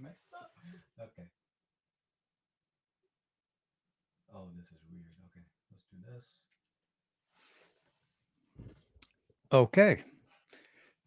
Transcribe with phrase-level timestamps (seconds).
[0.00, 0.50] messed up.
[1.00, 1.28] Okay.
[4.34, 5.04] Oh, this is weird.
[5.30, 6.26] Okay, let's do this.
[9.52, 10.02] Okay.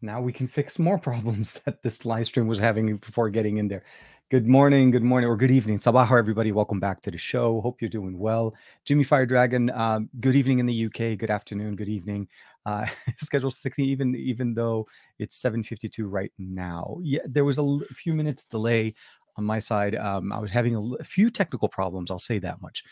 [0.02, 3.68] Now we can fix more problems that this live stream was having before getting in
[3.68, 3.82] there.
[4.28, 5.78] Good morning, good morning, or good evening.
[5.78, 6.50] Sabaha, everybody.
[6.50, 7.60] Welcome back to the show.
[7.60, 8.56] Hope you're doing well.
[8.84, 11.16] Jimmy Fire Dragon, um, good evening in the UK.
[11.16, 12.26] Good afternoon, good evening.
[12.66, 12.86] Uh,
[13.18, 14.88] schedule 60, even even though
[15.20, 16.98] it's 7:52 right now.
[17.04, 18.96] Yeah, there was a l- few minutes delay
[19.36, 19.94] on my side.
[19.94, 22.10] Um, I was having a, l- a few technical problems.
[22.10, 22.82] I'll say that much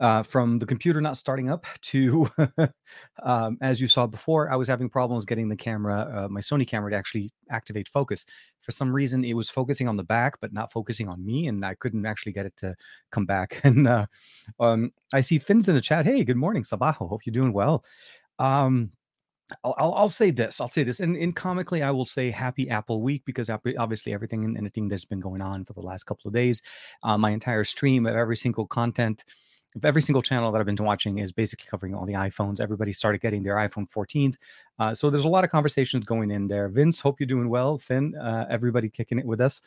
[0.00, 2.30] uh, from the computer not starting up to,
[3.22, 6.66] um, as you saw before, I was having problems getting the camera, uh, my Sony
[6.66, 8.24] camera, to actually activate focus.
[8.60, 11.64] For some reason, it was focusing on the back, but not focusing on me, and
[11.64, 12.74] I couldn't actually get it to
[13.10, 13.60] come back.
[13.68, 14.06] And uh,
[14.58, 16.06] um, I see Finn's in the chat.
[16.06, 17.06] Hey, good morning, Sabaho.
[17.06, 17.84] Hope you're doing well.
[18.38, 18.92] Um,
[19.62, 20.60] I'll, I'll, say this.
[20.60, 24.56] I'll say this, and comically, I will say Happy Apple Week because obviously everything and
[24.56, 26.62] anything that's been going on for the last couple of days,
[27.02, 29.24] uh, my entire stream of every single content
[29.82, 32.60] every single channel that I've been watching is basically covering all the iPhones.
[32.60, 34.36] Everybody started getting their iPhone 14s.
[34.78, 36.68] Uh, so there's a lot of conversations going in there.
[36.68, 37.78] Vince, hope you're doing well.
[37.78, 39.60] Finn, uh, everybody kicking it with us.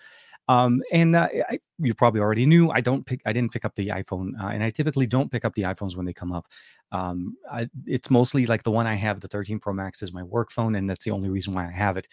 [0.47, 3.75] Um, and uh, I, you probably already knew I don't pick, I didn't pick up
[3.75, 6.47] the iPhone, uh, and I typically don't pick up the iPhones when they come up.
[6.91, 10.23] Um, I, it's mostly like the one I have, the 13 Pro Max, is my
[10.23, 12.07] work phone, and that's the only reason why I have it.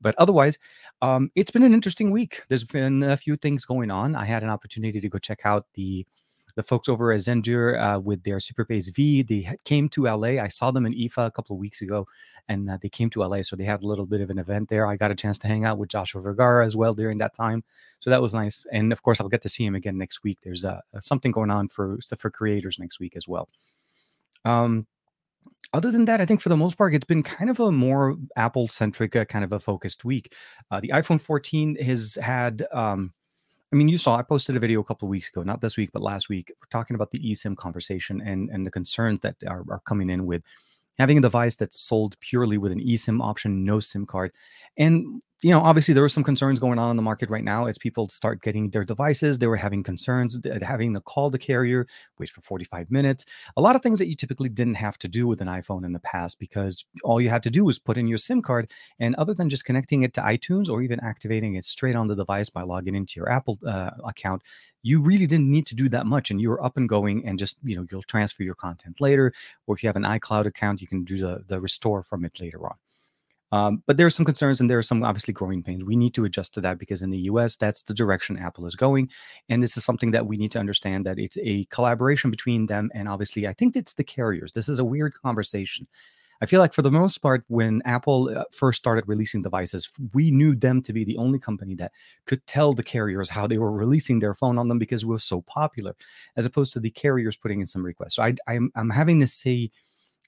[0.00, 0.58] But otherwise,
[1.02, 2.42] um, it's been an interesting week.
[2.48, 4.14] There's been a few things going on.
[4.16, 6.06] I had an opportunity to go check out the
[6.54, 9.22] the folks over at Zendure uh, with their SuperBase V.
[9.22, 10.40] They came to LA.
[10.42, 12.06] I saw them in IFA a couple of weeks ago,
[12.48, 14.68] and uh, they came to LA, so they had a little bit of an event
[14.68, 14.86] there.
[14.86, 17.64] I got a chance to hang out with Joshua Vergara as well during that time,
[18.00, 18.66] so that was nice.
[18.72, 20.38] And of course, I'll get to see him again next week.
[20.42, 23.48] There's uh, something going on for for creators next week as well.
[24.44, 24.86] Um,
[25.72, 28.16] other than that, I think for the most part, it's been kind of a more
[28.36, 30.34] Apple centric, uh, kind of a focused week.
[30.70, 32.66] Uh, the iPhone 14 has had.
[32.72, 33.12] Um,
[33.72, 35.76] I mean, you saw I posted a video a couple of weeks ago, not this
[35.76, 39.36] week, but last week, we're talking about the eSIM conversation and and the concerns that
[39.46, 40.42] are, are coming in with
[40.98, 44.32] having a device that's sold purely with an eSIM option, no SIM card.
[44.76, 47.66] And you know, obviously there are some concerns going on in the market right now
[47.66, 49.38] as people start getting their devices.
[49.38, 51.86] They were having concerns having to call the carrier,
[52.18, 53.24] wait for 45 minutes.
[53.56, 55.92] A lot of things that you typically didn't have to do with an iPhone in
[55.92, 58.68] the past because all you had to do was put in your SIM card.
[58.98, 62.16] And other than just connecting it to iTunes or even activating it straight on the
[62.16, 64.42] device by logging into your Apple uh, account,
[64.82, 66.32] you really didn't need to do that much.
[66.32, 69.32] And you were up and going and just, you know, you'll transfer your content later.
[69.68, 72.40] Or if you have an iCloud account, you can do the, the restore from it
[72.40, 72.74] later on.
[73.50, 75.84] Um, but there are some concerns and there are some obviously growing pains.
[75.84, 78.76] We need to adjust to that because in the US, that's the direction Apple is
[78.76, 79.08] going.
[79.48, 82.90] And this is something that we need to understand that it's a collaboration between them
[82.94, 84.52] and obviously, I think it's the carriers.
[84.52, 85.86] This is a weird conversation.
[86.40, 90.30] I feel like for the most part, when Apple uh, first started releasing devices, we
[90.30, 91.92] knew them to be the only company that
[92.26, 95.24] could tell the carriers how they were releasing their phone on them because it was
[95.24, 95.96] so popular,
[96.36, 98.16] as opposed to the carriers putting in some requests.
[98.16, 99.70] So I, I'm, I'm having to say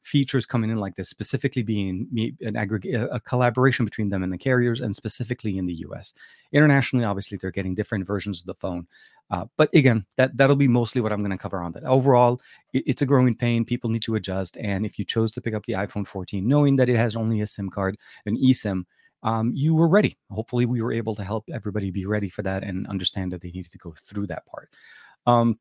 [0.02, 4.38] features coming in like this, specifically being an aggregate, a collaboration between them and the
[4.38, 6.12] carriers, and specifically in the U.S.
[6.52, 8.86] Internationally, obviously, they're getting different versions of the phone.
[9.30, 11.84] Uh, but again, that that'll be mostly what I'm going to cover on that.
[11.84, 12.40] Overall,
[12.72, 13.64] it- it's a growing pain.
[13.64, 16.76] People need to adjust, and if you chose to pick up the iPhone 14, knowing
[16.76, 17.96] that it has only a SIM card,
[18.26, 18.84] an eSIM.
[19.22, 20.16] Um, you were ready.
[20.30, 23.50] Hopefully, we were able to help everybody be ready for that and understand that they
[23.50, 24.70] needed to go through that part.
[25.26, 25.58] Um,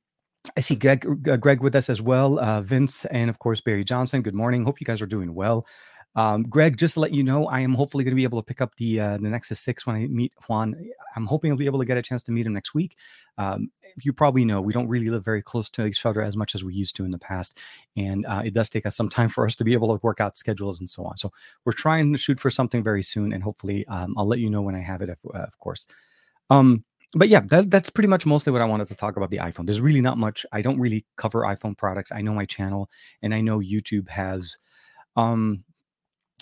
[0.56, 3.84] I see Greg, uh, Greg with us as well, uh, Vince, and of course Barry
[3.84, 4.22] Johnson.
[4.22, 4.64] Good morning.
[4.64, 5.66] Hope you guys are doing well.
[6.16, 8.46] Um, Greg, just to let you know, I am hopefully going to be able to
[8.46, 10.76] pick up the uh, the Nexus Six when I meet Juan.
[11.16, 12.98] I'm hoping I'll be able to get a chance to meet him next week.
[13.38, 13.72] Um,
[14.04, 16.64] you probably know we don't really live very close to each other as much as
[16.64, 17.60] we used to in the past,
[17.96, 20.20] and uh, it does take us some time for us to be able to work
[20.20, 21.18] out schedules and so on.
[21.18, 21.32] So
[21.64, 24.64] we're trying to shoot for something very soon, and hopefully um, I'll let you know
[24.64, 25.86] when I have it, of, uh, of course.
[26.50, 26.84] Um,
[27.14, 29.66] but yeah, that, that's pretty much mostly what I wanted to talk about the iPhone.
[29.66, 30.46] There's really not much.
[30.52, 32.12] I don't really cover iPhone products.
[32.12, 32.90] I know my channel,
[33.22, 34.58] and I know YouTube has,
[35.16, 35.64] um,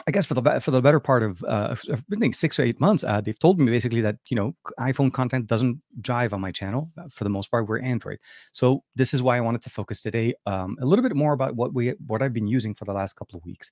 [0.08, 2.80] I guess for the for the better part of uh, I think six or eight
[2.80, 6.52] months, uh, they've told me basically that you know iPhone content doesn't jive on my
[6.52, 6.92] channel.
[6.98, 8.20] Uh, For the most part, we're Android.
[8.52, 11.56] So this is why I wanted to focus today um, a little bit more about
[11.56, 13.72] what we what I've been using for the last couple of weeks.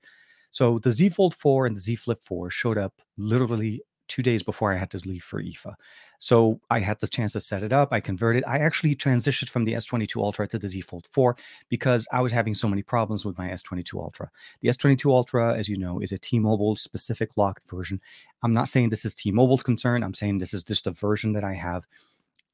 [0.52, 4.44] So the Z Fold 4 and the Z Flip 4 showed up literally two days
[4.44, 5.76] before I had to leave for IFA.
[6.20, 7.90] So I had the chance to set it up.
[7.92, 8.44] I converted.
[8.48, 11.36] I actually transitioned from the S22 Ultra to the Z Fold 4
[11.70, 14.32] because I was having so many problems with my S22 Ultra.
[14.62, 18.02] The S22 Ultra, as you know, is a T-Mobile specific locked version.
[18.44, 20.04] I'm not saying this is T-Mobile's concern.
[20.04, 21.86] I'm saying this is just a version that I have.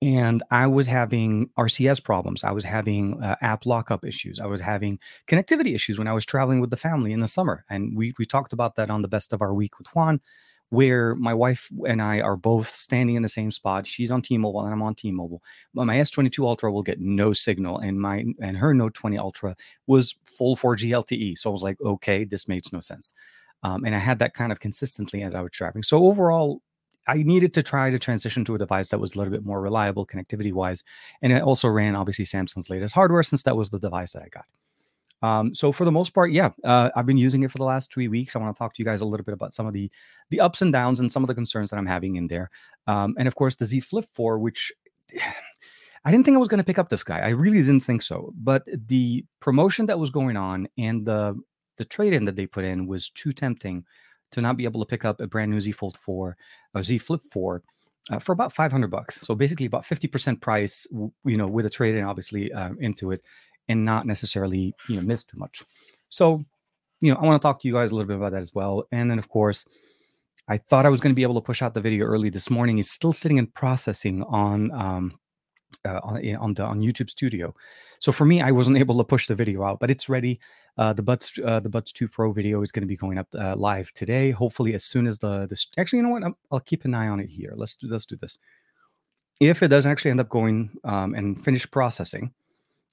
[0.04, 2.44] And I was having RCS problems.
[2.44, 4.40] I was having uh, app lockup issues.
[4.40, 4.98] I was having
[5.28, 7.66] connectivity issues when I was traveling with the family in the summer.
[7.70, 10.20] And we we talked about that on the best of our week with Juan
[10.72, 13.86] where my wife and I are both standing in the same spot.
[13.86, 15.44] She's on T-Mobile and I'm on T-Mobile.
[15.74, 19.56] But my S22 Ultra will get no signal, and my and her Note 20 Ultra
[19.88, 21.38] was full 4G LTE.
[21.38, 23.12] So I was like, okay, this makes no sense.
[23.64, 25.84] Um, and I had that kind of consistently as I was traveling.
[25.84, 26.62] So overall,
[27.06, 29.60] I needed to try to transition to a device that was a little bit more
[29.60, 30.84] reliable connectivity wise.
[31.22, 34.30] And it also ran obviously Samsung's latest hardware since that was the device that I
[34.30, 34.46] got.
[35.22, 37.94] Um, so for the most part, yeah, uh, I've been using it for the last
[37.94, 38.36] three weeks.
[38.36, 39.92] I want to talk to you guys a little bit about some of the
[40.30, 42.50] the ups and downs and some of the concerns that I'm having in there.
[42.88, 44.72] Um, and of course, the Z Flip 4, which
[46.04, 47.20] I didn't think I was going to pick up this guy.
[47.20, 48.34] I really didn't think so.
[48.36, 51.40] But the promotion that was going on and the
[51.78, 53.86] the trade in that they put in was too tempting
[54.32, 56.38] to not be able to pick up a brand new Z Fold 4
[56.74, 57.64] or Z Flip 4
[58.12, 59.22] uh, for about 500 bucks.
[59.22, 60.88] So basically about 50% price,
[61.26, 63.24] you know, with a trade in obviously uh, into it
[63.72, 65.64] and not necessarily, you know, miss too much.
[66.10, 66.44] So,
[67.00, 68.54] you know, I want to talk to you guys a little bit about that as
[68.54, 68.86] well.
[68.92, 69.66] And then of course,
[70.48, 72.50] I thought I was going to be able to push out the video early this
[72.50, 72.78] morning.
[72.78, 75.14] It's still sitting in processing on um,
[75.86, 77.56] uh, on, on the on YouTube Studio.
[78.00, 80.40] So for me, I wasn't able to push the video out, but it's ready.
[80.78, 83.28] Uh, the Buds uh, the Buds Two Pro video is going to be going up
[83.36, 84.32] uh, live today.
[84.32, 86.24] Hopefully, as soon as the this actually, you know what?
[86.24, 87.54] i will keep an eye on it here.
[87.56, 88.38] Let's do let's do this.
[89.40, 92.34] If it does actually end up going um, and finish processing,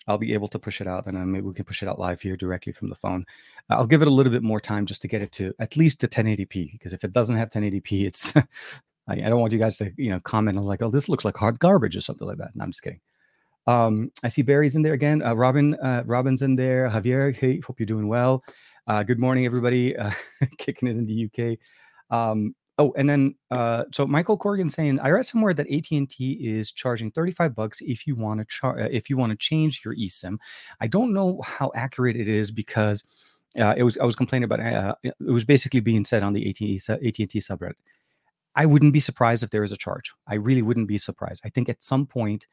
[0.08, 2.20] I'll be able to push it out, and maybe we can push it out live
[2.20, 3.24] here directly from the phone.
[3.70, 6.00] I'll give it a little bit more time just to get it to at least
[6.00, 8.32] to 1080p because if it doesn't have 1080p, it's
[9.08, 11.36] I, don't want you guys to, you know, comment on like, oh, this looks like
[11.36, 12.54] hard garbage or something like that.
[12.54, 13.00] No, I'm just kidding.
[13.66, 15.22] Um, I see Barry's in there again.
[15.22, 16.88] Uh, Robin, uh, Robin's in there.
[16.88, 18.42] Javier, hey, hope you're doing well.
[18.86, 19.96] Uh, good morning, everybody.
[19.96, 20.10] Uh,
[20.58, 22.16] kicking it in the UK.
[22.16, 26.08] Um, oh, and then uh, so Michael Corrigan saying I read somewhere that AT and
[26.08, 29.36] T is charging 35 bucks if you want to char- uh, if you want to
[29.36, 30.38] change your eSIM.
[30.80, 33.04] I don't know how accurate it is because
[33.58, 36.48] uh, it was I was complaining about uh, it was basically being said on the
[36.48, 37.74] AT and T subreddit.
[38.54, 40.12] I wouldn't be surprised if there is a charge.
[40.26, 41.42] I really wouldn't be surprised.
[41.44, 42.46] I think at some point,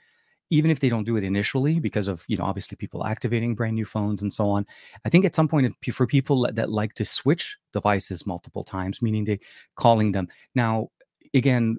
[0.50, 3.76] even if they don't do it initially, because of you know obviously people activating brand
[3.76, 4.66] new phones and so on,
[5.06, 9.26] I think at some point for people that, like to switch devices multiple times, meaning
[9.26, 9.40] they
[9.76, 10.28] calling them.
[10.54, 10.90] Now
[11.34, 11.78] again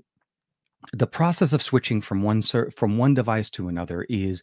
[0.93, 4.43] the process of switching from one from one device to another is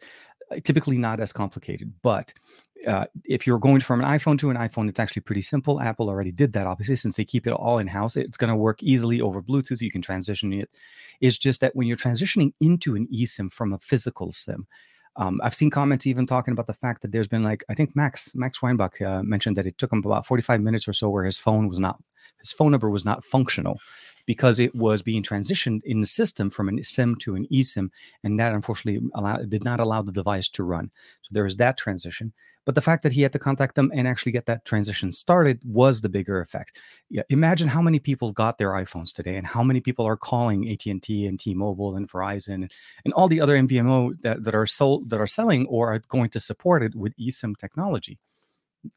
[0.59, 1.93] typically not as complicated.
[2.01, 2.33] But
[2.87, 5.79] uh, if you're going from an iPhone to an iPhone, it's actually pretty simple.
[5.79, 8.15] Apple already did that, obviously, since they keep it all in house.
[8.15, 9.81] It's going to work easily over Bluetooth.
[9.81, 10.69] You can transition it.
[11.21, 14.67] It's just that when you're transitioning into an eSIM from a physical SIM,
[15.15, 17.95] um, I've seen comments even talking about the fact that there's been like I think
[17.95, 21.23] Max Max Weinbach uh, mentioned that it took him about 45 minutes or so where
[21.23, 22.01] his phone was not
[22.39, 23.79] his phone number was not functional
[24.25, 27.89] because it was being transitioned in the system from an SIM to an eSIM,
[28.23, 30.91] and that unfortunately allowed, did not allow the device to run.
[31.21, 32.33] So there was that transition.
[32.65, 35.61] But the fact that he had to contact them and actually get that transition started
[35.65, 36.79] was the bigger effect.
[37.09, 40.69] Yeah, imagine how many people got their iPhones today, and how many people are calling
[40.69, 42.71] AT and T and T-Mobile and Verizon and,
[43.03, 46.29] and all the other MVNO that, that are sold that are selling or are going
[46.29, 48.17] to support it with eSIM technology.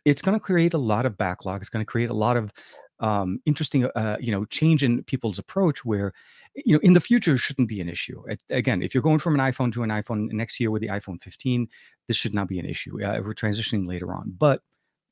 [0.04, 1.60] It's going to create a lot of backlog.
[1.60, 2.52] It's going to create a lot of
[3.00, 6.12] um, interesting, uh, you know, change in people's approach where,
[6.54, 8.22] you know, in the future shouldn't be an issue.
[8.28, 10.88] It, again, if you're going from an iPhone to an iPhone next year with the
[10.88, 11.68] iPhone 15,
[12.08, 13.02] this should not be an issue.
[13.02, 14.62] Uh, we're transitioning later on, but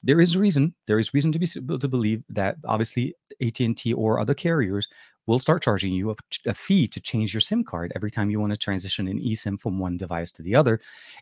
[0.05, 0.75] there is reason.
[0.87, 4.87] There is reason to be to believe that obviously AT and T or other carriers
[5.27, 6.15] will start charging you a,
[6.47, 9.59] a, fee to change your SIM card every time you want to transition an eSIM
[9.59, 10.79] from one device to the other,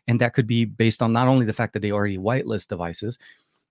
[0.07, 3.17] and that could be based on not only the fact that they already whitelist devices,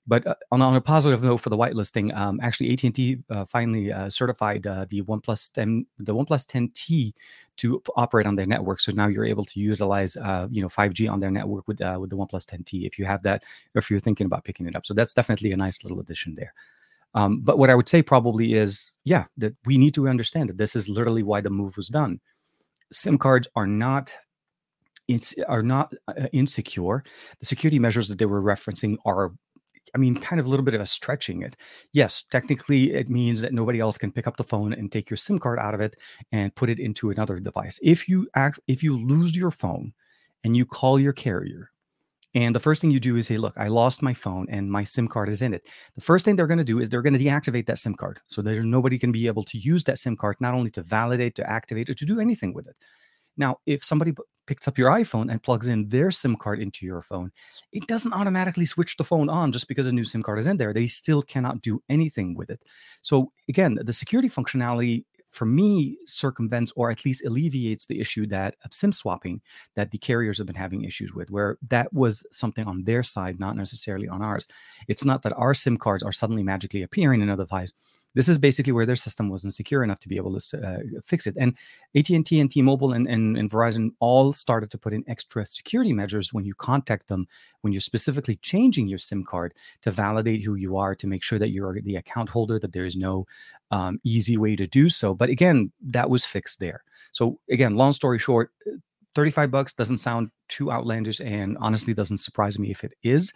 [0.07, 3.93] but uh, on, on, a positive note for the whitelisting, um, actually AT&T uh, finally
[3.93, 7.13] uh, certified uh, the OnePlus 10, the OnePlus 10T
[7.59, 8.81] to operate on their network.
[8.81, 11.99] So now you're able to utilize, uh, you know, 5G on their network with uh,
[12.01, 13.45] with the OnePlus 10T if you have that,
[13.75, 14.87] or if you're thinking about picking it up.
[14.87, 16.53] So that's definitely a nice little addition there.
[17.15, 20.59] Um, but what I would say probably is, yeah, that we need to understand that
[20.59, 22.21] this is literally why the move was done.
[22.91, 24.13] SIM cards are not
[25.47, 25.93] are not
[26.33, 27.05] insecure.
[27.39, 29.33] The security measures that they were referencing are
[29.95, 31.57] I mean, kind of a little bit of a stretching it.
[31.93, 35.19] Yes, technically, it means that nobody else can pick up the phone and take your
[35.19, 35.97] SIM card out of it
[36.31, 37.79] and put it into another device.
[37.83, 39.93] If you act, if you lose your phone
[40.45, 41.71] and you call your carrier,
[42.35, 44.85] and the first thing you do is say, "Look, I lost my phone and my
[44.85, 47.13] SIM card is in it." The first thing they're going to do is they're going
[47.13, 50.17] to deactivate that SIM card, so that nobody can be able to use that SIM
[50.17, 52.77] card not only to validate, to activate, or to do anything with it.
[53.37, 54.13] Now, if somebody
[54.47, 57.31] picks up your iPhone and plugs in their SIM card into your phone,
[57.73, 60.57] it doesn't automatically switch the phone on just because a new SIM card is in
[60.57, 60.73] there.
[60.73, 62.61] They still cannot do anything with it.
[63.03, 68.55] So, again, the security functionality for me circumvents or at least alleviates the issue that
[68.65, 69.41] of SIM swapping
[69.75, 73.41] that the carriers have been having issues with, where that was something on their side,
[73.41, 74.47] not necessarily on ours.
[74.89, 77.73] It's not that our SIM cards are suddenly magically appearing in other device
[78.15, 81.27] this is basically where their system wasn't secure enough to be able to uh, fix
[81.27, 81.37] it.
[81.39, 81.57] And
[81.97, 86.33] AT&T and T-Mobile and, and, and Verizon all started to put in extra security measures
[86.33, 87.27] when you contact them,
[87.63, 91.39] when you're specifically changing your SIM card to validate who you are, to make sure
[91.39, 93.27] that you're the account holder, that there is no
[93.71, 95.15] um, easy way to do so.
[95.15, 96.85] But again, that was fixed there.
[97.13, 98.51] So again, long story short,
[99.15, 103.33] 35 bucks doesn't sound too outlandish and honestly doesn't surprise me if it is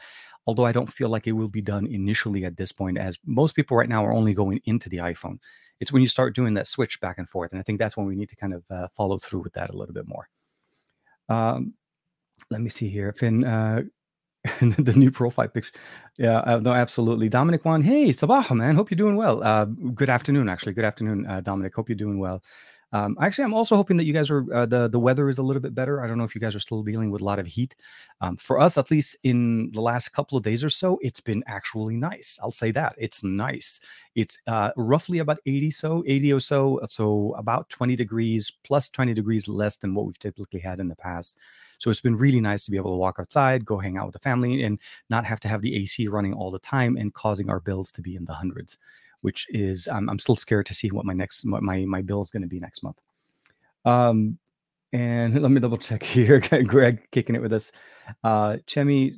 [0.47, 3.55] although I don't feel like it will be done initially at this point, as most
[3.55, 5.39] people right now are only going into the iPhone.
[5.81, 7.53] It's when you start doing that switch back and forth.
[7.53, 9.71] And I think that's when we need to kind of uh, follow through with that
[9.71, 10.29] a little bit more.
[11.29, 11.75] Um,
[12.51, 13.13] let me see here.
[13.13, 13.83] Finn, uh,
[14.61, 15.73] the new profile picture.
[16.17, 17.29] Yeah, uh, no, absolutely.
[17.29, 17.83] Dominic one.
[17.83, 18.77] Hey, Sabah, man.
[18.77, 19.43] Hope you're doing well.
[19.43, 20.73] Uh, good afternoon, actually.
[20.73, 21.75] Good afternoon, uh, Dominic.
[21.75, 22.43] Hope you're doing well.
[22.93, 25.43] Um, actually, I'm also hoping that you guys are uh, the the weather is a
[25.43, 26.03] little bit better.
[26.03, 27.75] I don't know if you guys are still dealing with a lot of heat.
[28.21, 31.43] Um, for us, at least in the last couple of days or so, it's been
[31.47, 32.39] actually nice.
[32.43, 33.81] I'll say that it's nice.
[34.15, 39.15] It's uh, roughly about 80 so 80 or so, so about 20 degrees plus 20
[39.15, 41.37] degrees less than what we've typically had in the past.
[41.79, 44.15] So it's been really nice to be able to walk outside, go hang out with
[44.15, 47.51] the family, and not have to have the AC running all the time and causing
[47.51, 48.79] our bills to be in the hundreds
[49.21, 52.21] which is I'm, I'm still scared to see what my next what my my bill
[52.21, 52.99] is going to be next month.
[53.85, 54.39] Um,
[54.93, 56.41] and let me double check here.
[56.41, 57.73] Greg kicking it with us.
[58.23, 59.15] Uh, Chemi,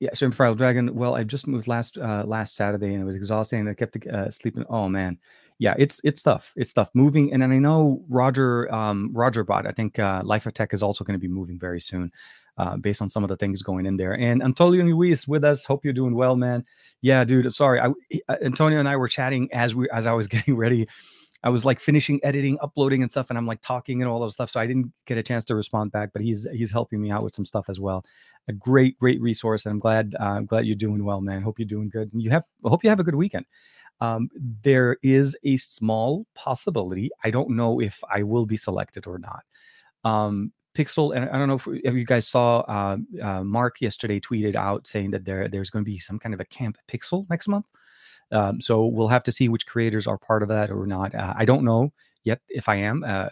[0.00, 0.94] yeah, Sherman File Dragon.
[0.94, 3.60] Well, I just moved last uh, last Saturday and it was exhausting.
[3.60, 4.64] And I kept uh, sleeping.
[4.68, 5.18] Oh man,
[5.58, 6.52] yeah, it's it's tough.
[6.56, 7.32] It's tough moving.
[7.32, 9.66] And I know Roger um, Roger Bot.
[9.66, 12.10] I think uh, Life of Tech is also going to be moving very soon
[12.58, 14.18] uh, based on some of the things going in there.
[14.18, 15.64] And Antonio Luis with us.
[15.64, 16.64] Hope you're doing well, man.
[17.00, 17.52] Yeah, dude.
[17.54, 17.88] Sorry, I,
[18.28, 20.86] uh, Antonio and I were chatting as we as I was getting ready.
[21.44, 24.34] I was like finishing editing, uploading, and stuff, and I'm like talking and all those
[24.34, 24.48] stuff.
[24.48, 27.24] So I didn't get a chance to respond back, but he's he's helping me out
[27.24, 28.04] with some stuff as well.
[28.48, 31.42] A great, great resource, and I'm glad uh, I'm glad you're doing well, man.
[31.42, 32.12] Hope you're doing good.
[32.12, 33.46] And you have hope you have a good weekend.
[34.00, 34.28] Um,
[34.62, 37.10] there is a small possibility.
[37.24, 39.44] I don't know if I will be selected or not.
[40.04, 44.56] Um, Pixel, and I don't know if, you guys saw uh, uh, Mark yesterday tweeted
[44.56, 47.48] out saying that there there's going to be some kind of a camp Pixel next
[47.48, 47.68] month.
[48.30, 51.14] Um, so we'll have to see which creators are part of that or not.
[51.14, 51.92] Uh, I don't know
[52.24, 53.04] yet if I am.
[53.06, 53.28] Uh,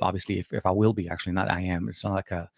[0.00, 1.88] obviously, if, if I will be, actually, not I am.
[1.88, 2.50] It's not like a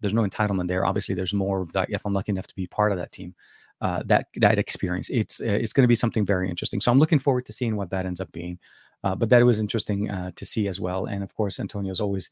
[0.00, 0.86] there's no entitlement there.
[0.86, 3.34] Obviously, there's more of that if I'm lucky enough to be part of that team.
[3.80, 6.80] Uh, that that experience, it's uh, it's going to be something very interesting.
[6.80, 8.58] So I'm looking forward to seeing what that ends up being.
[9.02, 11.06] but that was interesting to see as well.
[11.06, 12.30] And of course, Antonio's always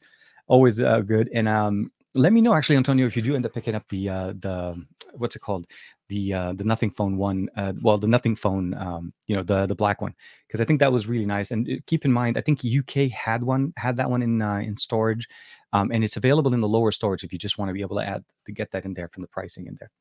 [0.49, 1.29] always uh, good.
[1.33, 4.09] And um, let me know actually, Antonio, if you do end up picking up the
[4.09, 5.65] uh, the what's it called
[6.09, 7.49] the uh, the Nothing Phone one.
[7.55, 10.13] Uh, well, the Nothing Phone, um, you know, the the black one,
[10.47, 11.51] because I think that was really nice.
[11.51, 14.57] And uh, keep in mind, I think UK had one had that one in uh,
[14.57, 15.27] in storage,
[15.71, 17.97] um, and it's available in the lower storage if you just want to be able
[17.97, 19.91] to add to get that in there from the pricing in there.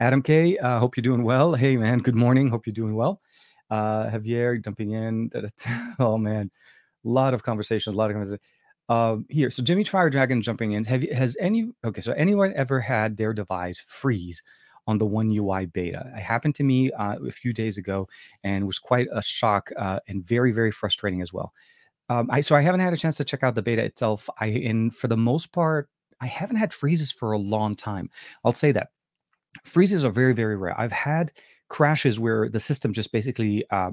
[0.00, 1.54] Adam K, uh, hope you're doing well.
[1.54, 2.48] Hey man, good morning.
[2.48, 3.20] Hope you're doing well.
[3.70, 5.30] Uh, Javier jumping in.
[5.98, 6.50] oh man,
[7.04, 8.40] a lot of conversations, a lot of conversations.
[8.92, 10.84] Uh, here, so Jimmy Fire Dragon jumping in.
[10.84, 12.02] Have you, has any okay?
[12.02, 14.42] So anyone ever had their device freeze
[14.86, 16.12] on the One UI beta?
[16.14, 18.06] It happened to me uh, a few days ago,
[18.44, 21.54] and was quite a shock uh, and very very frustrating as well.
[22.10, 24.28] Um, I so I haven't had a chance to check out the beta itself.
[24.38, 25.88] I and for the most part,
[26.20, 28.10] I haven't had freezes for a long time.
[28.44, 28.88] I'll say that
[29.64, 30.78] freezes are very very rare.
[30.78, 31.32] I've had
[31.70, 33.92] crashes where the system just basically uh,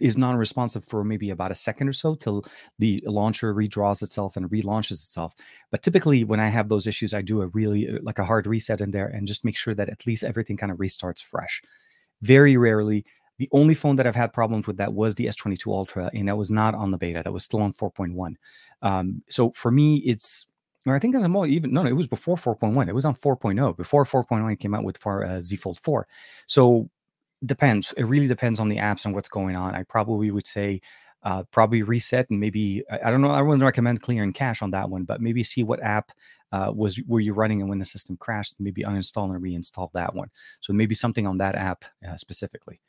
[0.00, 2.44] is non-responsive for maybe about a second or so till
[2.78, 5.34] the launcher redraws itself and relaunches itself
[5.70, 8.46] but typically when i have those issues i do a really uh, like a hard
[8.46, 11.62] reset in there and just make sure that at least everything kind of restarts fresh
[12.22, 13.04] very rarely
[13.38, 16.36] the only phone that i've had problems with that was the s22 ultra and that
[16.36, 18.34] was not on the beta that was still on 4.1
[18.82, 20.46] um, so for me it's
[20.86, 22.88] or I think it was more even no, no, it was before 4.1.
[22.88, 26.06] It was on 4.0 before 4.1 came out with for uh, Z Fold 4.
[26.46, 26.88] So
[27.44, 27.92] depends.
[27.96, 29.74] It really depends on the apps and what's going on.
[29.74, 30.80] I probably would say
[31.22, 33.30] uh, probably reset and maybe I don't know.
[33.30, 36.12] I wouldn't recommend clearing cache on that one, but maybe see what app
[36.52, 38.56] uh, was were you running and when the system crashed.
[38.58, 40.30] Maybe uninstall and reinstall that one.
[40.60, 42.80] So maybe something on that app uh, specifically.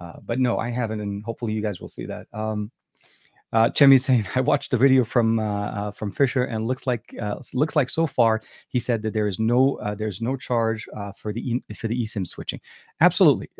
[0.00, 2.28] Uh, but no, I haven't, and hopefully you guys will see that.
[2.32, 2.70] Um,
[3.52, 7.14] uh, Chemi's saying I watched the video from uh, uh, from Fisher and looks like
[7.20, 10.86] uh, looks like so far he said that there is no uh, there's no charge
[11.16, 12.60] for the e- for the eSIM switching.
[13.00, 13.50] Absolutely,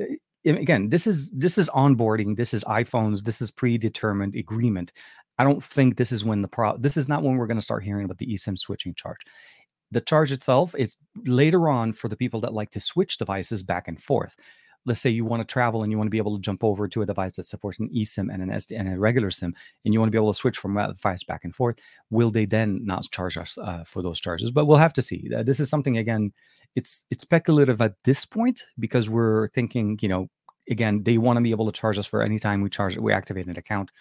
[0.57, 2.37] again, this is this is onboarding.
[2.37, 3.25] This is iPhones.
[3.25, 4.93] This is predetermined agreement.
[5.38, 6.76] I don't think this is when the pro.
[6.76, 9.21] This is not when we're going to start hearing about the eSIM switching charge.
[9.90, 13.88] The charge itself is later on for the people that like to switch devices back
[13.88, 14.37] and forth.
[14.85, 16.88] Let's say you want to travel and you want to be able to jump over
[16.88, 19.93] to a device that supports an eSIM and an SD and a regular SIM, and
[19.93, 21.78] you want to be able to switch from that device back and forth.
[22.11, 24.50] Will they then not charge us uh, for those charges?
[24.50, 25.28] But we'll have to see.
[25.43, 26.33] this is something again.
[26.75, 30.28] It's it's speculative at this point because we're thinking, you know,
[30.71, 33.13] again, they want to be able to charge us for any time we charge we
[33.13, 33.93] activate an account.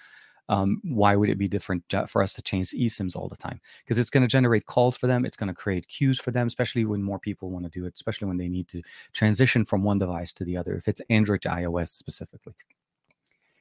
[0.49, 3.59] Um, why would it be different for us to change eSIMs all the time?
[3.83, 5.25] Because it's going to generate calls for them.
[5.25, 7.95] It's going to create queues for them, especially when more people want to do it,
[7.95, 8.81] especially when they need to
[9.11, 12.53] transition from one device to the other, if it's Android to iOS specifically.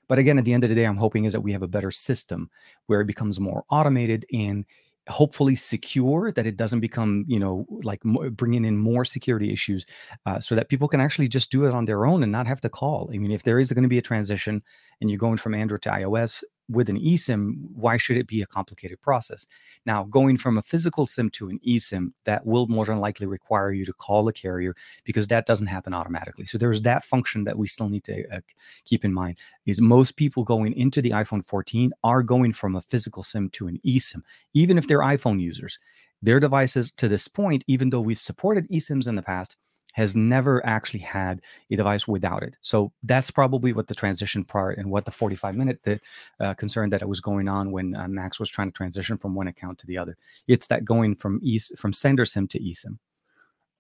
[0.09, 1.69] But again, at the end of the day, I'm hoping is that we have a
[1.69, 2.51] better system
[2.87, 4.65] where it becomes more automated and
[5.09, 9.87] hopefully secure that it doesn't become you know like bringing in more security issues
[10.27, 12.61] uh, so that people can actually just do it on their own and not have
[12.61, 13.11] to call.
[13.13, 14.63] I mean if there is going to be a transition
[15.01, 18.47] and you're going from android to ios with an eSIM, why should it be a
[18.47, 19.47] complicated process?
[19.85, 23.73] Now, going from a physical SIM to an eSIM, that will more than likely require
[23.73, 26.47] you to call the carrier because that doesn't happen automatically.
[26.47, 28.41] So there's that function that we still need to uh,
[28.85, 29.39] keep in mind.
[29.65, 33.69] Is most people going into the iPhone 14 are going from a physical SIM to
[33.69, 34.23] an eSIM,
[34.55, 35.79] even if they're iPhone users.
[36.23, 39.57] Their devices to this point, even though we've supported eSIMs in the past,
[39.97, 42.59] has never actually had a device without it.
[42.61, 45.99] So that's probably what the transition part and what the 45 minute the,
[46.39, 49.35] uh, concern that it was going on when uh, Max was trying to transition from
[49.35, 50.19] one account to the other.
[50.47, 52.99] It's that going from e from sender sim to eSIM.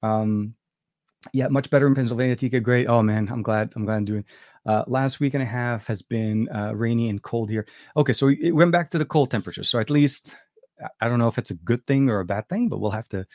[0.02, 0.54] Um,
[1.34, 2.34] yeah, much better in Pennsylvania.
[2.34, 2.86] Tika, great.
[2.86, 3.74] Oh man, I'm glad.
[3.76, 4.24] I'm glad I'm doing.
[4.64, 7.66] Uh, last week and a half has been uh, rainy and cold here.
[7.94, 9.68] Okay, so we went back to the cold temperatures.
[9.68, 10.34] So at least
[10.98, 13.08] I don't know if it's a good thing or a bad thing, but we'll have
[13.10, 13.26] to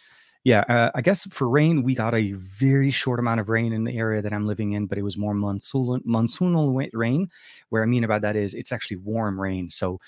[0.43, 3.83] yeah, uh, I guess for rain, we got a very short amount of rain in
[3.83, 7.29] the area that I'm living in, but it was more monsoonal, monsoonal rain.
[7.69, 9.69] Where I mean about that is it's actually warm rain.
[9.69, 9.99] So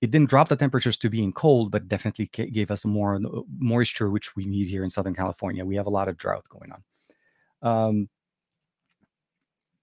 [0.00, 4.10] it didn't drop the temperatures to being cold, but definitely gave us more uh, moisture,
[4.10, 5.64] which we need here in Southern California.
[5.64, 6.82] We have a lot of drought going on.
[7.62, 8.08] Um,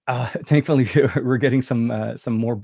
[0.06, 0.88] uh, thankfully,
[1.22, 2.60] we're getting some uh, some more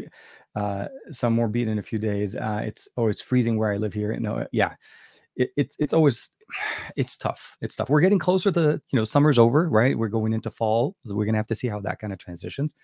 [0.54, 2.34] uh, some more beat in a few days.
[2.36, 4.16] Uh, it's oh, it's freezing where I live here.
[4.18, 4.74] No, yeah,
[5.36, 6.30] it, it's it's always
[6.96, 7.56] it's tough.
[7.60, 7.88] It's tough.
[7.88, 9.96] We're getting closer to you know summer's over, right?
[9.96, 12.74] We're going into fall, so we're gonna have to see how that kind of transitions.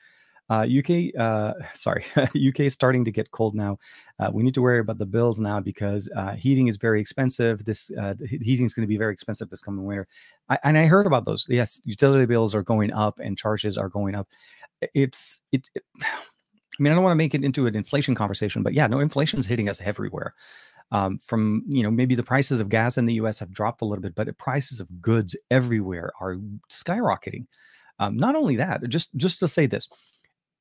[0.49, 3.79] Uh, UK, uh, sorry, UK is starting to get cold now.
[4.21, 7.65] Uh, we need to worry about the bills now because uh, heating is very expensive.
[7.65, 10.07] This uh, heating is going to be very expensive this coming winter.
[10.49, 11.47] I, and I heard about those.
[11.49, 14.29] Yes, utility bills are going up and charges are going up.
[14.95, 15.83] It's it, it
[16.79, 19.01] I mean, I don't want to make it into an inflation conversation, but yeah, no,
[19.01, 20.35] inflation is hitting us everywhere
[20.93, 23.39] um, from you know maybe the prices of gas in the U.S.
[23.39, 26.37] have dropped a little bit, but the prices of goods everywhere are
[26.71, 27.47] skyrocketing.
[27.99, 29.89] Um, not only that, just just to say this,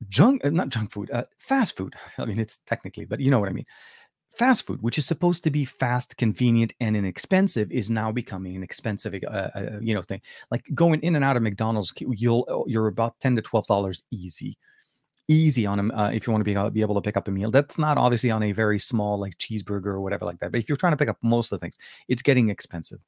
[0.09, 1.95] junk uh, not junk food, uh, fast food.
[2.17, 3.65] I mean, it's technically, but you know what I mean.
[4.37, 8.63] Fast food, which is supposed to be fast, convenient, and inexpensive, is now becoming an
[8.63, 10.19] expensive, uh, uh, you know, thing.
[10.51, 14.57] Like going in and out of McDonald's, you'll you're about ten to twelve dollars easy
[15.27, 17.27] easy on them uh, if you want to be, uh, be able to pick up
[17.27, 17.51] a meal.
[17.51, 20.51] That's not obviously on a very small like cheeseburger or whatever like that.
[20.51, 22.99] But if you're trying to pick up most of the things, it's getting expensive.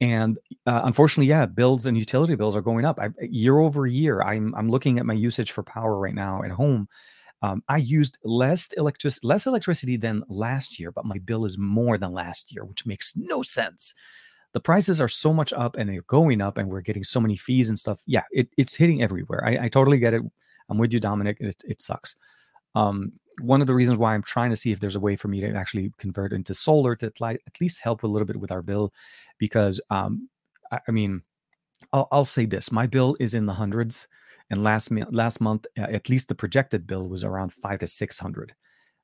[0.00, 4.22] And uh, unfortunately, yeah, bills and utility bills are going up I, year over year.
[4.22, 6.88] I'm I'm looking at my usage for power right now at home.
[7.42, 11.98] Um, I used less electricity less electricity than last year, but my bill is more
[11.98, 13.94] than last year, which makes no sense.
[14.52, 17.36] The prices are so much up and they're going up, and we're getting so many
[17.36, 18.00] fees and stuff.
[18.06, 19.44] Yeah, it, it's hitting everywhere.
[19.44, 20.22] I, I totally get it
[20.68, 21.38] I'm with you, Dominic.
[21.40, 22.16] It, it sucks.
[22.74, 25.28] Um, one of the reasons why I'm trying to see if there's a way for
[25.28, 28.62] me to actually convert into solar to at least help a little bit with our
[28.62, 28.92] bill,
[29.38, 30.28] because um,
[30.72, 31.22] I, I, mean,
[31.92, 34.08] I'll, I'll, say this: my bill is in the hundreds,
[34.50, 38.54] and last last month, at least the projected bill was around five to six hundred.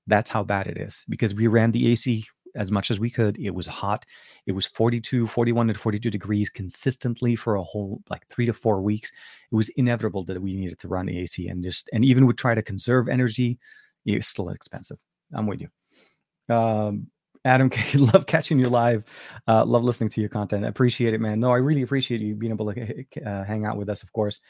[0.07, 2.25] That's how bad it is because we ran the AC
[2.55, 3.39] as much as we could.
[3.39, 4.05] It was hot.
[4.47, 8.81] It was 42, 41 to 42 degrees consistently for a whole like three to four
[8.81, 9.13] weeks.
[9.51, 12.55] It was inevitable that we needed to run AC and just, and even would try
[12.55, 13.59] to conserve energy,
[14.05, 14.99] it's still expensive.
[15.33, 16.55] I'm with you.
[16.55, 17.09] Um,
[17.45, 19.05] Adam, love catching you live.
[19.47, 20.65] Uh, love listening to your content.
[20.65, 21.41] Appreciate it, man.
[21.41, 24.41] No, I really appreciate you being able to uh, hang out with us, of course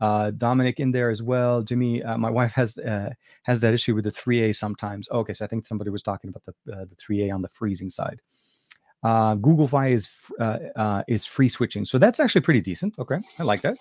[0.00, 1.62] uh, Dominic in there as well.
[1.62, 3.10] Jimmy, uh, my wife has uh,
[3.44, 5.08] has that issue with the 3A sometimes.
[5.10, 7.90] Okay, so I think somebody was talking about the uh, the 3A on the freezing
[7.90, 8.20] side.
[9.02, 10.08] Uh, Google Fi is
[10.40, 12.98] uh, uh, is free switching, so that's actually pretty decent.
[12.98, 13.76] Okay, I like that.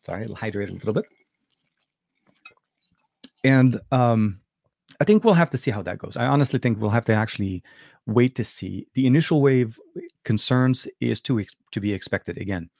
[0.00, 1.04] Sorry, I'll hydrate a little bit.
[3.44, 4.40] And um,
[5.00, 6.16] I think we'll have to see how that goes.
[6.16, 7.62] I honestly think we'll have to actually
[8.06, 8.86] wait to see.
[8.94, 9.78] The initial wave
[10.24, 12.70] concerns is to to be expected again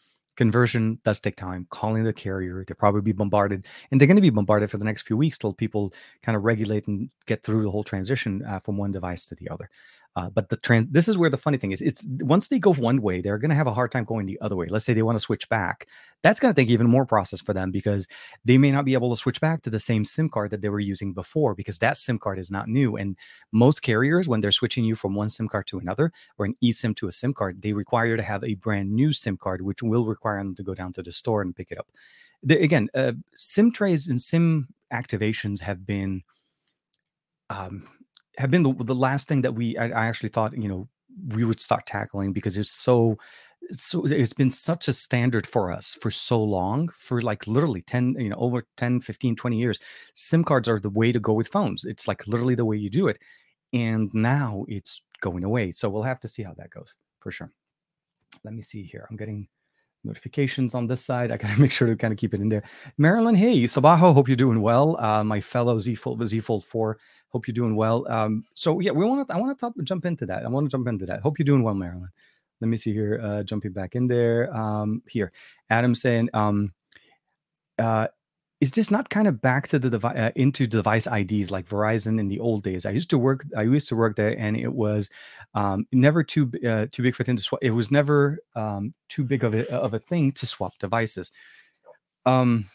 [0.41, 1.67] conversion does take time.
[1.69, 4.87] Calling the carrier they'll probably be bombarded and they're going to be bombarded for the
[4.87, 8.59] next few weeks till people kind of regulate and get through the whole transition uh,
[8.59, 9.69] from one device to the other
[10.21, 11.81] Uh, but the trans this is where the funny thing is.
[11.81, 14.39] It's once they go one way, they're going to have a hard time going the
[14.43, 14.67] other way.
[14.67, 15.89] Let's say they want to switch back.
[16.23, 18.07] That's going to take even more process for them because
[18.45, 20.69] they may not be able to switch back to the same SIM card that they
[20.69, 22.97] were using before because that SIM card is not new.
[22.97, 23.17] And
[23.51, 26.95] most carriers, when they're switching you from one SIM card to another or an eSIM
[26.97, 29.83] to a SIM card, they require you to have a brand new SIM card, which
[29.83, 31.89] will require them to go down to the store and pick it up.
[32.43, 36.23] The, again, uh, SIM trays and SIM activations have been
[37.49, 37.89] um,
[38.39, 40.89] have been the, the last thing that we I, I actually thought you know
[41.29, 43.19] we would start tackling because it's so
[43.73, 48.17] so it's been such a standard for us for so long for like literally 10
[48.19, 49.79] you know over 10 15 20 years.
[50.15, 51.85] Sim cards are the way to go with phones.
[51.85, 53.19] It's like literally the way you do it
[53.73, 55.73] and now it's going away.
[55.73, 57.53] So we'll have to see how that goes for sure.
[58.45, 59.07] Let me see here.
[59.11, 59.49] I'm getting
[60.05, 61.31] notifications on this side.
[61.31, 62.63] I gotta make sure to kind of keep it in there.
[62.99, 65.01] Marilyn, hey, Sabaho, hope you're doing well.
[65.01, 68.11] Uh, my fellow Z Fold, Z Fold 4, hope you're doing well.
[68.11, 70.45] Um, so yeah, we want to, I want to jump into that.
[70.45, 71.21] I want to jump into that.
[71.21, 72.09] Hope you're doing well, Marilyn.
[72.61, 74.55] Let me see here, uh, jumping back in there.
[74.55, 75.33] Um, here,
[75.71, 76.71] Adam saying, um,
[77.79, 78.09] uh,
[78.61, 82.21] is this not kind of back to the device uh, into device IDs like Verizon
[82.21, 82.85] in the old days?
[82.85, 83.45] I used to work.
[83.57, 85.09] I used to work there, and it was
[85.55, 87.61] um, never too uh, too big for thing to swap.
[87.63, 91.31] It was never um, too big of a of a thing to swap devices.
[92.27, 92.67] Um,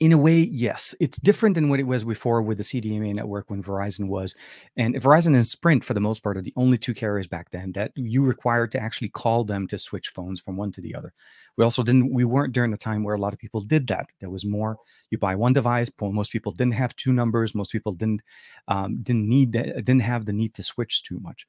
[0.00, 3.48] in a way, yes, it's different than what it was before with the CDMA network
[3.48, 4.34] when Verizon was,
[4.76, 7.72] and Verizon and Sprint for the most part are the only two carriers back then
[7.72, 11.12] that you required to actually call them to switch phones from one to the other.
[11.56, 14.06] We also didn't, we weren't during the time where a lot of people did that.
[14.20, 14.78] There was more.
[15.10, 15.90] You buy one device.
[16.00, 17.54] Most people didn't have two numbers.
[17.54, 18.22] Most people didn't
[18.66, 21.46] um, didn't need that, didn't have the need to switch too much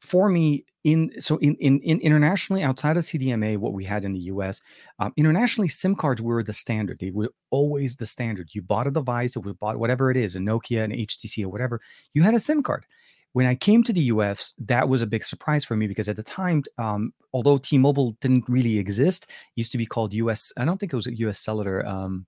[0.00, 4.12] for me in so in, in, in internationally outside of cdma what we had in
[4.12, 4.60] the us
[5.00, 6.98] um, internationally sim cards were the standard.
[7.00, 8.50] They were always the standard.
[8.52, 11.48] You bought a device or we bought whatever it is a nokia an htc or
[11.48, 11.80] whatever
[12.12, 12.86] you had a sim card.
[13.32, 16.16] When i came to the us that was a big surprise for me because at
[16.16, 20.78] the time um, although t-mobile didn't really exist used to be called us i don't
[20.78, 22.26] think it was us cellular um,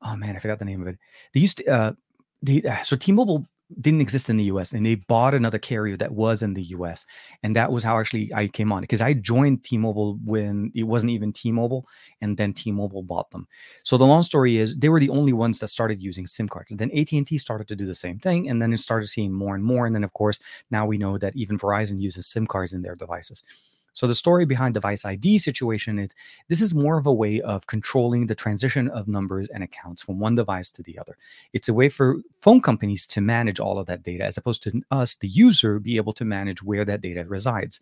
[0.00, 0.98] oh man i forgot the name of it.
[1.34, 1.92] They used to uh,
[2.42, 3.46] they, uh, so T-Mobile
[3.80, 7.06] didn't exist in the US and they bought another carrier that was in the US.
[7.42, 11.10] And that was how actually I came on because I joined T-Mobile when it wasn't
[11.10, 11.86] even T-Mobile
[12.20, 13.46] and then T-Mobile bought them.
[13.82, 16.70] So the long story is they were the only ones that started using SIM cards.
[16.70, 19.54] And then AT&T started to do the same thing and then it started seeing more
[19.54, 20.38] and more and then of course
[20.70, 23.42] now we know that even Verizon uses SIM cards in their devices.
[23.92, 26.10] So the story behind device ID situation is
[26.48, 30.18] this is more of a way of controlling the transition of numbers and accounts from
[30.18, 31.16] one device to the other.
[31.52, 34.82] It's a way for phone companies to manage all of that data as opposed to
[34.90, 37.80] us, the user, be able to manage where that data resides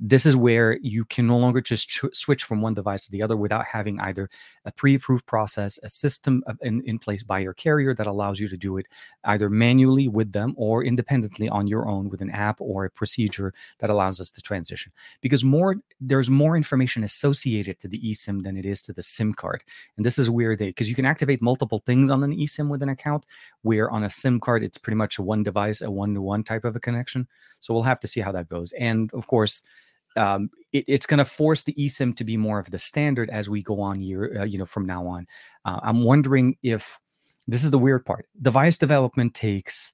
[0.00, 3.22] this is where you can no longer just ch- switch from one device to the
[3.22, 4.28] other without having either
[4.64, 8.56] a pre-approved process a system in, in place by your carrier that allows you to
[8.56, 8.86] do it
[9.24, 13.52] either manually with them or independently on your own with an app or a procedure
[13.78, 14.92] that allows us to transition.
[15.20, 19.32] Because more there's more information associated to the esim than it is to the sim
[19.32, 19.62] card.
[19.96, 22.82] And this is where they because you can activate multiple things on an esim with
[22.82, 23.26] an account
[23.62, 26.74] where on a sim card it's pretty much a one device a one-to-one type of
[26.74, 27.28] a connection.
[27.60, 28.72] So we'll have to see how that goes.
[28.72, 29.62] And of course
[30.16, 33.48] um, it, it's going to force the eSIM to be more of the standard as
[33.48, 35.26] we go on year, uh, you know, from now on.
[35.64, 36.98] Uh, I'm wondering if
[37.46, 38.26] this is the weird part.
[38.40, 39.92] Device development takes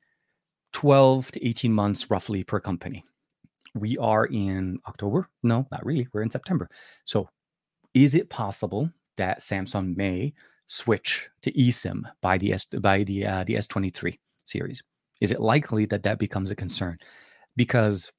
[0.72, 3.04] 12 to 18 months roughly per company.
[3.74, 5.28] We are in October.
[5.42, 6.09] No, not really.
[6.12, 6.68] We're in September.
[7.04, 7.28] So,
[7.94, 10.33] is it possible that Samsung may
[10.66, 14.83] switch to eSIM by the S by the uh, the S23 series?
[15.20, 16.98] Is it likely that that becomes a concern?
[17.56, 18.11] Because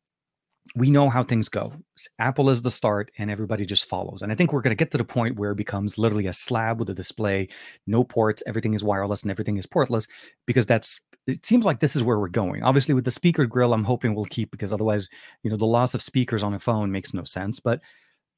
[0.75, 1.73] we know how things go.
[2.19, 4.21] Apple is the start and everybody just follows.
[4.21, 6.33] And I think we're going to get to the point where it becomes literally a
[6.33, 7.49] slab with a display,
[7.87, 10.07] no ports, everything is wireless and everything is portless
[10.45, 12.63] because that's it seems like this is where we're going.
[12.63, 15.09] Obviously with the speaker grill I'm hoping we'll keep because otherwise,
[15.43, 17.81] you know, the loss of speakers on a phone makes no sense, but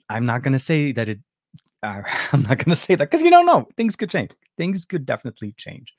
[0.09, 1.19] I'm not going to say that it
[1.83, 2.01] uh,
[2.33, 3.67] I'm not going to say that cuz you don't know.
[3.77, 4.31] Things could change.
[4.57, 5.93] Things could definitely change.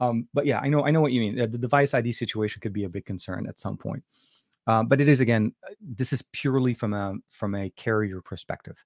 [0.00, 1.36] Um, but yeah, I know I know what you mean.
[1.36, 4.02] The device ID situation could be a big concern at some point.
[4.66, 8.76] Uh, but it is again, uh, this is purely from a from a carrier perspective.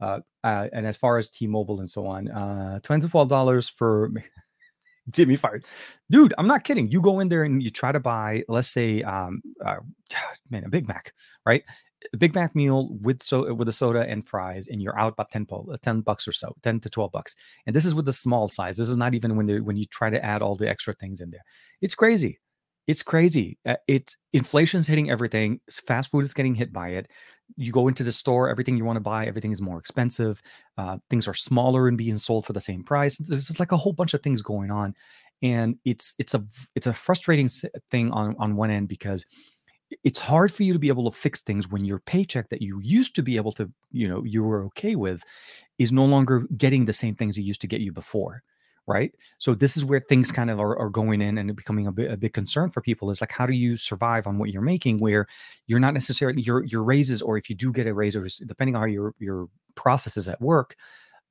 [0.00, 3.68] Uh, uh, and as far as T-Mobile and so on, uh, twenty to twelve dollars
[3.68, 4.12] for
[5.10, 5.64] Jimmy fired,
[6.10, 6.34] dude.
[6.38, 6.90] I'm not kidding.
[6.90, 9.76] You go in there and you try to buy, let's say, um, uh,
[10.50, 11.12] man, a Big Mac,
[11.46, 11.62] right?
[12.12, 15.30] A Big Mac meal with so with a soda and fries, and you're out about
[15.30, 15.46] 10,
[15.82, 17.34] 10 bucks or so, 10 to 12 bucks.
[17.66, 18.76] And this is with the small size.
[18.76, 21.20] This is not even when they when you try to add all the extra things
[21.20, 21.44] in there.
[21.80, 22.38] It's crazy
[22.86, 23.58] it's crazy.
[23.66, 25.60] Uh, it's inflation's hitting everything.
[25.86, 27.08] Fast food is getting hit by it.
[27.56, 30.40] You go into the store, everything you want to buy, everything is more expensive.
[30.78, 33.16] Uh, things are smaller and being sold for the same price.
[33.18, 34.94] There's like a whole bunch of things going on,
[35.42, 36.44] and it's it's a
[36.74, 37.48] it's a frustrating
[37.90, 39.24] thing on on one end because
[40.02, 42.80] it's hard for you to be able to fix things when your paycheck that you
[42.82, 45.22] used to be able to, you know, you were okay with
[45.78, 48.42] is no longer getting the same things it used to get you before.
[48.86, 49.14] Right.
[49.38, 52.10] So this is where things kind of are, are going in and becoming a, bit,
[52.10, 54.98] a big concern for people is like, how do you survive on what you're making
[54.98, 55.26] where
[55.66, 58.76] you're not necessarily your, your raises, or if you do get a raise, or depending
[58.76, 60.76] on how your, your process is at work,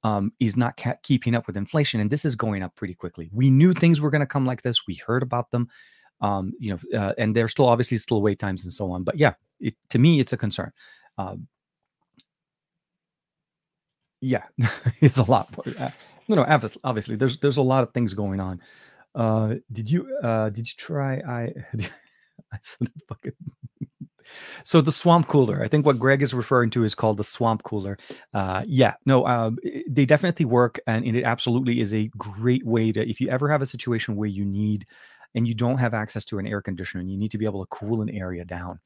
[0.03, 1.99] um, is not ca- keeping up with inflation.
[1.99, 3.29] And this is going up pretty quickly.
[3.31, 4.87] We knew things were going to come like this.
[4.87, 5.69] We heard about them
[6.23, 9.03] um, you know, uh, and there's still obviously still wait times and so on.
[9.03, 10.71] But yeah, it, to me, it's a concern.
[11.17, 11.47] Um,
[14.21, 14.43] yeah,
[15.01, 15.53] it's a lot.
[16.29, 18.61] Uh, no, no, obviously, there's there's a lot of things going on.
[19.15, 21.15] Uh, did you uh, did you try?
[21.17, 21.53] I,
[22.53, 22.57] I
[23.07, 23.33] fucking.
[24.63, 27.61] so the swamp cooler i think what greg is referring to is called the swamp
[27.63, 27.97] cooler
[28.33, 29.57] uh, yeah no um,
[29.87, 33.61] they definitely work and it absolutely is a great way to if you ever have
[33.61, 34.85] a situation where you need
[35.35, 37.63] and you don't have access to an air conditioner and you need to be able
[37.65, 38.79] to cool an area down.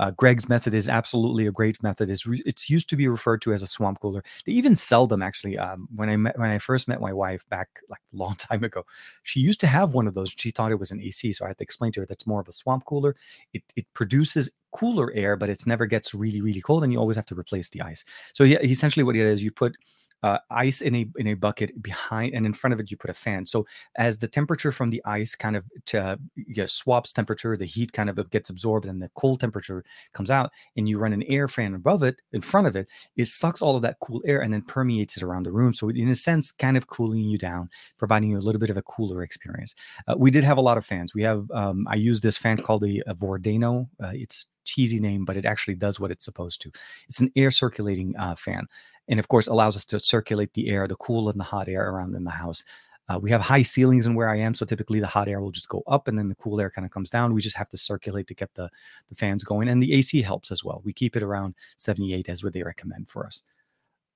[0.00, 2.08] Uh, Greg's method is absolutely a great method.
[2.08, 4.24] It's, re- it's used to be referred to as a swamp cooler.
[4.46, 5.58] They even sell them actually.
[5.58, 8.64] Um, when I met when I first met my wife back like a long time
[8.64, 8.84] ago,
[9.24, 10.34] she used to have one of those.
[10.34, 12.40] She thought it was an AC, so I had to explain to her that's more
[12.40, 13.14] of a swamp cooler.
[13.52, 17.16] It it produces cooler air, but it never gets really really cold, and you always
[17.16, 18.02] have to replace the ice.
[18.32, 19.76] So yeah, essentially what it is, you put
[20.22, 23.10] uh, ice in a in a bucket behind and in front of it you put
[23.10, 23.46] a fan.
[23.46, 27.66] So as the temperature from the ice kind of to, you know, swaps temperature the
[27.66, 31.22] heat kind of gets absorbed and the cold temperature comes out and you run an
[31.24, 34.40] air fan above it in front of it it sucks all of that cool air
[34.40, 35.72] and then permeates it around the room.
[35.72, 38.76] So in a sense kind of cooling you down providing you a little bit of
[38.76, 39.74] a cooler experience.
[40.06, 41.14] Uh, we did have a lot of fans.
[41.14, 43.88] We have um, i use this fan called the uh, Vornado.
[44.02, 46.70] Uh, it's cheesy name, but it actually does what it's supposed to.
[47.08, 48.66] It's an air circulating uh, fan
[49.10, 51.90] and of course allows us to circulate the air, the cool and the hot air
[51.90, 52.64] around in the house.
[53.08, 55.50] Uh, we have high ceilings in where I am, so typically the hot air will
[55.50, 57.34] just go up and then the cool air kind of comes down.
[57.34, 58.70] We just have to circulate to get the
[59.08, 60.80] the fans going, and the AC helps as well.
[60.84, 63.42] We keep it around 78 as what they recommend for us.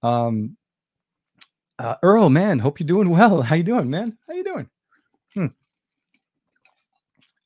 [0.04, 0.56] Um,
[1.80, 3.42] uh, Earl, man, hope you're doing well.
[3.42, 4.16] How you doing, man?
[4.28, 4.70] How you doing?
[5.34, 5.46] Hmm.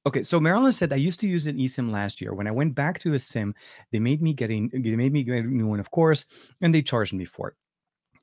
[0.09, 2.33] Okay, so Marilyn said I used to use an eSIM last year.
[2.33, 3.55] When I went back to a SIM,
[3.93, 6.25] they made me getting they made me get a new one, of course,
[6.63, 7.55] and they charged me for it.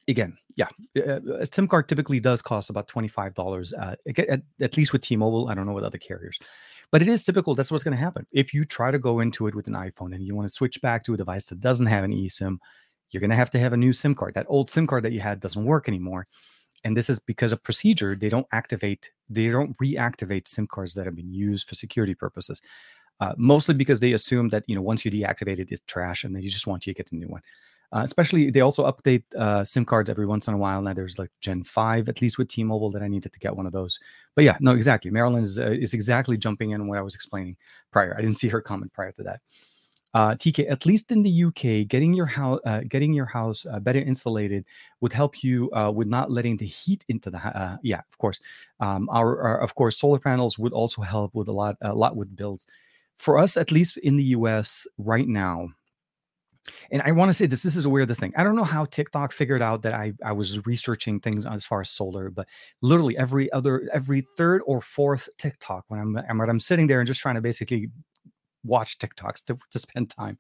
[0.07, 4.77] Again, yeah, a SIM card typically does cost about twenty five dollars, uh, at, at
[4.77, 5.47] least with T-Mobile.
[5.47, 6.39] I don't know with other carriers,
[6.89, 7.53] but it is typical.
[7.53, 10.15] That's what's going to happen if you try to go into it with an iPhone
[10.15, 12.57] and you want to switch back to a device that doesn't have an eSIM.
[13.11, 14.33] You're going to have to have a new SIM card.
[14.33, 16.25] That old SIM card that you had doesn't work anymore
[16.85, 21.05] and this is because of procedure they don't activate they don't reactivate sim cards that
[21.05, 22.61] have been used for security purposes
[23.19, 26.35] uh, mostly because they assume that you know once you deactivate it it's trash and
[26.35, 27.41] they just want you to get a new one.
[27.95, 30.81] Uh, especially they also update uh, sim cards every once in a while.
[30.81, 33.65] Now there's like gen 5 at least with t-mobile that i needed to get one
[33.65, 33.99] of those.
[34.35, 35.11] But yeah no exactly.
[35.11, 37.55] Marilyn is, uh, is exactly jumping in what i was explaining
[37.91, 38.15] prior.
[38.17, 39.39] I didn't see her comment prior to that
[40.15, 43.81] uh, TK, at least in the UK, getting your house uh, getting your house uh,
[43.81, 44.63] better insulated
[45.01, 48.39] would help you uh, with not letting the heat into the uh, yeah, of course.
[48.79, 52.15] Um, our, our, of course solar panels would also help with a lot a lot
[52.15, 52.65] with bills.
[53.17, 55.67] For us, at least in the US right now,
[56.91, 58.31] and I want to say this this is a weird thing.
[58.37, 61.81] I don't know how TikTok figured out that I I was researching things as far
[61.81, 62.47] as solar, but
[62.81, 67.07] literally every other every third or fourth TikTok when I'm when I'm sitting there and
[67.07, 67.89] just trying to basically
[68.65, 70.37] watch TikToks to, to spend time.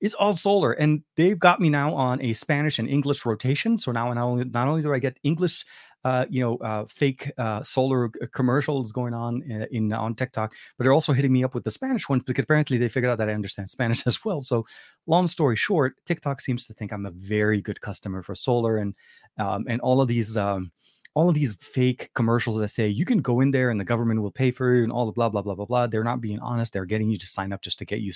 [0.00, 3.78] It's all solar, and they've got me now on a Spanish and English rotation.
[3.78, 5.64] So now, not only not only do I get English,
[6.04, 10.52] uh, you know, uh, fake uh, solar commercials going on in, uh, in on TikTok,
[10.76, 13.18] but they're also hitting me up with the Spanish ones because apparently they figured out
[13.18, 14.40] that I understand Spanish as well.
[14.40, 14.66] So,
[15.06, 18.94] long story short, TikTok seems to think I'm a very good customer for solar, and
[19.38, 20.36] um, and all of these.
[20.36, 20.72] Um,
[21.14, 24.20] all of these fake commercials that say you can go in there and the government
[24.20, 25.86] will pay for you and all the blah blah blah blah blah.
[25.86, 26.72] They're not being honest.
[26.72, 28.12] They're getting you to sign up just to get you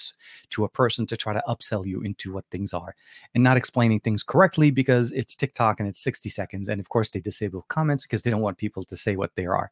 [0.50, 2.96] to a person to try to upsell you into what things are
[3.34, 6.68] and not explaining things correctly because it's TikTok and it's 60 seconds.
[6.68, 9.46] And of course, they disable comments because they don't want people to say what they
[9.46, 9.70] are.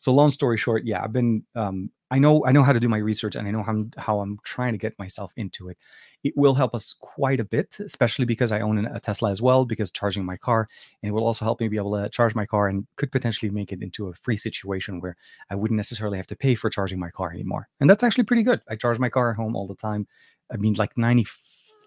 [0.00, 2.88] So long story short, yeah, I've been um, I know I know how to do
[2.88, 5.76] my research and I know how I'm, how I'm trying to get myself into it.
[6.24, 9.66] It will help us quite a bit, especially because I own a Tesla as well.
[9.66, 10.68] Because charging my car,
[11.02, 13.50] and it will also help me be able to charge my car and could potentially
[13.50, 15.16] make it into a free situation where
[15.50, 17.68] I wouldn't necessarily have to pay for charging my car anymore.
[17.78, 18.62] And that's actually pretty good.
[18.70, 20.06] I charge my car at home all the time.
[20.50, 21.26] I mean, like ninety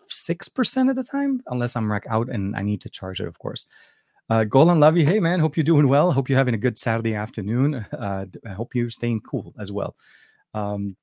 [0.07, 3.27] six percent of the time, unless I'm like out and I need to charge it,
[3.27, 3.65] of course.
[4.29, 6.11] Uh, Golan Lavi, hey man, hope you're doing well.
[6.11, 7.85] Hope you're having a good Saturday afternoon.
[7.93, 9.95] Uh, I hope you're staying cool as well.
[10.53, 10.97] Um,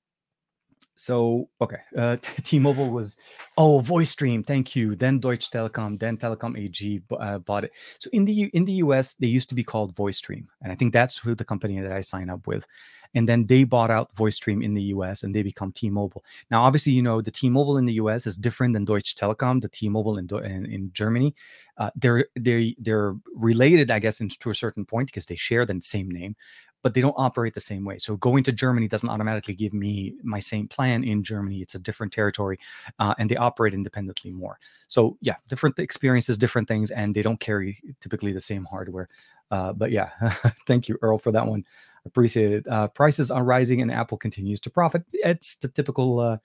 [1.01, 3.17] so okay, uh, T-Mobile was
[3.57, 4.95] oh VoiceStream, thank you.
[4.95, 7.73] Then Deutsche Telekom, then Telecom AG uh, bought it.
[7.99, 10.93] So in the in the US, they used to be called VoiceStream, and I think
[10.93, 12.67] that's who the company that I sign up with.
[13.15, 16.23] And then they bought out VoiceStream in the US, and they become T-Mobile.
[16.51, 19.71] Now, obviously, you know the T-Mobile in the US is different than Deutsche Telekom, the
[19.71, 21.35] T-Mobile in in, in Germany.
[21.79, 25.65] Uh, they're they they're related, I guess, in, to a certain point because they share
[25.65, 26.37] the same name
[26.83, 27.99] but they don't operate the same way.
[27.99, 31.61] So going to Germany doesn't automatically give me my same plan in Germany.
[31.61, 32.59] It's a different territory,
[32.99, 34.59] uh, and they operate independently more.
[34.87, 39.09] So yeah, different experiences, different things, and they don't carry typically the same hardware.
[39.51, 40.11] Uh, but yeah,
[40.67, 41.65] thank you, Earl, for that one.
[42.07, 42.67] Appreciate it.
[42.69, 45.05] Uh, prices are rising, and Apple continues to profit.
[45.13, 46.21] It's the typical.
[46.21, 46.39] Uh,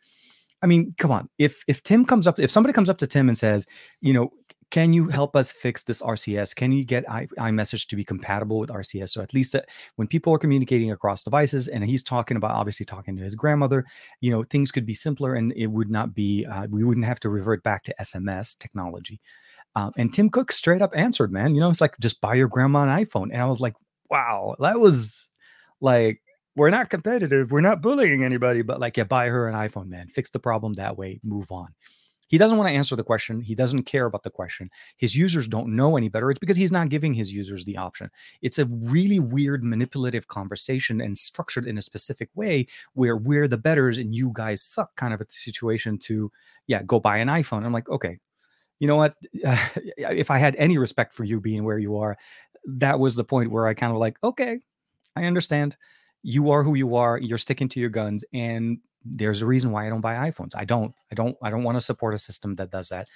[0.62, 1.30] I mean, come on.
[1.38, 3.66] If if Tim comes up, if somebody comes up to Tim and says,
[4.02, 4.34] you know,
[4.72, 6.56] can you help us fix this RCS?
[6.56, 9.10] Can you get iMessage to be compatible with RCS?
[9.10, 9.56] So at least
[9.96, 13.86] when people are communicating across devices, and he's talking about obviously talking to his grandmother,
[14.22, 17.20] you know, things could be simpler, and it would not be uh, we wouldn't have
[17.22, 19.22] to revert back to SMS technology.
[19.76, 22.48] Um, and Tim Cook straight up answered, man, you know, it's like just buy your
[22.48, 23.76] grandma an iPhone, and I was like,
[24.10, 25.28] wow, that was
[25.82, 26.22] like
[26.56, 30.08] we're not competitive, we're not bullying anybody, but like yeah, buy her an iPhone, man,
[30.08, 31.68] fix the problem that way, move on.
[32.28, 33.42] He doesn't want to answer the question.
[33.42, 34.70] He doesn't care about the question.
[34.98, 36.30] His users don't know any better.
[36.32, 38.10] It's because he's not giving his users the option.
[38.42, 43.58] It's a really weird, manipulative conversation and structured in a specific way where we're the
[43.58, 46.32] betters and you guys suck kind of a situation to,
[46.68, 47.64] yeah, go buy an iPhone.
[47.64, 48.20] I'm like, okay,
[48.80, 49.16] you know what?
[49.34, 52.18] if I had any respect for you being where you are,
[52.66, 54.60] that was the point where I kind of like, okay,
[55.16, 55.78] I understand.
[56.26, 57.20] You are who you are.
[57.20, 58.26] You're sticking to your guns.
[58.34, 60.54] And there's a reason why I don't buy iPhones.
[60.56, 63.08] I don't, I don't, I don't want to support a system that does that.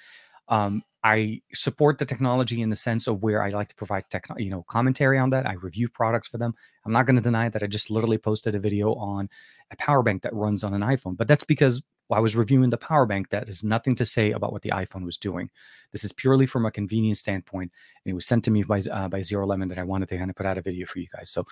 [0.48, 4.26] Um, I support the technology in the sense of where I like to provide tech,
[4.36, 5.46] you know, commentary on that.
[5.46, 6.54] I review products for them.
[6.84, 9.28] I'm not going to deny that I just literally posted a video on
[9.70, 12.76] a power bank that runs on an iPhone, but that's because I was reviewing the
[12.76, 13.30] power bank.
[13.30, 15.50] That has nothing to say about what the iPhone was doing.
[15.92, 17.70] This is purely from a convenience standpoint,
[18.04, 20.18] and it was sent to me by uh, by Zero Lemon that I wanted to
[20.18, 21.30] kind of put out a video for you guys.
[21.30, 21.46] So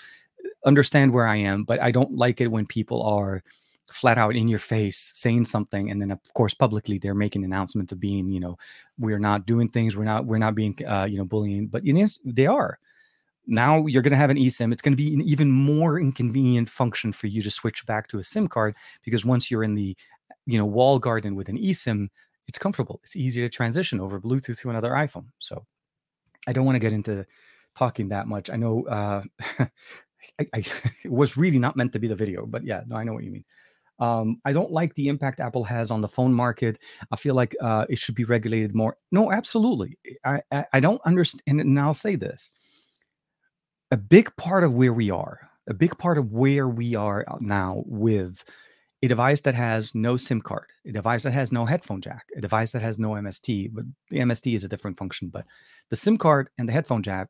[0.69, 3.43] understand where I am, but I don't like it when people are
[3.91, 7.51] flat out in your face saying something and then of course publicly they're making an
[7.51, 8.55] announcement of being you know
[8.99, 11.95] we're not doing things we're not we're not being uh, you know bullying but you
[11.95, 12.79] know they are
[13.49, 14.73] now you're going to have an eSIM.
[14.73, 18.19] It's going to be an even more inconvenient function for you to switch back to
[18.19, 19.97] a SIM card because once you're in the,
[20.47, 22.09] you know, wall garden with an eSIM,
[22.47, 23.01] it's comfortable.
[23.03, 25.27] It's easy to transition over Bluetooth to another iPhone.
[25.39, 25.65] So
[26.47, 27.27] I don't want to get into
[27.77, 28.51] talking that much.
[28.51, 29.23] I know uh,
[30.41, 30.59] I, I,
[31.05, 33.25] it was really not meant to be the video, but yeah, no, I know what
[33.25, 33.45] you mean.
[34.01, 36.79] Um, I don't like the impact Apple has on the phone market.
[37.11, 38.97] I feel like uh, it should be regulated more.
[39.11, 39.99] No, absolutely.
[40.25, 41.61] I, I, I don't understand.
[41.61, 42.53] And I'll say this
[43.91, 47.83] a big part of where we are, a big part of where we are now
[47.87, 48.45] with
[49.03, 52.41] a device that has no SIM card, a device that has no headphone jack, a
[52.41, 55.29] device that has no MST, but the MST is a different function.
[55.29, 55.47] But
[55.91, 57.29] the SIM card and the headphone jack,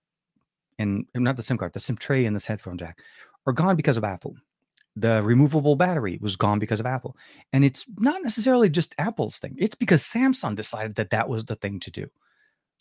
[0.78, 3.00] and not the SIM card, the SIM tray and this headphone jack
[3.46, 4.36] are gone because of Apple
[5.00, 7.16] the removable battery was gone because of Apple.
[7.52, 9.54] And it's not necessarily just Apple's thing.
[9.58, 12.06] It's because Samsung decided that that was the thing to do.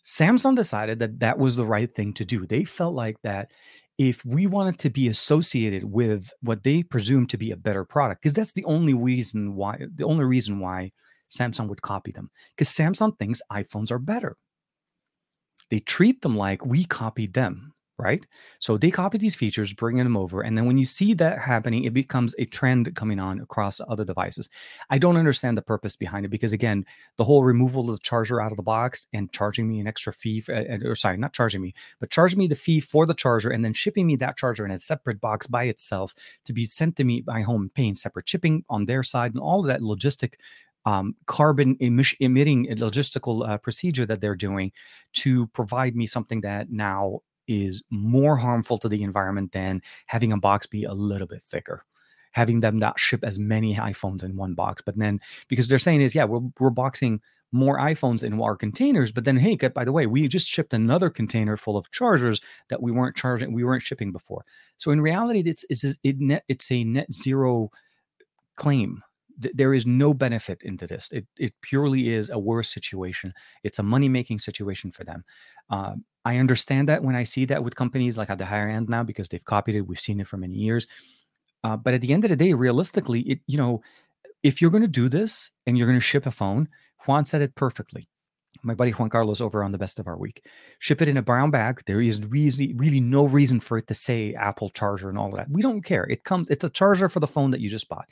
[0.04, 2.46] Samsung decided that that was the right thing to do.
[2.46, 3.50] They felt like that
[3.98, 8.22] if we wanted to be associated with what they presume to be a better product,
[8.22, 10.92] because that's the only reason why the only reason why
[11.30, 14.36] Samsung would copy them, because Samsung thinks iPhones are better.
[15.68, 18.24] They treat them like we copied them right?
[18.60, 20.40] So they copy these features, bringing them over.
[20.42, 24.04] And then when you see that happening, it becomes a trend coming on across other
[24.04, 24.48] devices.
[24.88, 28.40] I don't understand the purpose behind it because, again, the whole removal of the charger
[28.40, 31.60] out of the box and charging me an extra fee, for, or sorry, not charging
[31.60, 34.64] me, but charging me the fee for the charger and then shipping me that charger
[34.64, 38.28] in a separate box by itself to be sent to me by home, paying separate
[38.28, 40.34] shipping on their side and all of that logistic
[40.84, 44.72] um, carbon emitting logistical uh, procedure that they're doing
[45.12, 50.38] to provide me something that now is more harmful to the environment than having a
[50.38, 51.84] box be a little bit thicker
[52.32, 54.82] having them not ship as many iPhones in one box.
[54.84, 59.10] But then because they're saying is, yeah, we're, we're boxing more iPhones in our containers,
[59.10, 62.82] but then hey, by the way, we just shipped another container full of chargers that
[62.82, 64.44] we weren't charging, we weren't shipping before.
[64.76, 67.70] So in reality, it's it's it's a net zero
[68.56, 69.02] claim.
[69.38, 71.08] There is no benefit into this.
[71.12, 73.32] It it purely is a worse situation.
[73.62, 75.24] It's a money making situation for them.
[75.70, 78.88] Uh, I understand that when I see that with companies like at the higher end
[78.88, 79.82] now because they've copied it.
[79.82, 80.86] We've seen it for many years.
[81.64, 83.80] Uh, but at the end of the day, realistically, it you know,
[84.42, 86.68] if you're going to do this and you're going to ship a phone,
[87.06, 88.08] Juan said it perfectly.
[88.64, 90.44] My buddy Juan Carlos over on the best of our week.
[90.80, 91.82] Ship it in a brown bag.
[91.86, 95.36] There is really, really no reason for it to say Apple charger and all of
[95.36, 95.48] that.
[95.48, 96.04] We don't care.
[96.04, 98.08] It comes, it's a charger for the phone that you just bought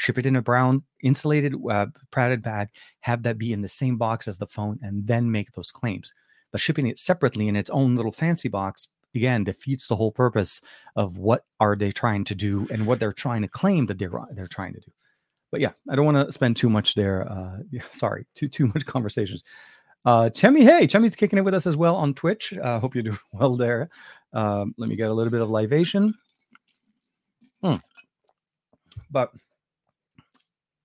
[0.00, 2.68] ship it in a brown insulated uh, padded bag,
[3.00, 6.14] have that be in the same box as the phone, and then make those claims.
[6.50, 10.62] But shipping it separately in its own little fancy box again defeats the whole purpose
[10.96, 14.10] of what are they trying to do and what they're trying to claim that they're
[14.32, 14.90] they're trying to do.
[15.50, 17.30] But yeah, I don't want to spend too much there.
[17.30, 17.58] Uh,
[17.90, 19.42] sorry, too too much conversations.
[20.06, 22.54] Uh, Chemi, hey, Chemi's kicking it with us as well on Twitch.
[22.54, 23.90] Uh, hope you're doing well there.
[24.32, 26.14] Um, let me get a little bit of libation.
[27.62, 27.76] Hmm.
[29.10, 29.32] But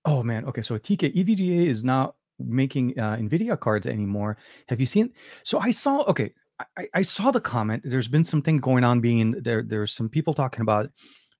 [0.05, 0.61] oh man, okay.
[0.61, 4.37] So TK EVGA is not making uh, Nvidia cards anymore.
[4.69, 5.11] Have you seen?
[5.43, 6.03] So I saw.
[6.03, 6.33] Okay,
[6.77, 7.83] I, I saw the comment.
[7.85, 9.01] There's been something going on.
[9.01, 10.89] Being there, there's some people talking about.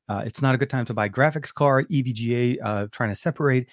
[0.07, 1.89] Uh, it's not a good time to buy graphics card.
[1.89, 3.67] EVGA uh, trying to separate.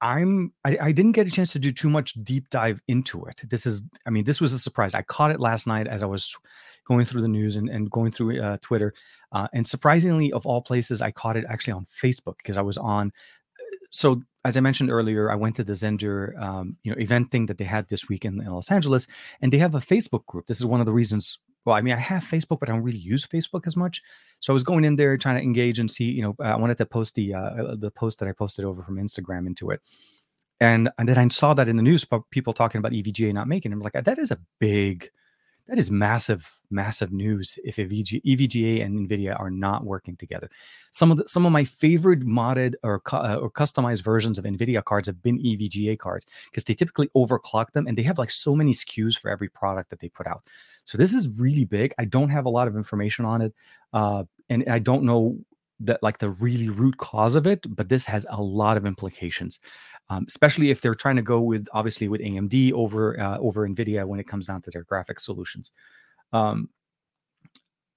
[0.00, 3.42] I'm I, I, didn't get a chance to do too much deep dive into it.
[3.48, 4.94] This is I mean this was a surprise.
[4.94, 6.36] I caught it last night as I was
[6.86, 8.92] going through the news and, and going through uh, Twitter,
[9.32, 12.76] uh, and surprisingly of all places, I caught it actually on Facebook because I was
[12.76, 13.12] on.
[13.92, 17.46] So as I mentioned earlier, I went to the Zender, um, you know event thing
[17.46, 19.06] that they had this week in, in Los Angeles,
[19.40, 20.46] and they have a Facebook group.
[20.46, 22.82] This is one of the reasons well, I mean, I have Facebook, but I don't
[22.82, 24.02] really use Facebook as much.
[24.40, 26.76] So I was going in there trying to engage and see, you know, I wanted
[26.78, 29.80] to post the uh, uh, the post that I posted over from Instagram into it,
[30.60, 33.72] and and then I saw that in the news, people talking about EVGA not making.
[33.72, 35.08] I'm like, that is a big,
[35.68, 37.58] that is massive, massive news.
[37.64, 40.50] If EVGA, EVGA and NVIDIA are not working together,
[40.90, 44.84] some of the, some of my favorite modded or uh, or customized versions of NVIDIA
[44.84, 48.54] cards have been EVGA cards because they typically overclock them, and they have like so
[48.54, 50.42] many SKUs for every product that they put out.
[50.84, 51.94] So this is really big.
[51.98, 53.54] I don't have a lot of information on it,
[53.92, 55.38] uh, and I don't know
[55.80, 57.64] that like the really root cause of it.
[57.74, 59.58] But this has a lot of implications,
[60.10, 64.04] um, especially if they're trying to go with obviously with AMD over uh, over Nvidia
[64.06, 65.72] when it comes down to their graphics solutions.
[66.34, 66.68] Um,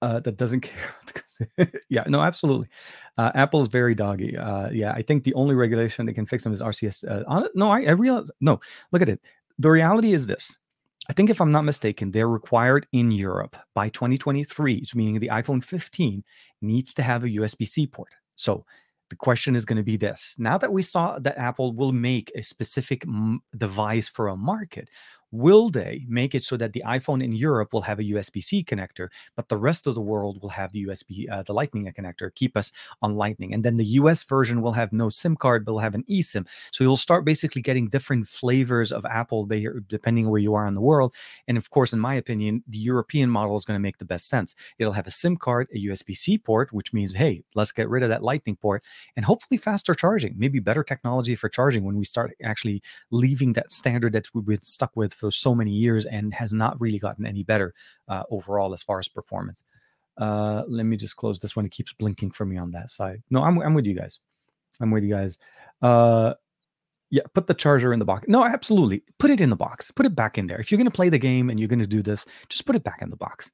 [0.01, 1.57] uh, that doesn't care.
[1.89, 2.67] yeah, no, absolutely.
[3.17, 4.37] Uh, Apple is very doggy.
[4.37, 7.03] Uh, yeah, I think the only regulation that can fix them is RCS.
[7.09, 8.29] Uh, no, I, I realize.
[8.39, 8.59] No,
[8.91, 9.19] look at it.
[9.59, 10.55] The reality is this:
[11.09, 15.63] I think if I'm not mistaken, they're required in Europe by 2023, meaning the iPhone
[15.63, 16.23] 15
[16.61, 18.13] needs to have a USB-C port.
[18.35, 18.65] So
[19.09, 22.31] the question is going to be this: Now that we saw that Apple will make
[22.35, 24.89] a specific m- device for a market,
[25.31, 29.09] Will they make it so that the iPhone in Europe will have a USB-C connector,
[29.35, 32.55] but the rest of the world will have the USB, uh, the Lightning connector, keep
[32.55, 32.71] us
[33.01, 35.95] on Lightning, and then the US version will have no SIM card, but will have
[35.95, 36.47] an eSIM.
[36.71, 39.47] So you'll start basically getting different flavors of Apple
[39.87, 41.13] depending where you are in the world.
[41.47, 44.29] And of course, in my opinion, the European model is going to make the best
[44.29, 44.55] sense.
[44.79, 48.09] It'll have a SIM card, a USB-C port, which means hey, let's get rid of
[48.09, 48.83] that Lightning port,
[49.15, 53.71] and hopefully faster charging, maybe better technology for charging when we start actually leaving that
[53.71, 57.25] standard that we've been stuck with for so many years and has not really gotten
[57.25, 57.73] any better
[58.07, 59.63] uh, overall as far as performance.
[60.17, 61.65] Uh, let me just close this one.
[61.65, 63.21] It keeps blinking for me on that side.
[63.29, 64.19] No, I'm, I'm with you guys.
[64.79, 65.37] I'm with you guys.
[65.81, 66.33] Uh,
[67.09, 68.27] yeah, put the charger in the box.
[68.27, 69.03] No, absolutely.
[69.17, 69.91] Put it in the box.
[69.91, 70.59] Put it back in there.
[70.59, 72.75] If you're going to play the game and you're going to do this, just put
[72.75, 73.51] it back in the box.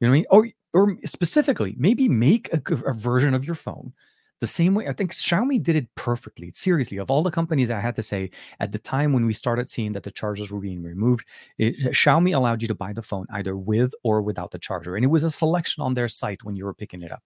[0.00, 0.54] You know what I mean?
[0.74, 3.92] Or, or specifically, maybe make a, a version of your phone
[4.40, 6.50] the same way I think Xiaomi did it perfectly.
[6.52, 8.30] Seriously, of all the companies I had to say
[8.60, 11.26] at the time when we started seeing that the chargers were being removed,
[11.58, 14.96] it, uh, Xiaomi allowed you to buy the phone either with or without the charger.
[14.96, 17.24] And it was a selection on their site when you were picking it up.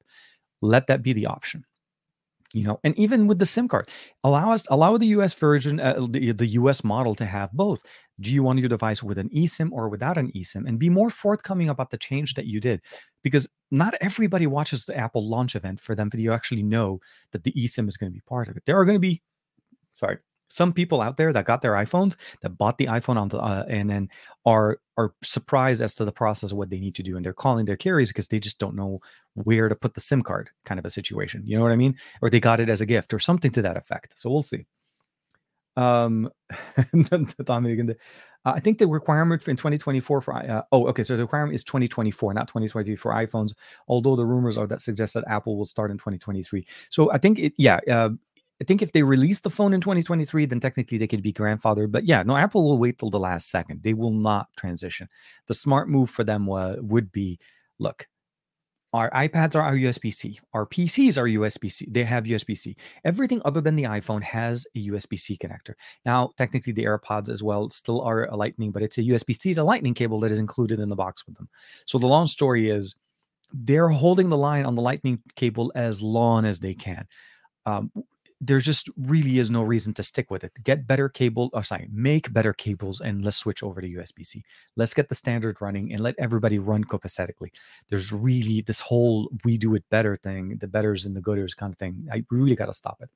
[0.61, 1.65] Let that be the option
[2.55, 3.89] you know and even with the sim card
[4.25, 7.83] allow us allow the us version uh, the, the us model to have both.
[8.21, 10.67] Do you want your device with an esim or without an esim?
[10.69, 12.81] And be more forthcoming about the change that you did
[13.23, 17.01] because not everybody watches the apple launch event for them to actually know
[17.33, 18.63] that the esim is going to be part of it.
[18.67, 19.23] There are going to be
[19.95, 20.19] sorry
[20.53, 23.65] some people out there that got their iPhones that bought the iPhone on the uh,
[23.69, 24.09] and then
[24.45, 27.33] are are surprised as to the process of what they need to do and they're
[27.33, 29.01] calling their carriers because they just don't know
[29.35, 31.43] where to put the SIM card kind of a situation.
[31.45, 31.97] You know what I mean?
[32.21, 34.19] Or they got it as a gift or something to that effect.
[34.19, 34.67] So we'll see.
[35.77, 36.31] Um,
[38.45, 41.65] I think the requirement for in 2024 for uh, oh okay so the requirement is
[41.65, 43.55] 2024 not 2023 for iPhones
[43.89, 47.39] although the rumors are that suggest that Apple will start in 2023 so I think
[47.39, 48.11] it yeah uh,
[48.61, 51.91] I think if they release the phone in 2023, then technically they could be grandfathered.
[51.91, 53.83] But yeah, no, Apple will wait till the last second.
[53.83, 55.09] They will not transition.
[55.49, 57.41] The smart move for them uh, would be
[57.81, 58.07] look,
[58.93, 60.39] our iPads are USB C.
[60.53, 61.87] Our PCs are USB C.
[61.91, 62.77] They have USB C.
[63.05, 65.75] Everything other than the iPhone has a USB C connector.
[66.05, 69.55] Now, technically, the AirPods as well still are a Lightning, but it's a USB C
[69.55, 71.49] to Lightning cable that is included in the box with them.
[71.87, 72.95] So the long story is
[73.53, 77.07] they're holding the line on the Lightning cable as long as they can.
[77.65, 77.91] Um,
[78.43, 80.53] there just really is no reason to stick with it.
[80.65, 84.45] Get better cable, or sorry, make better cables and let's switch over to USB C.
[84.77, 87.51] Let's get the standard running and let everybody run copacetically.
[87.89, 91.73] There's really this whole we do it better thing, the betters and the gooders kind
[91.73, 92.09] of thing.
[92.13, 93.11] I really got to stop it.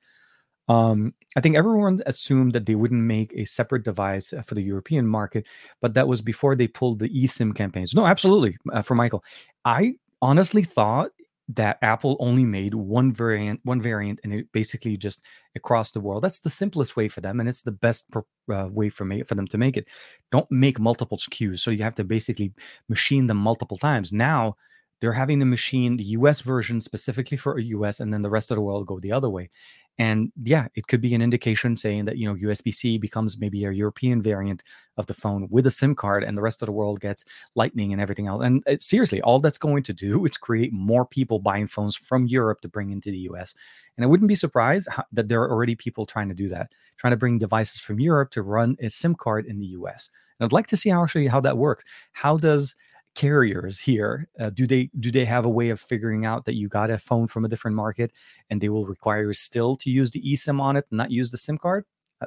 [0.68, 4.62] Um, I think everyone assumed that they wouldn't make a separate device uh, for the
[4.62, 5.47] European market,
[5.81, 7.95] but that was before they pulled the eSIM campaigns.
[7.95, 9.24] No, absolutely, uh, for Michael.
[9.64, 11.11] I honestly thought
[11.49, 15.23] that Apple only made one variant, one variant, and it basically just
[15.55, 16.25] across the world.
[16.25, 19.37] That's the simplest way for them, and it's the best uh, way for me for
[19.37, 19.89] them to make it.
[20.33, 22.53] Don't make multiple SKUs, so you have to basically
[22.89, 24.13] machine them multiple times.
[24.13, 24.57] Now
[25.01, 28.51] they're having to machine the US version specifically for a US and then the rest
[28.51, 29.51] of the world go the other way.
[29.99, 33.65] And yeah, it could be an indication saying that, you know, USB C becomes maybe
[33.65, 34.63] a European variant
[34.99, 37.25] of the phone with a SIM card and the rest of the world gets
[37.55, 38.43] Lightning and everything else.
[38.43, 42.27] And it, seriously, all that's going to do is create more people buying phones from
[42.27, 43.55] Europe to bring into the US.
[43.97, 46.73] And I wouldn't be surprised how, that there are already people trying to do that,
[46.99, 50.11] trying to bring devices from Europe to run a SIM card in the US.
[50.39, 51.85] And I'd like to see how actually how that works.
[52.13, 52.75] How does
[53.17, 56.69] carriers here uh, do they do they have a way of figuring out that you
[56.69, 58.12] got a phone from a different market
[58.51, 61.31] and they will require you still to use the eSIM on it and not use
[61.31, 61.85] the SIM card?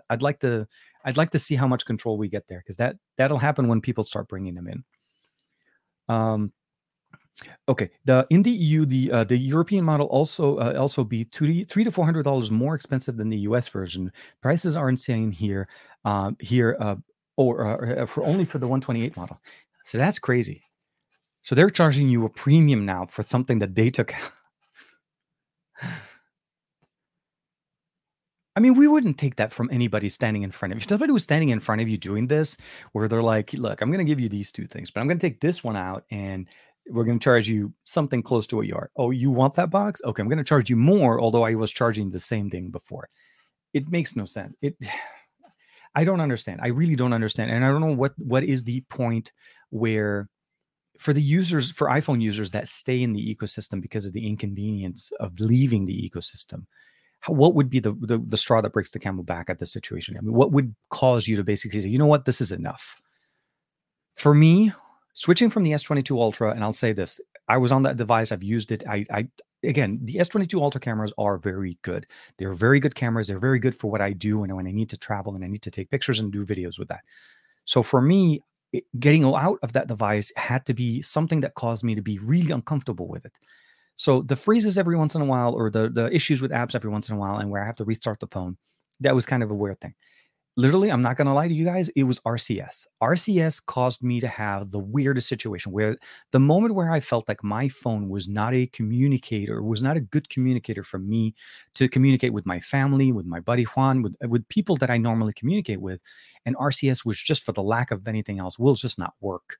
[0.10, 0.68] I'd like to
[1.06, 3.82] I'd like to see how much control we get there because that that'll happen when
[3.82, 4.84] people start bringing them in.
[6.14, 6.52] Um,
[7.68, 11.66] okay, the in the EU the uh, the European model also uh, also be two
[11.66, 14.12] three to four hundred dollars more expensive than the US version.
[14.42, 15.68] Prices are insane here
[16.04, 16.96] um, here uh,
[17.38, 19.40] or uh, for only for the 128 model.
[19.86, 20.62] So that's crazy.
[21.42, 24.14] So they're charging you a premium now for something that they took.
[28.56, 30.82] I mean, we wouldn't take that from anybody standing in front of you.
[30.82, 32.58] If somebody was standing in front of you doing this,
[32.92, 35.18] where they're like, look, I'm going to give you these two things, but I'm going
[35.18, 36.46] to take this one out and
[36.90, 38.90] we're going to charge you something close to what you are.
[38.98, 40.02] Oh, you want that box?
[40.04, 43.08] Okay, I'm going to charge you more, although I was charging the same thing before.
[43.74, 44.56] It makes no sense.
[44.62, 44.76] It
[45.96, 46.60] I don't understand.
[46.62, 47.50] I really don't understand.
[47.50, 49.32] And I don't know what what is the point
[49.70, 50.30] where
[51.00, 55.12] for the users for iphone users that stay in the ecosystem because of the inconvenience
[55.20, 56.66] of leaving the ecosystem
[57.22, 59.74] how, what would be the, the, the straw that breaks the camel back at this
[59.74, 60.16] situation?
[60.18, 62.26] I mean what would cause you to basically say you know what?
[62.26, 63.02] This is enough.
[64.16, 64.72] For me
[65.14, 68.44] switching from the s22 ultra and i'll say this i was on that device i've
[68.44, 69.28] used it i, I
[69.64, 72.06] again the s22 ultra cameras are very good.
[72.38, 74.90] They're very good cameras they're very good for what i do and when i need
[74.92, 77.02] to travel and i need to take pictures and do videos with that.
[77.66, 78.40] So for me
[79.00, 82.52] getting out of that device had to be something that caused me to be really
[82.52, 83.34] uncomfortable with it.
[83.96, 86.90] So the freezes every once in a while, or the the issues with apps every
[86.90, 88.58] once in a while, and where I have to restart the phone,
[89.02, 89.96] that was kind of a weird thing
[90.60, 92.86] literally, I'm not going to lie to you guys, it was RCS.
[93.02, 95.98] RCS caused me to have the weirdest situation where
[96.32, 100.02] the moment where I felt like my phone was not a communicator, was not a
[100.02, 101.34] good communicator for me
[101.76, 104.98] to communicate with my family, with my buddy Juan, with, uh, with people that I
[104.98, 106.02] normally communicate with.
[106.46, 109.56] And RCS was just for the lack of anything else, will just not work.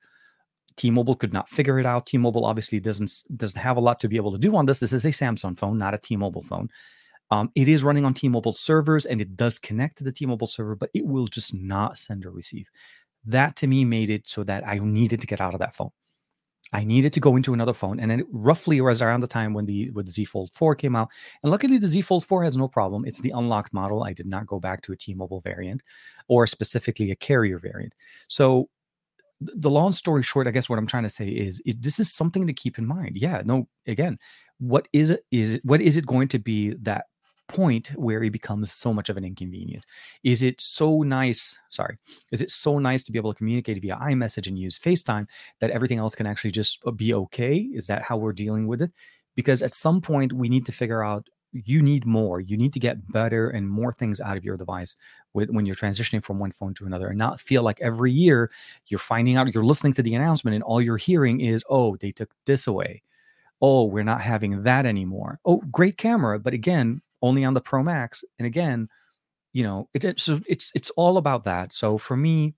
[0.76, 2.06] T-Mobile could not figure it out.
[2.06, 4.80] T-Mobile obviously doesn't doesn't have a lot to be able to do on this.
[4.80, 6.68] This is a Samsung phone, not a T-Mobile phone.
[7.30, 10.74] Um, it is running on T-Mobile servers and it does connect to the T-Mobile server,
[10.74, 12.68] but it will just not send or receive.
[13.24, 15.90] That to me made it so that I needed to get out of that phone.
[16.72, 19.66] I needed to go into another phone, and then roughly was around the time when
[19.66, 21.08] the when the Z Fold 4 came out.
[21.42, 23.04] And luckily, the Z Fold 4 has no problem.
[23.06, 24.04] It's the unlocked model.
[24.04, 25.82] I did not go back to a T-Mobile variant,
[26.28, 27.94] or specifically a carrier variant.
[28.28, 28.68] So,
[29.40, 32.12] the long story short, I guess what I'm trying to say is it, this is
[32.12, 33.16] something to keep in mind.
[33.16, 34.18] Yeah, no, again,
[34.58, 35.24] what is it?
[35.32, 37.06] Is what is it going to be that
[37.50, 39.84] point where it becomes so much of an inconvenience?
[40.22, 41.58] Is it so nice?
[41.68, 41.96] Sorry,
[42.32, 45.26] is it so nice to be able to communicate via iMessage and use FaceTime
[45.60, 47.56] that everything else can actually just uh, be okay?
[47.56, 48.92] Is that how we're dealing with it?
[49.36, 52.40] Because at some point, we need to figure out you need more.
[52.40, 54.94] You need to get better and more things out of your device
[55.34, 58.50] with, when you're transitioning from one phone to another and not feel like every year
[58.86, 62.12] you're finding out, you're listening to the announcement and all you're hearing is, oh, they
[62.12, 63.02] took this away.
[63.60, 65.40] Oh, we're not having that anymore.
[65.44, 66.38] Oh, great camera.
[66.38, 68.24] But again, only on the Pro Max.
[68.38, 68.88] And again,
[69.52, 71.72] you know, it, it's it's it's all about that.
[71.72, 72.54] So for me,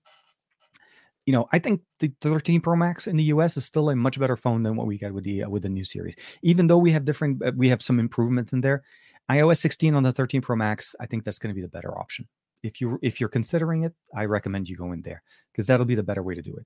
[1.25, 4.19] you know, I think the 13 Pro Max in the US is still a much
[4.19, 6.15] better phone than what we get with the uh, with the new series.
[6.41, 8.83] Even though we have different, uh, we have some improvements in there.
[9.31, 11.97] iOS 16 on the 13 Pro Max, I think that's going to be the better
[11.97, 12.27] option.
[12.61, 15.95] If you if you're considering it, I recommend you go in there because that'll be
[15.95, 16.65] the better way to do it.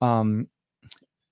[0.00, 0.48] Um,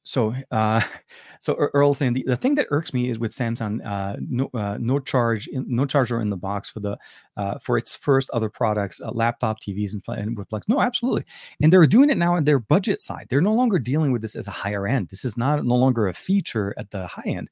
[0.07, 0.81] so uh
[1.41, 4.79] so earl saying the, the thing that irks me is with samsung uh no uh,
[4.81, 6.97] no charge in, no charger in the box for the
[7.37, 10.63] uh for its first other products uh, laptop tvs and, and with plex.
[10.69, 11.25] No absolutely.
[11.61, 13.27] And they're doing it now on their budget side.
[13.29, 15.09] They're no longer dealing with this as a higher end.
[15.09, 17.49] This is not no longer a feature at the high end.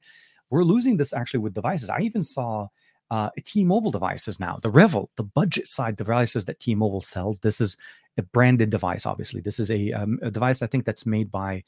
[0.49, 1.89] We're losing this actually with devices.
[1.89, 2.67] I even saw
[3.11, 7.39] uh, T-Mobile devices now, the REVVL, the budget side devices that T-Mobile sells.
[7.39, 7.77] This is
[8.17, 9.41] a branded device, obviously.
[9.41, 11.63] This is a, um, a device I think that's made by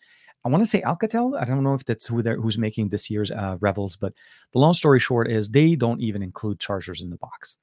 [0.46, 1.40] I want to say Alcatel.
[1.40, 4.14] I don't know if that's who they're who's making this year's uh, REVVLs, but
[4.54, 7.58] the long story short is they don't even include chargers in the box.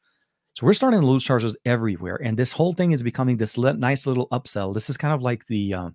[0.55, 3.75] So we're starting to lose chargers everywhere, and this whole thing is becoming this le-
[3.75, 4.75] nice little upsell.
[4.75, 5.91] This is kind of like the uh,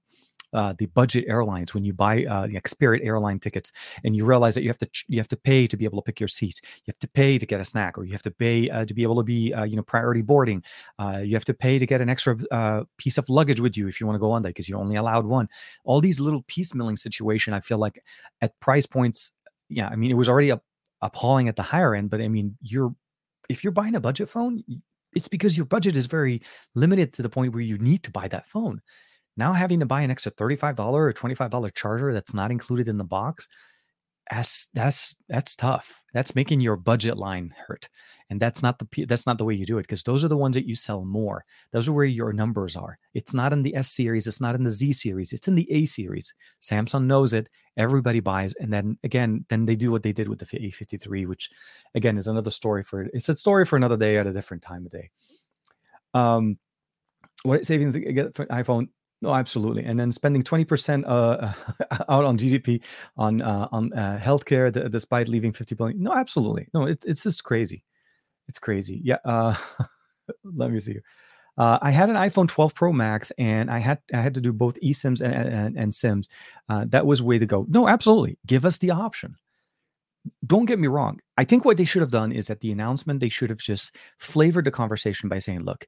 [0.54, 3.72] uh, the budget airlines when you buy uh, like Spirit airline tickets
[4.04, 6.06] and you realize that you have to you have to pay to be able to
[6.06, 6.62] pick your seats.
[6.64, 8.94] You have to pay to get a snack, or you have to pay uh, to
[8.94, 10.64] be able to be uh, you know priority boarding.
[10.98, 13.88] Uh, you have to pay to get an extra uh, piece of luggage with you
[13.88, 15.48] if you want to go on that because you're only allowed one.
[15.84, 18.04] All these little piecemealing situation, I feel like
[18.42, 19.32] at price points,
[19.70, 20.52] yeah, I mean it was already
[21.02, 22.94] appalling at the higher end, but I mean you're
[23.50, 24.64] if you're buying a budget phone,
[25.14, 26.42] it's because your budget is very
[26.76, 28.82] limited to the point where you need to buy that phone.
[29.40, 33.06] Now having to buy an extra $35 or $25 charger that's not included in the
[33.06, 33.48] box,
[34.30, 36.04] that's that's that's tough.
[36.14, 37.88] That's making your budget line hurt.
[38.30, 40.36] And that's not the that's not the way you do it because those are the
[40.36, 41.46] ones that you sell more.
[41.72, 43.00] Those are where your numbers are.
[43.14, 45.72] It's not in the S series, it's not in the Z series, it's in the
[45.72, 46.34] A series.
[46.62, 47.48] Samsung knows it.
[47.78, 51.50] Everybody buys and then again, then they do what they did with the A53 which
[51.96, 54.86] again is another story for it's a story for another day at a different time
[54.86, 55.10] of day.
[56.14, 56.60] Um
[57.44, 58.90] what savings get for iPhone
[59.22, 59.84] no, absolutely.
[59.84, 61.54] And then spending 20% uh,
[62.10, 62.84] out on GDP
[63.18, 66.02] on uh, on uh, healthcare, the, despite leaving 50 billion.
[66.02, 66.68] No, absolutely.
[66.74, 67.84] No, it, it's just crazy.
[68.48, 69.02] It's crazy.
[69.04, 69.18] Yeah.
[69.26, 69.56] Uh,
[70.44, 71.00] let me see.
[71.58, 74.54] Uh, I had an iPhone 12 Pro Max, and I had I had to do
[74.54, 76.30] both eSIMs and, and, and SIMs.
[76.70, 77.66] Uh, that was way to go.
[77.68, 78.40] No, absolutely.
[78.48, 79.36] Give us the option.
[80.46, 81.20] Don't get me wrong.
[81.38, 83.96] I think what they should have done is at the announcement they should have just
[84.18, 85.86] flavored the conversation by saying, "Look,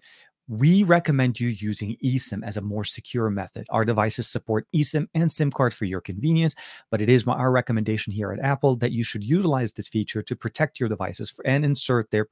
[0.51, 3.65] we recommend you using eSIM as a more secure method.
[3.69, 6.55] Our devices support eSIM and SIM card for your convenience,
[6.89, 10.35] but it is our recommendation here at Apple that you should utilize this feature to
[10.35, 12.27] protect your devices and insert their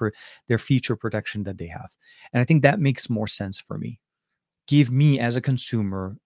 [0.50, 1.96] their feature protection that they have.
[2.34, 4.02] And I think that makes more sense for me.
[4.68, 6.18] Give me as a consumer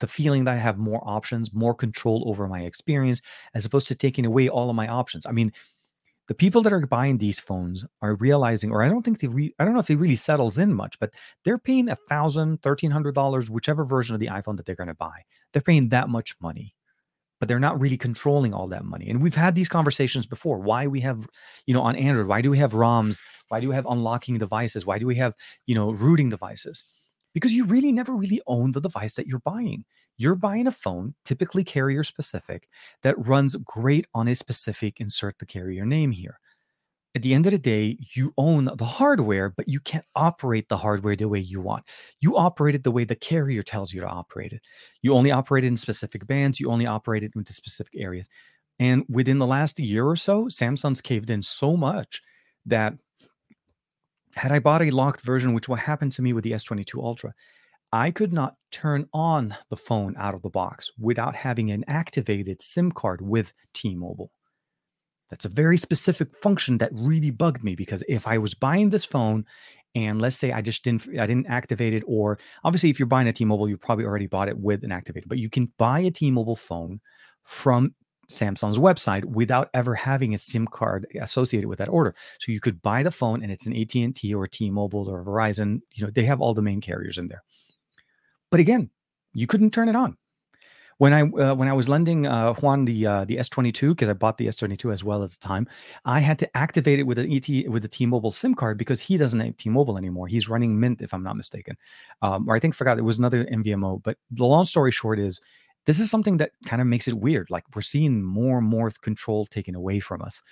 [0.00, 3.22] the feeling that I have more options, more control over my experience,
[3.54, 5.24] as opposed to taking away all of my options.
[5.24, 5.54] I mean,
[6.28, 9.54] the people that are buying these phones are realizing, or I don't think they, re-
[9.58, 11.12] I don't know if it really settles in much, but
[11.44, 14.88] they're paying a thousand, thirteen hundred dollars, whichever version of the iPhone that they're going
[14.88, 15.22] to buy.
[15.52, 16.74] They're paying that much money,
[17.40, 19.08] but they're not really controlling all that money.
[19.08, 20.58] And we've had these conversations before.
[20.58, 21.26] Why we have,
[21.66, 23.20] you know, on Android, why do we have ROMs?
[23.48, 24.84] Why do we have unlocking devices?
[24.84, 25.34] Why do we have,
[25.66, 26.84] you know, rooting devices?
[27.32, 29.84] Because you really never really own the device that you're buying.
[30.18, 32.68] You're buying a phone, typically carrier specific,
[33.02, 36.40] that runs great on a specific insert the carrier name here.
[37.14, 40.76] At the end of the day, you own the hardware, but you can't operate the
[40.76, 41.84] hardware the way you want.
[42.20, 44.60] You operate it the way the carrier tells you to operate it.
[45.02, 48.28] You only operate it in specific bands, you only operate it into specific areas.
[48.78, 52.22] And within the last year or so, Samsung's caved in so much
[52.66, 52.94] that
[54.36, 57.34] had I bought a locked version, which what happened to me with the S22 Ultra,
[57.92, 62.60] I could not turn on the phone out of the box without having an activated
[62.60, 64.30] SIM card with T Mobile.
[65.30, 69.04] That's a very specific function that really bugged me because if I was buying this
[69.04, 69.44] phone
[69.94, 73.28] and let's say I just didn't I didn't activate it or obviously if you're buying
[73.28, 76.10] a T-Mobile you probably already bought it with an activated but you can buy a
[76.10, 77.00] T-Mobile phone
[77.44, 77.94] from
[78.30, 82.14] Samsung's website without ever having a SIM card associated with that order.
[82.40, 86.04] So you could buy the phone and it's an AT&T or T-Mobile or Verizon, you
[86.04, 87.42] know, they have all the main carriers in there.
[88.50, 88.90] But again,
[89.32, 90.16] you couldn't turn it on.
[90.98, 94.14] When I uh, when I was lending uh, Juan the uh, the S22 because I
[94.14, 95.68] bought the S22 as well at the time,
[96.04, 99.16] I had to activate it with an ET with a T-Mobile SIM card because he
[99.16, 100.26] doesn't have T-Mobile anymore.
[100.26, 101.76] He's running Mint, if I'm not mistaken,
[102.20, 104.02] um, or I think forgot it was another MVNO.
[104.02, 105.40] But the long story short is,
[105.86, 107.48] this is something that kind of makes it weird.
[107.48, 110.42] Like we're seeing more and more control taken away from us.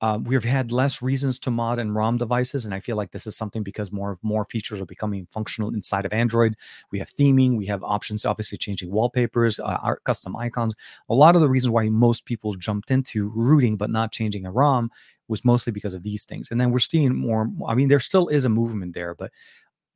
[0.00, 3.26] Uh, we've had less reasons to mod and ROM devices, and I feel like this
[3.26, 6.56] is something because more more features are becoming functional inside of Android.
[6.90, 10.74] We have theming, we have options, obviously changing wallpapers, uh, our custom icons.
[11.08, 14.50] A lot of the reasons why most people jumped into rooting but not changing a
[14.50, 14.90] ROM
[15.28, 16.50] was mostly because of these things.
[16.50, 17.50] And then we're seeing more.
[17.68, 19.30] I mean, there still is a movement there, but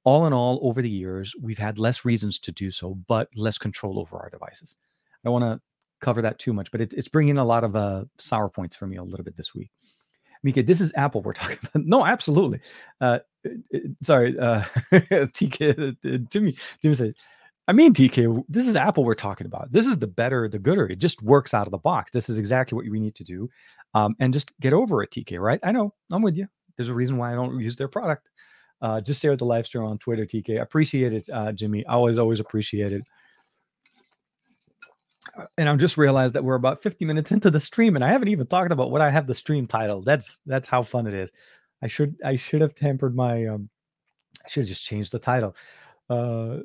[0.05, 3.57] all in all, over the years, we've had less reasons to do so, but less
[3.57, 4.77] control over our devices.
[5.25, 5.61] I want to
[6.01, 8.87] cover that too much, but it, it's bringing a lot of uh, sour points for
[8.87, 9.71] me a little bit this week.
[10.43, 11.85] Mika, this is Apple we're talking about.
[11.85, 12.61] No, absolutely.
[13.01, 17.15] Uh, uh, uh sorry, uh, TK, uh, Jimmy, Jimmy said,
[17.67, 19.73] I mean, TK, this is Apple we're talking about.
[19.73, 20.87] This is the better, the gooder.
[20.87, 22.11] It just works out of the box.
[22.11, 23.49] This is exactly what we need to do.
[23.95, 25.61] Um, and just get over it, TK, right?
[25.63, 26.47] I know, I'm with you.
[26.77, 28.29] There's a reason why I don't use their product.
[28.83, 30.61] Uh, just share the live stream on Twitter, TK.
[30.61, 31.87] Appreciate it, uh, Jimmy.
[31.87, 33.07] Always, always appreciate it
[35.59, 38.29] and I'm just realized that we're about 50 minutes into the stream, and I haven't
[38.29, 40.03] even talked about what I have the stream title.
[40.03, 41.31] That's that's how fun it is.
[41.83, 43.69] I should I should have tempered my um
[44.45, 45.57] I should have just changed the title.
[46.09, 46.59] Uh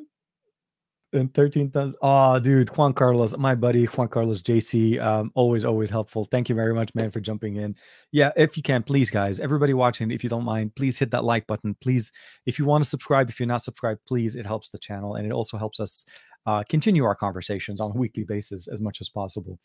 [1.13, 1.95] and 13,000.
[2.01, 6.25] Oh, dude, Juan Carlos, my buddy, Juan Carlos JC, um, always, always helpful.
[6.25, 7.75] Thank you very much, man, for jumping in.
[8.11, 11.23] Yeah, if you can, please, guys, everybody watching, if you don't mind, please hit that
[11.23, 11.75] like button.
[11.81, 12.11] Please,
[12.45, 15.25] if you want to subscribe, if you're not subscribed, please, it helps the channel and
[15.25, 16.05] it also helps us
[16.49, 19.59] uh, continue our conversations on a weekly basis as much as possible.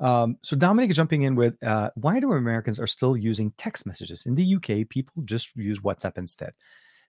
[0.00, 4.24] Um, so Dominic jumping in with uh, why do Americans are still using text messages
[4.26, 4.88] in the UK?
[4.88, 6.52] People just use WhatsApp instead.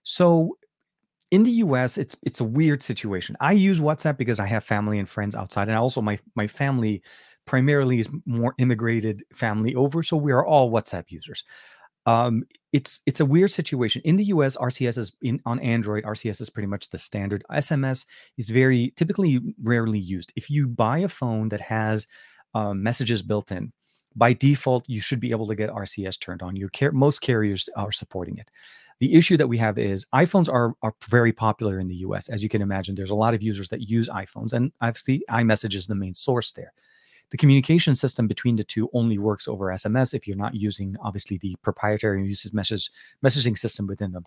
[0.04, 0.58] So
[1.32, 3.38] in the US, it's it's a weird situation.
[3.39, 7.02] I use WhatsApp because I have family and friends outside, and also my my family
[7.45, 11.43] primarily is more immigrated family over, so we are all WhatsApp users.
[12.06, 12.43] Um,
[12.74, 14.55] it's it's a weird situation in the US.
[14.55, 16.03] RCS is in on Android.
[16.03, 17.43] RCS is pretty much the standard.
[17.51, 18.05] SMS
[18.38, 20.32] is very typically rarely used.
[20.36, 22.07] If you buy a phone that has
[22.53, 23.74] um, messages built in,
[24.15, 26.55] by default you should be able to get RCS turned on.
[26.55, 28.49] Your car- most carriers are supporting it.
[28.99, 32.30] The issue that we have is iPhones are, are very popular in the US.
[32.30, 35.74] As you can imagine, there's a lot of users that use iPhones, and obviously iMessage
[35.74, 36.72] is the main source there.
[37.32, 41.38] The communication system between the two only works over SMS if you're not using obviously
[41.38, 42.91] the proprietary usage message
[43.25, 44.23] messaging system within them.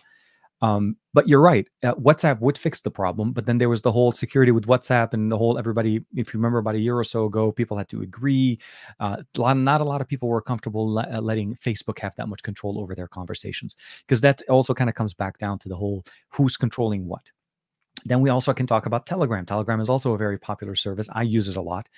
[0.63, 1.69] Um, but you're right.
[1.83, 5.13] Uh, WhatsApp would fix the problem, but then there was the whole security with WhatsApp
[5.13, 6.01] and the whole everybody.
[6.15, 8.59] If you remember, about a year or so ago, people had to agree.
[8.99, 12.43] Uh, not a lot of people were comfortable le- uh, letting Facebook have that much
[12.43, 13.77] control over their conversations
[14.07, 17.23] because that also kind of comes back down to the whole who's controlling what.
[18.05, 19.47] Then we also can talk about Telegram.
[19.47, 21.09] Telegram is also a very popular service.
[21.13, 21.89] I use it a lot,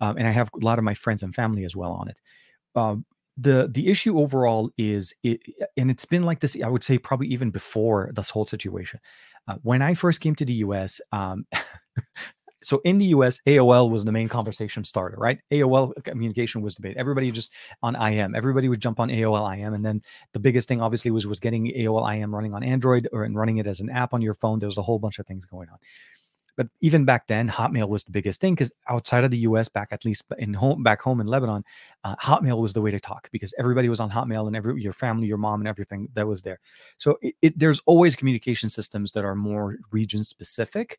[0.00, 2.20] um, and I have a lot of my friends and family as well on it.
[2.74, 3.04] Um,
[3.36, 5.40] the the issue overall is it
[5.76, 8.98] and it's been like this i would say probably even before this whole situation
[9.46, 11.46] uh, when i first came to the us um,
[12.66, 16.96] so in the us aol was the main conversation starter right aol communication was debate
[16.96, 17.52] everybody just
[17.82, 20.02] on im everybody would jump on aol im and then
[20.32, 23.58] the biggest thing obviously was was getting aol im running on android or and running
[23.58, 25.68] it as an app on your phone there was a whole bunch of things going
[25.68, 25.78] on
[26.56, 29.88] but even back then, Hotmail was the biggest thing because outside of the U.S., back
[29.92, 31.64] at least in home, back home in Lebanon,
[32.02, 34.94] uh, Hotmail was the way to talk because everybody was on Hotmail and every your
[34.94, 36.58] family, your mom, and everything that was there.
[36.96, 40.98] So it, it, there's always communication systems that are more region specific.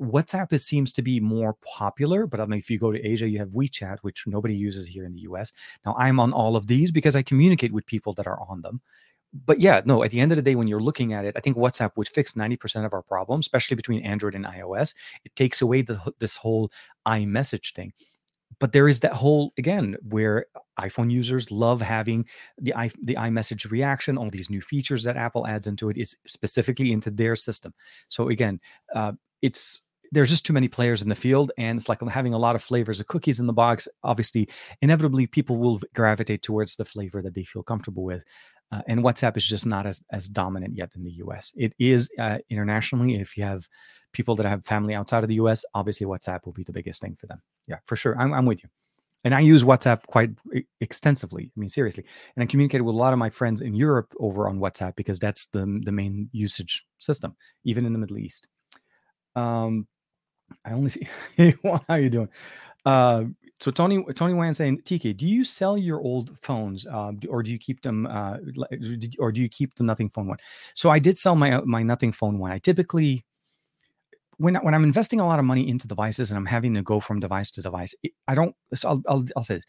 [0.00, 3.28] WhatsApp is, seems to be more popular, but I mean, if you go to Asia,
[3.28, 5.52] you have WeChat, which nobody uses here in the US.
[5.84, 8.80] Now, I'm on all of these because I communicate with people that are on them
[9.32, 11.40] but yeah, no, at the end of the day, when you're looking at it, I
[11.40, 14.94] think WhatsApp would fix 90% of our problems, especially between Android and iOS.
[15.24, 16.72] It takes away the, this whole
[17.06, 17.92] iMessage thing.
[18.58, 20.46] But there is that whole, again, where
[20.80, 22.26] iPhone users love having
[22.56, 26.16] the, i the iMessage reaction, all these new features that Apple adds into it is
[26.26, 27.74] specifically into their system.
[28.08, 28.60] So again,
[28.94, 29.82] uh, it's
[30.12, 32.62] there's just too many players in the field and it's like having a lot of
[32.62, 34.48] flavors of cookies in the box obviously
[34.82, 38.24] inevitably people will gravitate towards the flavor that they feel comfortable with
[38.70, 41.52] uh, and WhatsApp is just not as as dominant yet in the US.
[41.56, 43.14] It is uh, internationally.
[43.14, 43.66] If you have
[44.12, 47.16] people that have family outside of the US, obviously WhatsApp will be the biggest thing
[47.16, 47.40] for them.
[47.66, 48.18] Yeah, for sure.
[48.18, 48.68] I'm, I'm with you.
[49.24, 50.30] And I use WhatsApp quite
[50.80, 51.50] extensively.
[51.56, 52.04] I mean, seriously.
[52.36, 55.18] And I communicate with a lot of my friends in Europe over on WhatsApp because
[55.18, 58.46] that's the, the main usage system, even in the Middle East.
[59.34, 59.88] Um,
[60.64, 61.06] I only see.
[61.62, 62.28] how are you doing?
[62.84, 63.24] Uh,
[63.60, 67.50] so Tony Tony Wan saying, TK, do you sell your old phones, uh, or do
[67.50, 68.36] you keep them, uh,
[69.18, 70.38] or do you keep the Nothing Phone one?
[70.74, 72.52] So I did sell my uh, my Nothing Phone one.
[72.52, 73.24] I typically,
[74.36, 77.00] when when I'm investing a lot of money into devices and I'm having to go
[77.00, 77.94] from device to device,
[78.28, 78.54] I don't.
[78.74, 79.64] So I'll I'll, I'll say this.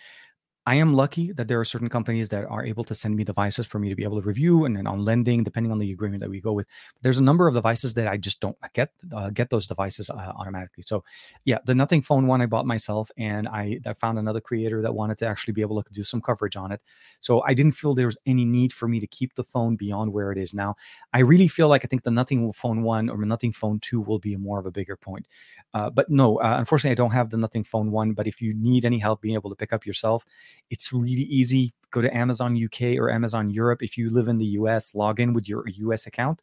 [0.65, 3.65] I am lucky that there are certain companies that are able to send me devices
[3.65, 6.21] for me to be able to review, and then on lending, depending on the agreement
[6.21, 6.67] that we go with.
[7.01, 10.13] There's a number of devices that I just don't get uh, get those devices uh,
[10.13, 10.83] automatically.
[10.85, 11.03] So,
[11.45, 14.93] yeah, the Nothing Phone one I bought myself, and I, I found another creator that
[14.93, 16.81] wanted to actually be able to do some coverage on it.
[17.19, 20.13] So I didn't feel there was any need for me to keep the phone beyond
[20.13, 20.75] where it is now.
[21.13, 24.19] I really feel like I think the Nothing Phone one or Nothing Phone two will
[24.19, 25.27] be more of a bigger point.
[25.73, 28.13] Uh, but no, uh, unfortunately, I don't have the Nothing Phone one.
[28.13, 30.25] But if you need any help being able to pick up yourself,
[30.69, 31.73] it's really easy.
[31.91, 33.81] Go to Amazon UK or Amazon Europe.
[33.81, 36.41] If you live in the US, log in with your US account,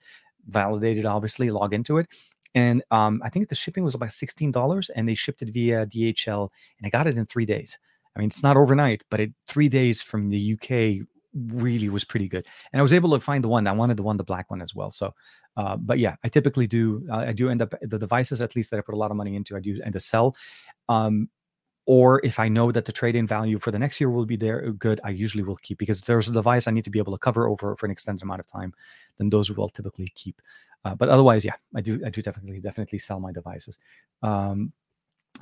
[0.48, 2.08] validated, obviously, log into it.
[2.54, 6.48] And um, I think the shipping was about $16 and they shipped it via DHL
[6.78, 7.78] and I got it in three days.
[8.16, 11.06] I mean, it's not overnight, but it three days from the UK
[11.52, 12.46] really was pretty good.
[12.72, 14.62] And I was able to find the one I wanted the one, the black one
[14.62, 14.90] as well.
[14.90, 15.12] So,
[15.56, 17.06] uh, but yeah, I typically do.
[17.10, 19.16] Uh, I do end up the devices at least that I put a lot of
[19.16, 19.56] money into.
[19.56, 20.34] I do end up sell.
[20.88, 21.28] Um,
[21.86, 24.66] or if I know that the trade-in value for the next year will be there,
[24.66, 26.98] uh, good, I usually will keep because if there's a device I need to be
[26.98, 28.74] able to cover over for an extended amount of time,
[29.18, 30.42] then those will typically keep.
[30.84, 33.78] Uh, but otherwise, yeah, I do, I do definitely, definitely sell my devices.
[34.22, 34.72] Um,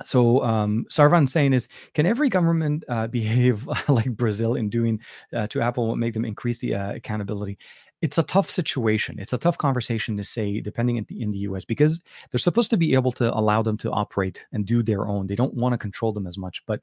[0.03, 5.01] so um, Sarvan saying is, can every government uh, behave like Brazil in doing
[5.33, 7.57] uh, to Apple what make them increase the uh, accountability?
[8.01, 9.17] It's a tough situation.
[9.19, 12.69] It's a tough conversation to say, depending in the, in the US, because they're supposed
[12.71, 15.27] to be able to allow them to operate and do their own.
[15.27, 16.65] They don't want to control them as much.
[16.65, 16.81] But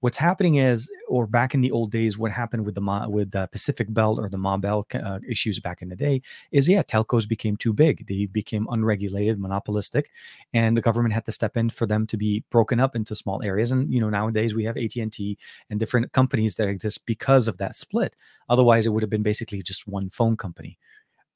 [0.00, 3.46] what's happening is, or back in the old days, what happened with the with the
[3.52, 7.28] Pacific Bell or the Ma Bell uh, issues back in the day is, yeah, telcos
[7.28, 8.08] became too big.
[8.08, 10.10] They became unregulated, monopolistic,
[10.52, 13.44] and the government had to step in for them to be broken up into small
[13.44, 13.70] areas.
[13.70, 15.38] And you know, nowadays we have AT and T
[15.70, 18.16] and different companies that exist because of that split.
[18.48, 20.78] Otherwise, it would have been basically just one phone company.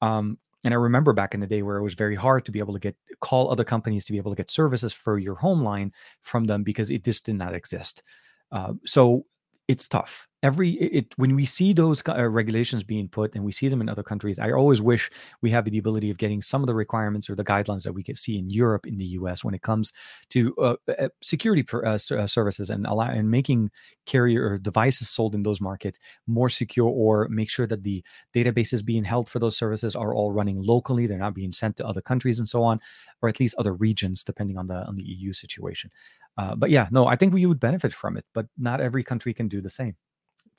[0.01, 2.59] Um, and I remember back in the day where it was very hard to be
[2.59, 5.61] able to get call other companies to be able to get services for your home
[5.61, 8.03] line from them because it just did not exist.
[8.51, 9.25] Uh, so
[9.69, 10.27] it's tough.
[10.41, 13.89] Every it when we see those uh, regulations being put and we see them in
[13.89, 15.11] other countries i always wish
[15.41, 18.03] we have the ability of getting some of the requirements or the guidelines that we
[18.03, 19.91] can see in europe in the us when it comes
[20.29, 23.69] to uh, uh security per, uh, uh, services and allow and making
[24.05, 28.01] carrier devices sold in those markets more secure or make sure that the
[28.33, 31.85] databases being held for those services are all running locally they're not being sent to
[31.85, 32.79] other countries and so on
[33.21, 35.91] or at least other regions depending on the on the eu situation
[36.39, 39.33] uh, but yeah no i think we would benefit from it but not every country
[39.33, 39.95] can do the same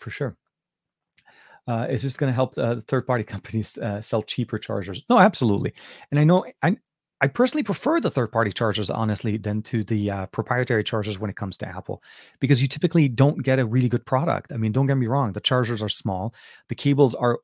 [0.01, 0.37] for sure.
[1.68, 5.03] Uh, it's just going to help uh, third party companies uh, sell cheaper chargers.
[5.09, 5.72] No, absolutely.
[6.11, 6.76] And I know I,
[7.20, 11.31] I personally prefer the third party chargers, honestly, than to the uh, proprietary chargers when
[11.31, 12.03] it comes to Apple,
[12.41, 14.53] because you typically don't get a really good product.
[14.53, 16.35] I mean, don't get me wrong, the chargers are small,
[16.68, 17.41] the cables are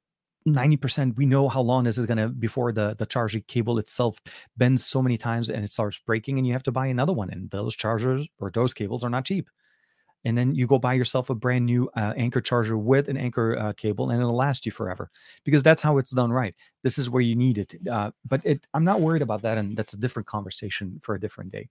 [0.47, 4.19] 90% we know how long this is going to before the the charging cable itself
[4.57, 7.31] bends so many times and it starts breaking and you have to buy another one
[7.31, 9.51] and those chargers or those cables are not cheap.
[10.25, 13.57] And then you go buy yourself a brand new uh, Anker charger with an Anker
[13.59, 15.11] uh, cable and it'll last you forever
[15.45, 16.55] because that's how it's done right.
[16.83, 19.77] This is where you need it uh, but it, i'm not worried about that and
[19.77, 21.69] that's a different conversation for a different day.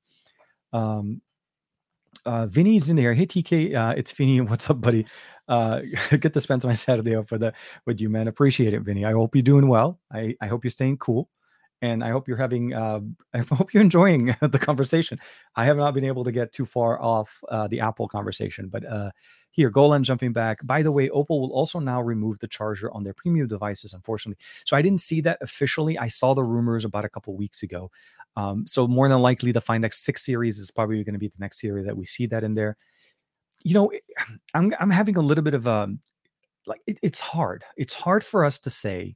[0.74, 1.22] Um,
[2.26, 3.14] uh, Vinny's in there.
[3.14, 4.42] Hey TK, uh, it's Vinny.
[4.50, 5.06] What's up, buddy?
[5.48, 5.82] Uh,
[6.20, 7.52] get to spend my Saturday off with, uh,
[7.86, 8.28] with you, man.
[8.28, 9.06] Appreciate it, Vinny.
[9.06, 10.00] I hope you're doing well.
[10.12, 11.30] I, I hope you're staying cool
[11.82, 12.74] and I hope you're having.
[12.74, 13.02] Uh,
[13.34, 15.20] I hope you're enjoying the conversation.
[15.56, 18.86] I have not been able to get too far off uh, the Apple conversation, but
[18.86, 19.12] uh,
[19.52, 20.60] here, Golan jumping back.
[20.66, 23.94] By the way, Oppo will also now remove the charger on their premium devices.
[23.94, 25.98] Unfortunately, so I didn't see that officially.
[25.98, 27.92] I saw the rumors about a couple weeks ago.
[28.38, 31.40] Um, so more than likely, the Find X6 series is probably going to be the
[31.40, 32.78] next series that we see that in there.
[33.64, 33.92] You know,
[34.54, 35.90] I'm I'm having a little bit of a
[36.68, 37.64] like it, it's hard.
[37.78, 39.16] It's hard for us to say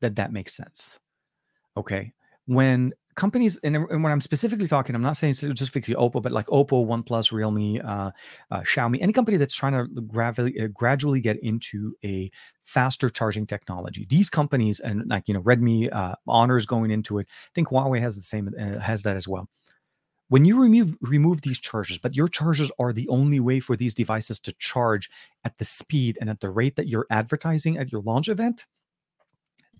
[0.00, 0.98] that that makes sense
[1.78, 2.12] Okay.
[2.46, 6.46] When companies, and, and when I'm specifically talking, I'm not saying specifically Oppo, but like
[6.46, 8.12] Oppo, OnePlus, Realme, uh,
[8.50, 12.30] uh, Xiaomi, any company that's trying to gradually, uh, gradually get into a
[12.62, 14.06] faster charging technology.
[14.08, 17.28] These companies, and like, you know, Redmi, uh, Honor is going into it.
[17.28, 19.48] I think Huawei has the same, uh, has that as well
[20.30, 23.94] when you remove remove these chargers but your chargers are the only way for these
[23.94, 25.08] devices to charge
[25.42, 28.66] at the speed and at the rate that you're advertising at your launch event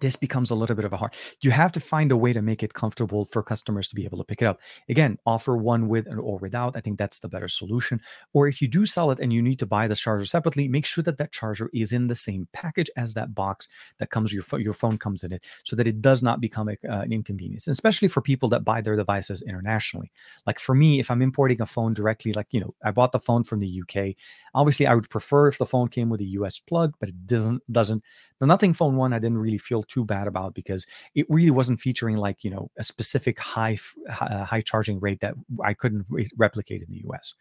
[0.01, 1.15] this becomes a little bit of a hard.
[1.41, 4.19] You have to find a way to make it comfortable for customers to be able
[4.19, 4.61] to pick it up.
[4.89, 6.77] Again, offer one with or without.
[6.77, 8.01] I think that's the better solution.
[8.33, 10.87] Or if you do sell it and you need to buy the charger separately, make
[10.87, 13.69] sure that that charger is in the same package as that box
[13.99, 16.73] that comes your your phone comes in it, so that it does not become a,
[16.89, 17.69] uh, an inconvenience.
[17.69, 20.11] Especially for people that buy their devices internationally.
[20.47, 23.21] Like for me, if I'm importing a phone directly, like you know, I bought the
[23.21, 24.15] phone from the UK.
[24.55, 27.63] Obviously, I would prefer if the phone came with a US plug, but it doesn't
[27.71, 28.03] doesn't
[28.41, 31.81] the Nothing Phone One, I didn't really feel too bad about because it really wasn't
[31.81, 33.79] featuring like you know a specific high
[34.21, 35.35] uh, high charging rate that
[35.65, 37.35] I couldn't re- replicate in the US.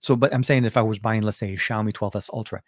[0.00, 2.60] So, but I'm saying if I was buying, let's say, a Xiaomi 12s Ultra,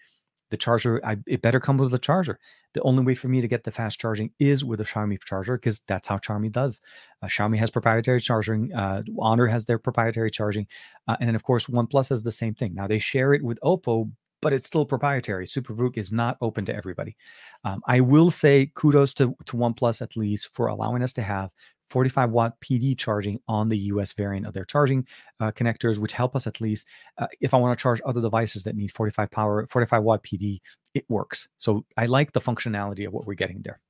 [0.50, 2.38] the charger, I, it better come with a charger.
[2.74, 5.56] The only way for me to get the fast charging is with a Xiaomi charger
[5.56, 6.80] because that's how Xiaomi does.
[7.22, 8.72] Uh, Xiaomi has proprietary charging.
[8.72, 10.68] Uh, Honor has their proprietary charging,
[11.08, 12.74] uh, and then of course OnePlus has the same thing.
[12.74, 14.12] Now they share it with Oppo,
[14.44, 15.46] but it's still proprietary.
[15.46, 17.16] SuperVOOC is not open to everybody.
[17.64, 21.48] Um, I will say kudos to, to OnePlus at least for allowing us to have
[21.88, 25.06] 45 watt PD charging on the US variant of their charging
[25.40, 26.86] uh, connectors, which help us at least
[27.16, 30.60] uh, if I want to charge other devices that need 45 power, 45 watt PD,
[30.92, 31.48] it works.
[31.56, 33.80] So I like the functionality of what we're getting there.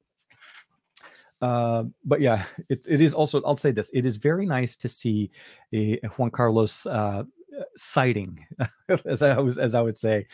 [1.42, 4.88] Uh, but yeah, it, it is also, I'll say this, it is very nice to
[4.88, 5.32] see
[5.72, 7.24] a, a Juan Carlos uh,
[7.76, 8.44] sighting,
[9.05, 10.26] as I was as I would say.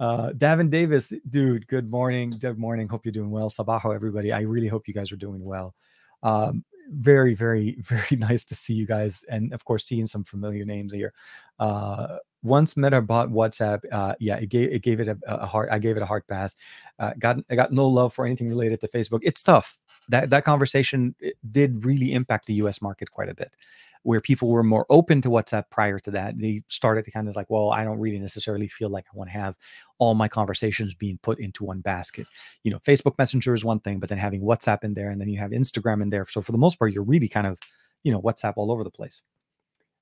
[0.00, 2.36] Uh, Davin Davis, dude, good morning.
[2.38, 2.88] Good morning.
[2.88, 3.50] Hope you're doing well.
[3.50, 4.32] Sabajo, everybody.
[4.32, 5.74] I really hope you guys are doing well.
[6.22, 10.64] Um, very, very, very nice to see you guys, and of course, seeing some familiar
[10.64, 11.12] names here.
[11.58, 15.68] Uh, once Meta bought WhatsApp, uh, yeah, it gave it gave it a, a hard.
[15.70, 16.54] I gave it a hard pass.
[16.98, 19.20] Uh, got I got no love for anything related to Facebook.
[19.22, 19.78] It's tough.
[20.08, 21.14] That that conversation
[21.50, 22.80] did really impact the U.S.
[22.80, 23.54] market quite a bit,
[24.02, 26.38] where people were more open to WhatsApp prior to that.
[26.38, 29.30] They started to kind of like, well, I don't really necessarily feel like I want
[29.30, 29.56] to have
[29.98, 32.26] all my conversations being put into one basket.
[32.64, 35.28] You know, Facebook Messenger is one thing, but then having WhatsApp in there, and then
[35.28, 36.24] you have Instagram in there.
[36.26, 37.58] So for the most part, you're really kind of,
[38.02, 39.22] you know, WhatsApp all over the place.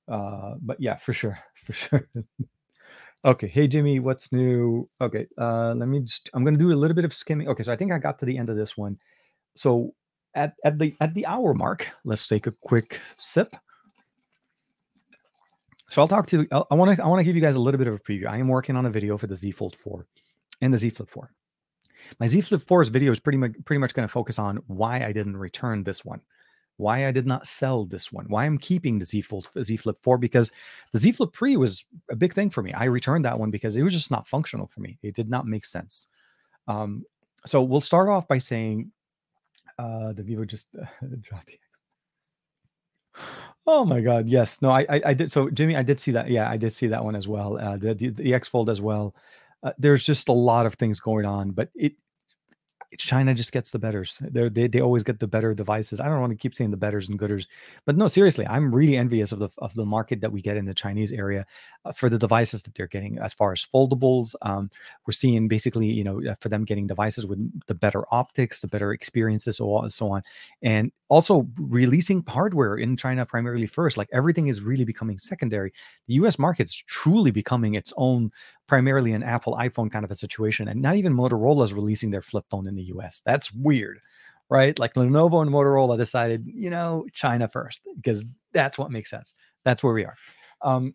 [0.08, 2.08] Uh, but yeah, for sure, for sure.
[3.26, 3.48] Okay.
[3.48, 4.88] Hey, Jimmy, what's new?
[5.00, 5.26] Okay.
[5.36, 7.48] Uh, let me just, I'm going to do a little bit of skimming.
[7.48, 7.64] Okay.
[7.64, 8.98] So I think I got to the end of this one.
[9.56, 9.94] So
[10.34, 13.56] at, at the, at the hour mark, let's take a quick sip.
[15.88, 17.78] So I'll talk to, I want to, I want to give you guys a little
[17.78, 18.26] bit of a preview.
[18.26, 20.06] I am working on a video for the Z Fold 4
[20.60, 21.30] and the Z Flip 4.
[22.20, 25.04] My Z Flip 4's video is pretty much, pretty much going to focus on why
[25.04, 26.20] I didn't return this one
[26.78, 29.96] why I did not sell this one, why I'm keeping the Z Fold Z Flip
[30.02, 30.52] 4 because
[30.92, 32.72] the Z Flip 3 was a big thing for me.
[32.72, 34.98] I returned that one because it was just not functional for me.
[35.02, 36.06] It did not make sense.
[36.68, 37.04] Um,
[37.46, 38.92] so we'll start off by saying
[39.78, 40.84] uh, the Vivo just uh,
[41.20, 41.60] dropped the X.
[43.66, 44.28] Oh my God!
[44.28, 45.32] Yes, no, I, I, I did.
[45.32, 46.28] So Jimmy, I did see that.
[46.28, 47.58] Yeah, I did see that one as well.
[47.58, 49.14] Uh, the, the the X Fold as well.
[49.62, 51.94] Uh, there's just a lot of things going on, but it
[52.98, 54.22] China just gets the betters.
[54.30, 56.00] They're, they they always get the better devices.
[56.00, 57.46] I don't want to keep saying the betters and gooders,
[57.84, 60.64] but no, seriously, I'm really envious of the of the market that we get in
[60.64, 61.46] the Chinese area
[61.92, 63.18] for the devices that they're getting.
[63.18, 64.70] As far as foldables, um,
[65.06, 68.68] we're seeing basically, you know, uh, for them getting devices with the better optics, the
[68.68, 70.22] better experiences, so on, so on,
[70.62, 73.96] and also releasing hardware in China primarily first.
[73.96, 75.72] Like everything is really becoming secondary.
[76.06, 76.38] The U.S.
[76.38, 78.30] market's truly becoming its own
[78.66, 80.68] primarily an Apple iPhone kind of a situation.
[80.68, 83.22] And not even Motorola is releasing their flip phone in the US.
[83.24, 84.00] That's weird,
[84.48, 84.78] right?
[84.78, 89.34] Like Lenovo and Motorola decided, you know, China first, because that's what makes sense.
[89.64, 90.16] That's where we are.
[90.62, 90.94] Um,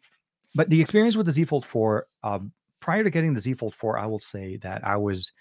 [0.55, 3.75] but the experience with the Z Fold 4, um, prior to getting the Z Fold
[3.75, 5.31] 4, I will say that I was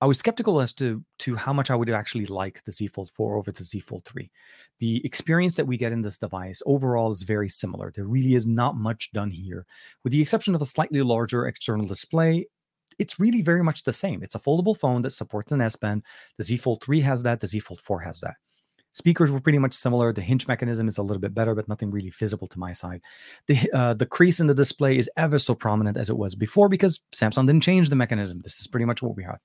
[0.00, 3.10] I was skeptical as to to how much I would actually like the Z Fold
[3.14, 4.30] 4 over the Z Fold 3.
[4.78, 7.90] The experience that we get in this device overall is very similar.
[7.90, 9.66] There really is not much done here,
[10.04, 12.46] with the exception of a slightly larger external display.
[12.98, 14.22] It's really very much the same.
[14.22, 16.02] It's a foldable phone that supports an S Pen.
[16.36, 17.40] The Z Fold 3 has that.
[17.40, 18.36] The Z Fold 4 has that.
[18.98, 20.12] Speakers were pretty much similar.
[20.12, 23.00] The hinge mechanism is a little bit better, but nothing really visible to my side.
[23.46, 26.68] The uh, the crease in the display is ever so prominent as it was before
[26.68, 28.40] because Samsung didn't change the mechanism.
[28.42, 29.38] This is pretty much what we had.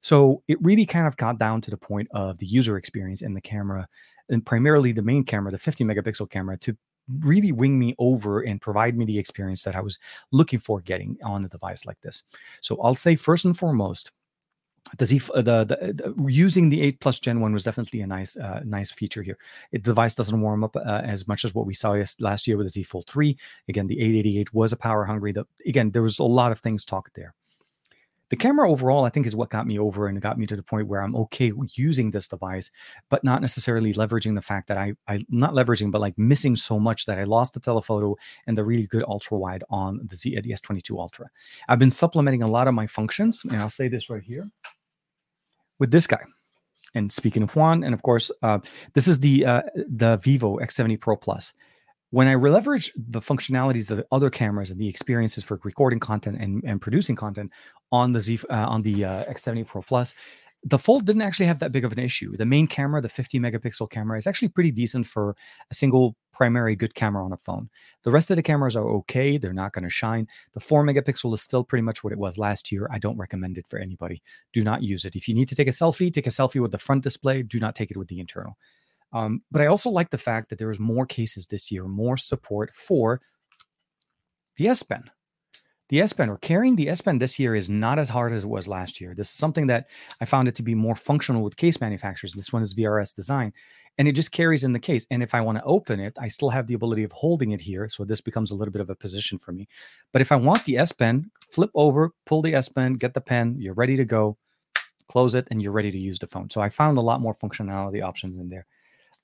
[0.00, 3.34] So it really kind of got down to the point of the user experience in
[3.34, 3.88] the camera,
[4.28, 6.76] and primarily the main camera, the 50 megapixel camera, to
[7.20, 9.98] really wing me over and provide me the experience that I was
[10.30, 12.22] looking for getting on a device like this.
[12.60, 14.12] So I'll say first and foremost,
[14.98, 18.36] the Z, the, the, the, using the 8 Plus Gen 1 was definitely a nice
[18.36, 19.38] uh, nice feature here.
[19.72, 22.56] It, the device doesn't warm up uh, as much as what we saw last year
[22.56, 23.36] with the Z Fold 3.
[23.68, 25.32] Again, the 888 was a power hungry.
[25.32, 27.34] The, again, there was a lot of things talked there
[28.34, 30.62] the camera overall, I think, is what got me over and got me to the
[30.64, 32.72] point where I'm okay using this device,
[33.08, 36.80] but not necessarily leveraging the fact that I, I not leveraging, but like missing so
[36.80, 38.16] much that I lost the telephoto
[38.48, 41.30] and the really good ultra wide on the Z the S22 Ultra.
[41.68, 44.50] I've been supplementing a lot of my functions, and I'll say this right here
[45.78, 46.24] with this guy.
[46.96, 48.58] And speaking of Juan, and of course, uh,
[48.94, 51.54] this is the uh, the Vivo X70 Pro Plus
[52.14, 56.36] when I leverage the functionalities of the other cameras and the experiences for recording content
[56.40, 57.50] and, and producing content
[57.90, 60.14] on the Z uh, on the uh, X70 Pro Plus,
[60.62, 62.36] the Fold didn't actually have that big of an issue.
[62.36, 65.34] The main camera, the 50 megapixel camera, is actually pretty decent for
[65.72, 67.68] a single primary good camera on a phone.
[68.04, 70.28] The rest of the cameras are okay; they're not going to shine.
[70.52, 72.88] The four megapixel is still pretty much what it was last year.
[72.92, 74.22] I don't recommend it for anybody.
[74.52, 75.16] Do not use it.
[75.16, 77.42] If you need to take a selfie, take a selfie with the front display.
[77.42, 78.56] Do not take it with the internal.
[79.14, 82.16] Um, but I also like the fact that there is more cases this year, more
[82.16, 83.20] support for
[84.56, 85.04] the S Pen.
[85.88, 88.44] The S Pen or carrying the S Pen this year is not as hard as
[88.44, 89.14] it was last year.
[89.14, 89.88] This is something that
[90.20, 92.32] I found it to be more functional with case manufacturers.
[92.32, 93.52] This one is VRS design
[93.98, 95.06] and it just carries in the case.
[95.10, 97.60] And if I want to open it, I still have the ability of holding it
[97.60, 97.88] here.
[97.88, 99.68] So this becomes a little bit of a position for me.
[100.12, 103.20] But if I want the S Pen, flip over, pull the S Pen, get the
[103.20, 104.36] pen, you're ready to go,
[105.06, 106.50] close it, and you're ready to use the phone.
[106.50, 108.66] So I found a lot more functionality options in there.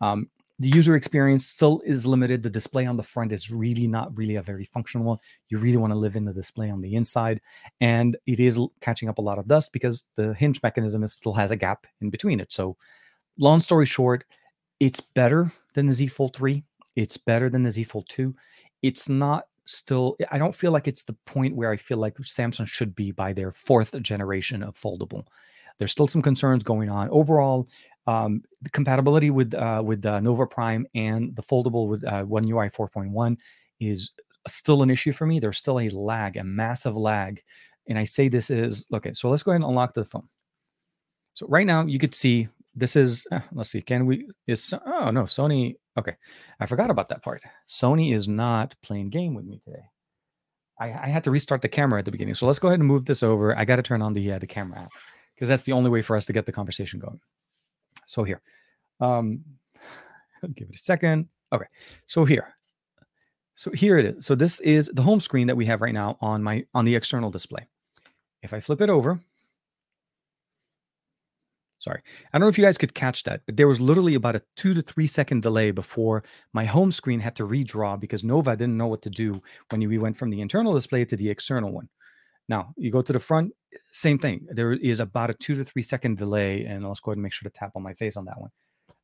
[0.01, 0.28] Um,
[0.61, 2.42] the user experience still is limited.
[2.42, 5.18] The display on the front is really not really a very functional one.
[5.48, 7.40] You really want to live in the display on the inside.
[7.80, 11.32] And it is catching up a lot of dust because the hinge mechanism is, still
[11.32, 12.53] has a gap in between it.
[12.53, 12.76] So,
[13.38, 14.24] long story short,
[14.80, 16.62] it's better than the Z Fold 3.
[16.94, 18.34] It's better than the Z Fold 2.
[18.82, 22.66] It's not still, I don't feel like it's the point where I feel like Samsung
[22.66, 25.24] should be by their fourth generation of foldable.
[25.78, 27.09] There's still some concerns going on.
[27.09, 27.66] Overall,
[28.11, 32.48] um, the compatibility with uh, with uh, Nova Prime and the foldable with uh, One
[32.48, 33.36] UI 4.1
[33.78, 34.11] is
[34.48, 35.38] still an issue for me.
[35.38, 37.42] There's still a lag, a massive lag,
[37.88, 39.12] and I say this is okay.
[39.12, 40.28] So let's go ahead and unlock the phone.
[41.34, 45.11] So right now you could see this is uh, let's see can we is oh
[45.11, 46.14] no sony okay
[46.61, 49.82] i forgot about that part sony is not playing game with me today
[50.78, 52.86] i, I had to restart the camera at the beginning so let's go ahead and
[52.86, 54.92] move this over i got to turn on the uh, the camera app
[55.34, 57.18] because that's the only way for us to get the conversation going
[58.11, 58.42] so here
[59.00, 59.40] um
[60.54, 61.66] give it a second okay
[62.06, 62.54] so here
[63.54, 66.18] so here it is so this is the home screen that we have right now
[66.20, 67.66] on my on the external display
[68.42, 69.20] if i flip it over
[71.80, 72.02] Sorry.
[72.30, 74.42] I don't know if you guys could catch that, but there was literally about a
[74.54, 78.76] two to three second delay before my home screen had to redraw because Nova didn't
[78.76, 79.40] know what to do
[79.70, 81.88] when we went from the internal display to the external one.
[82.51, 83.53] Now, you go to the front,
[83.92, 84.44] same thing.
[84.51, 87.32] There is about a two to three second delay, and let's go ahead and make
[87.32, 88.51] sure to tap on my face on that one.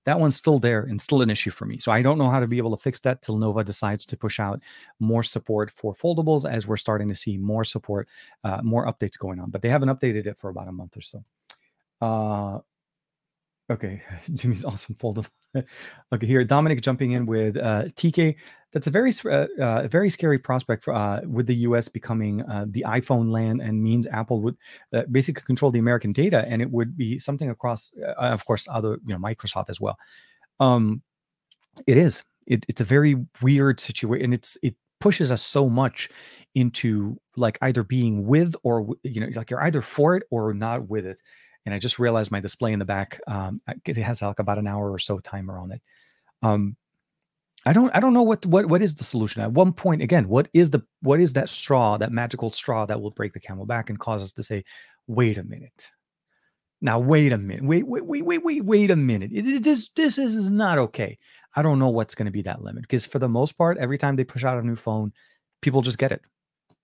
[0.04, 1.78] That one's still there and still an issue for me.
[1.78, 4.16] So I don't know how to be able to fix that till Nova decides to
[4.16, 4.62] push out
[4.98, 8.08] more support for foldables as we're starting to see more support,
[8.42, 9.50] uh, more updates going on.
[9.50, 11.24] But they haven't updated it for about a month or so.
[12.00, 12.58] Uh,
[13.70, 14.02] okay,
[14.34, 15.26] Jimmy's awesome fold.
[16.12, 18.36] okay, here Dominic jumping in with uh, TK.
[18.72, 21.88] That's a very uh, uh, very scary prospect for, uh, with the U.S.
[21.88, 24.56] becoming uh, the iPhone land and means Apple would
[24.92, 28.98] uh, basically control the American data, and it would be something across, of course, other
[29.06, 29.96] you know Microsoft as well.
[30.60, 31.02] Um,
[31.86, 32.22] it is.
[32.46, 36.08] It, it's a very weird situation, it's it pushes us so much
[36.54, 40.88] into like either being with or you know like you're either for it or not
[40.88, 41.20] with it
[41.66, 44.68] and I just realized my display in the back um, it has like about an
[44.68, 45.82] hour or so timer on it.
[46.42, 46.76] Um,
[47.66, 49.42] I don't I don't know what what what is the solution.
[49.42, 53.00] At one point, again, what is the what is that straw, that magical straw that
[53.00, 54.64] will break the camel back and cause us to say,
[55.08, 55.90] wait a minute.
[56.80, 57.64] Now wait a minute.
[57.64, 59.32] Wait, wait, wait, wait, wait, wait a minute.
[59.32, 61.18] It, it, this this is not okay.
[61.56, 63.98] I don't know what's going to be that limit because for the most part, every
[63.98, 65.12] time they push out a new phone,
[65.60, 66.20] people just get it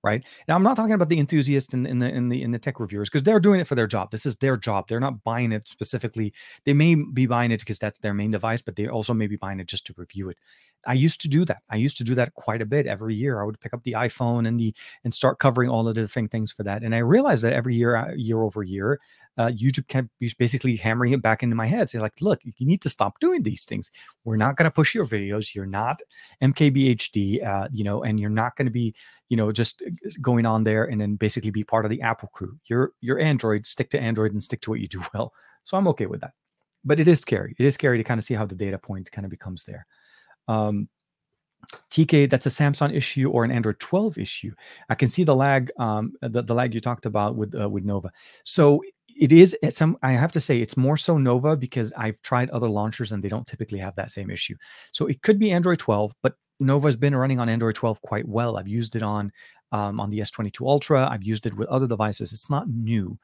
[0.03, 0.25] right?
[0.49, 2.59] Now I'm not talking about the enthusiasts and in, in, the in the in the
[2.59, 4.11] tech reviewers because they're doing it for their job.
[4.11, 4.89] This is their job.
[4.89, 6.33] They're not buying it specifically.
[6.65, 9.37] They may be buying it because that's their main device, but they also may be
[9.37, 10.39] buying it just to review it.
[10.87, 11.63] I used to do that.
[11.71, 13.41] I used to do that quite a bit every year.
[13.41, 14.75] I would pick up the iPhone and the
[15.05, 16.83] and start covering all the different things for that.
[16.83, 19.01] And I realized that every year, uh, year over year,
[19.39, 20.09] uh, YouTube kept
[20.39, 21.89] basically hammering it back into my head.
[21.89, 23.91] Say like, look, you need to stop doing these things.
[24.25, 25.55] We're not going to push your videos.
[25.55, 26.01] You're not
[26.43, 28.95] MKBHD, uh, you know, and you're not going to be,
[29.29, 32.29] you know, just uh, going on there and then basically be part of the Apple
[32.35, 32.59] crew.
[32.67, 33.67] You're you're Android.
[33.67, 35.33] Stick to Android and stick to what you do well.
[35.65, 36.33] So I'm okay with that.
[36.85, 37.55] But it is scary.
[37.59, 39.87] It is scary to kind of see how the data point kind of becomes there.
[40.49, 40.89] Um,
[41.91, 44.53] TK, that's a Samsung issue or an Android 12 issue.
[44.89, 47.85] I can see the lag, um, the, the lag you talked about with uh, with
[47.85, 48.11] Nova.
[48.45, 48.83] So
[49.17, 49.97] it is some.
[50.03, 53.29] I have to say it's more so Nova because I've tried other launchers and they
[53.29, 54.57] don't typically have that same issue.
[54.93, 58.27] So it could be Android 12, but Nova has been running on Android 12 quite
[58.27, 58.57] well.
[58.57, 59.33] I've used it on
[59.73, 61.09] um, on the S22 Ultra.
[61.09, 62.33] I've used it with other devices.
[62.33, 63.19] It's not new.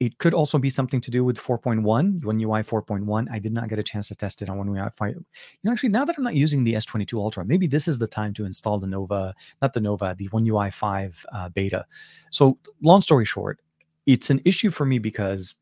[0.00, 3.26] It could also be something to do with 4.1, One UI 4.1.
[3.32, 5.14] I did not get a chance to test it on One UI 5.
[5.14, 5.24] You
[5.64, 8.32] know, actually, now that I'm not using the S22 Ultra, maybe this is the time
[8.34, 11.84] to install the Nova, not the Nova, the One UI 5 uh, beta.
[12.30, 13.58] So, long story short,
[14.06, 15.56] it's an issue for me because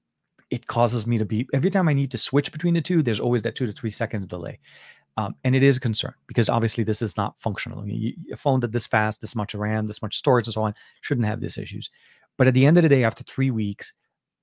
[0.51, 3.20] it causes me to be every time I need to switch between the two, there's
[3.20, 4.59] always that two to three seconds delay.
[5.16, 7.84] Um, and it is a concern because obviously this is not functional.
[7.84, 11.26] a phone that this fast, this much RAM, this much storage, and so on shouldn't
[11.26, 11.91] have these issues.
[12.37, 13.95] But at the end of the day, after three weeks,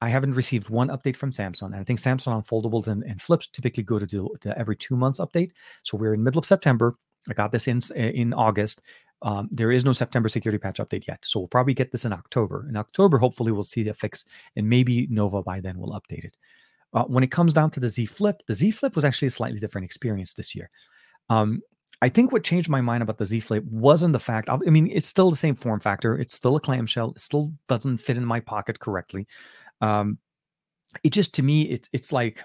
[0.03, 1.67] I haven't received one update from Samsung.
[1.67, 4.97] And I think Samsung on foldables and, and flips typically go to, do, every two
[4.97, 5.51] months update.
[5.83, 6.97] So we're in middle of September.
[7.29, 8.81] I got this in in August.
[9.21, 11.19] Um, there is no September security patch update yet.
[11.23, 12.67] So we'll probably get this in October.
[12.67, 14.25] In October, hopefully, we'll see the fix,
[14.57, 16.35] and maybe Nova by then will update it.
[16.93, 19.37] Uh, when it comes down to the Z Flip, the Z Flip was actually a
[19.39, 20.69] slightly different experience this year.
[21.29, 21.61] Um,
[22.01, 24.49] I think what changed my mind about the Z Flip wasn't the fact.
[24.49, 26.19] I mean, it's still the same form factor.
[26.19, 27.11] It's still a clamshell.
[27.11, 29.25] It still doesn't fit in my pocket correctly.
[29.83, 30.17] Um,
[31.03, 32.43] it just to me, it's it's like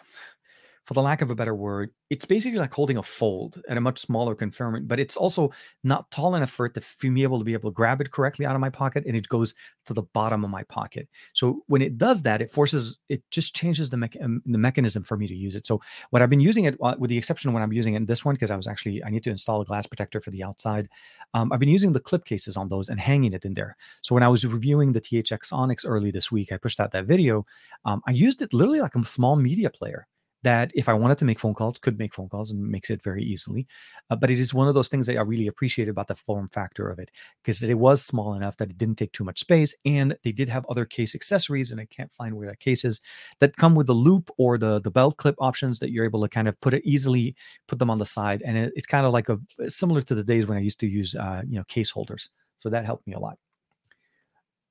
[0.88, 3.80] for the lack of a better word, it's basically like holding a fold at a
[3.80, 5.52] much smaller confinement, but it's also
[5.84, 8.10] not tall enough for it to for me able to be able to grab it
[8.10, 11.06] correctly out of my pocket, and it goes to the bottom of my pocket.
[11.34, 15.18] So when it does that, it forces it just changes the um, the mechanism for
[15.18, 15.66] me to use it.
[15.66, 17.98] So what I've been using it, uh, with the exception of when I'm using it
[17.98, 20.30] in this one, because I was actually I need to install a glass protector for
[20.30, 20.88] the outside.
[21.34, 23.76] Um, I've been using the clip cases on those and hanging it in there.
[24.00, 27.04] So when I was reviewing the THX Onyx early this week, I pushed out that
[27.04, 27.44] video.
[27.84, 30.06] Um, I used it literally like a small media player
[30.42, 33.02] that if I wanted to make phone calls, could make phone calls and makes it
[33.02, 33.66] very easily.
[34.10, 36.48] Uh, but it is one of those things that I really appreciate about the form
[36.48, 37.10] factor of it
[37.42, 40.48] because it was small enough that it didn't take too much space, and they did
[40.48, 43.00] have other case accessories, and I can't find where that case is
[43.40, 46.28] that come with the loop or the the belt clip options that you're able to
[46.28, 47.34] kind of put it easily,
[47.66, 49.38] put them on the side, and it, it's kind of like a
[49.68, 52.30] similar to the days when I used to use uh, you know case holders.
[52.58, 53.38] So that helped me a lot.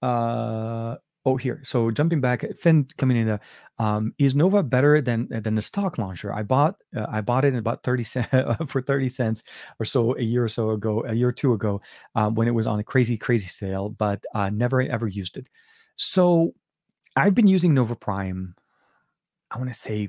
[0.01, 0.97] Uh,
[1.27, 1.59] Oh, here.
[1.65, 3.27] So jumping back, Finn coming in.
[3.27, 3.37] Uh,
[3.79, 6.33] um, is Nova better than than the stock launcher?
[6.33, 8.29] I bought uh, I bought it about thirty cents
[8.67, 9.43] for thirty cents
[9.77, 11.81] or so a year or so ago, a year or two ago,
[12.15, 15.49] um, when it was on a crazy crazy sale, but uh, never ever used it.
[15.97, 16.53] So
[17.17, 18.55] I've been using Nova Prime.
[19.51, 20.07] I want to say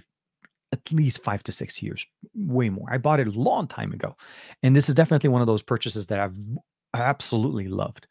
[0.70, 2.86] at least five to six years, way more.
[2.92, 4.14] I bought it a long time ago,
[4.62, 6.38] and this is definitely one of those purchases that I've
[6.94, 8.06] absolutely loved.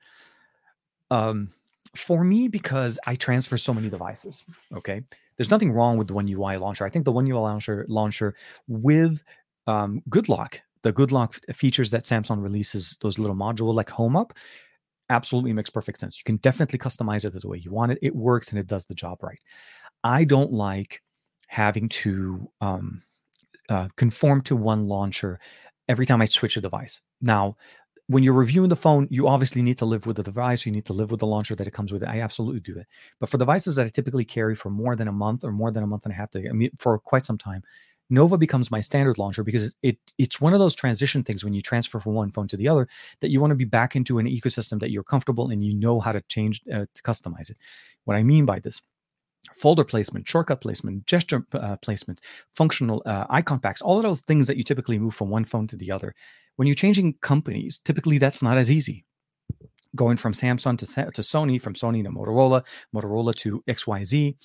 [1.10, 1.52] Um,
[1.96, 4.46] for me because I transfer so many devices.
[4.76, 5.02] Okay,
[5.38, 6.86] there's nothing wrong with the One UI launcher.
[6.86, 8.36] I think the One UI launcher launcher
[8.68, 9.24] with
[9.68, 14.16] um, Good Lock, the Good Lock features that Samsung releases, those little module like Home
[14.16, 14.34] Up,
[15.10, 16.18] absolutely makes perfect sense.
[16.18, 18.00] You can definitely customize it the way you want it.
[18.02, 19.40] It works and it does the job right.
[20.04, 21.02] I don't like
[21.48, 23.02] having to um,
[23.70, 25.40] uh, conform to one launcher
[25.88, 27.02] every time I switch a device.
[27.22, 27.58] Now,
[28.08, 30.66] when you're reviewing the phone, you obviously need to live with the device.
[30.66, 32.04] You need to live with the launcher that it comes with.
[32.04, 32.88] I absolutely do it.
[33.20, 35.84] But for devices that I typically carry for more than a month or more than
[35.84, 37.64] a month and a half, to, I mean, for quite some time,
[38.10, 41.62] Nova becomes my standard launcher because it it's one of those transition things when you
[41.62, 42.88] transfer from one phone to the other
[43.20, 46.00] that you want to be back into an ecosystem that you're comfortable and you know
[46.00, 47.58] how to change uh, to customize it.
[48.06, 48.82] What I mean by this
[49.56, 54.48] folder placement, shortcut placement, gesture uh, placement, functional uh, icon packs, all of those things
[54.48, 56.14] that you typically move from one phone to the other
[56.58, 59.06] when you're changing companies, typically that's not as easy.
[59.96, 64.36] Going from Samsung to, to Sony, from Sony to Motorola, Motorola to XYZ,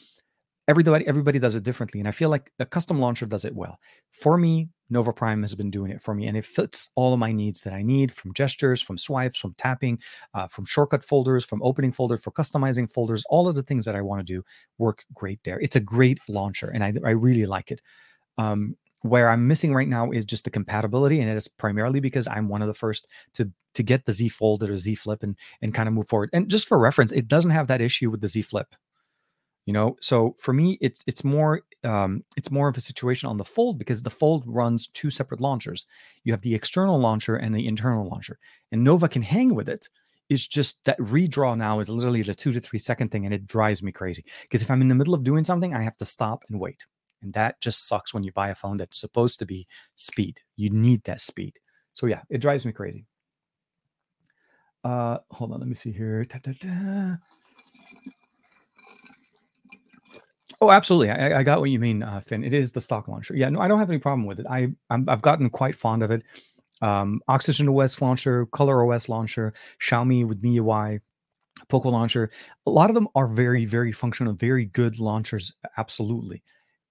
[0.68, 3.80] everybody everybody does it differently and i feel like a custom launcher does it well
[4.12, 7.18] for me nova prime has been doing it for me and it fits all of
[7.18, 9.98] my needs that i need from gestures from swipes from tapping
[10.34, 13.96] uh, from shortcut folders from opening folders for customizing folders all of the things that
[13.96, 14.44] i want to do
[14.78, 17.80] work great there it's a great launcher and i, I really like it
[18.38, 22.26] um, where I'm missing right now is just the compatibility, and it is primarily because
[22.28, 25.36] I'm one of the first to to get the Z Fold or Z Flip and
[25.60, 26.30] and kind of move forward.
[26.32, 28.74] And just for reference, it doesn't have that issue with the Z Flip.
[29.66, 33.36] You know, so for me, it's it's more um, it's more of a situation on
[33.36, 35.86] the Fold because the Fold runs two separate launchers.
[36.24, 38.38] You have the external launcher and the internal launcher,
[38.70, 39.88] and Nova can hang with it.
[40.28, 43.46] It's just that redraw now is literally the two to three second thing, and it
[43.46, 44.24] drives me crazy.
[44.42, 46.86] Because if I'm in the middle of doing something, I have to stop and wait.
[47.22, 50.40] And that just sucks when you buy a phone that's supposed to be speed.
[50.56, 51.58] You need that speed.
[51.94, 53.06] So yeah, it drives me crazy.
[54.84, 56.24] Uh, hold on, let me see here.
[56.24, 57.16] Da, da, da.
[60.62, 61.10] Oh, absolutely.
[61.10, 62.44] I, I, got what you mean, uh, Finn.
[62.44, 63.34] It is the stock launcher.
[63.34, 64.46] Yeah, no, I don't have any problem with it.
[64.48, 66.22] I i have gotten quite fond of it.
[66.80, 71.00] Um, Oxygen OS launcher, Color OS launcher, Xiaomi with MIUI,
[71.68, 72.30] Poco launcher.
[72.64, 75.52] A lot of them are very, very functional, very good launchers.
[75.78, 76.44] Absolutely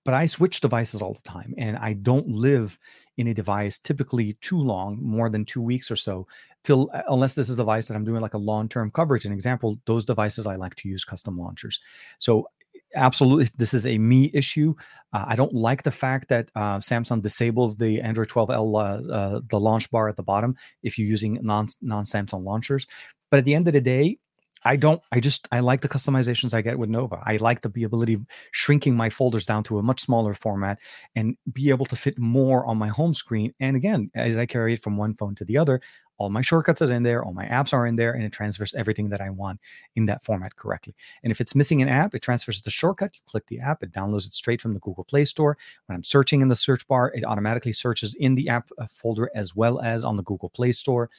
[0.04, 2.80] but I switch devices all the time and I don't live
[3.18, 6.28] in a device typically too long, more than two weeks or so,
[6.64, 9.26] till uh, unless this is a device that I'm doing like a long-term coverage.
[9.26, 11.80] An example, those devices I like to use custom launchers.
[12.20, 12.48] So
[12.96, 14.74] absolutely this is a me issue
[15.14, 19.42] uh, i don't like the fact that uh, samsung disables the android 12l uh, uh,
[19.50, 22.86] the launch bar at the bottom if you're using non non samsung launchers
[23.30, 24.18] but at the end of the day
[24.64, 27.20] I don't, I just, I like the customizations I get with Nova.
[27.26, 30.80] I like the ability of shrinking my folders down to a much smaller format
[31.16, 33.54] and be able to fit more on my home screen.
[33.60, 35.82] And again, as I carry it from one phone to the other,
[36.22, 38.76] all my shortcuts are in there, all my apps are in there, and it transfers
[38.76, 39.60] everything that I want
[39.96, 40.94] in that format correctly.
[41.24, 43.16] And if it's missing an app, it transfers the shortcut.
[43.16, 45.58] You click the app, it downloads it straight from the Google Play Store.
[45.88, 49.32] When I'm searching in the search bar, it automatically searches in the app uh, folder
[49.34, 51.10] as well as on the Google Play Store.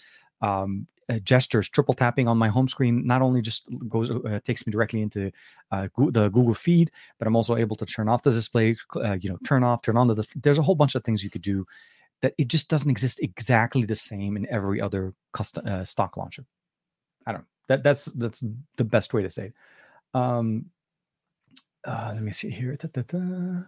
[0.40, 4.66] Um, uh, gestures, triple tapping on my home screen not only just goes uh, takes
[4.66, 5.30] me directly into
[5.70, 9.30] uh, the Google feed, but I'm also able to turn off the display, uh, you
[9.30, 10.26] know, turn off, turn on the.
[10.36, 11.66] There's a whole bunch of things you could do
[12.22, 16.44] that it just doesn't exist exactly the same in every other custom uh, stock launcher.
[17.26, 17.46] I don't know.
[17.68, 18.44] That that's that's
[18.76, 19.54] the best way to say it.
[20.14, 20.66] Um,
[21.84, 22.76] uh, let me see here.
[22.76, 23.62] Da, da, da.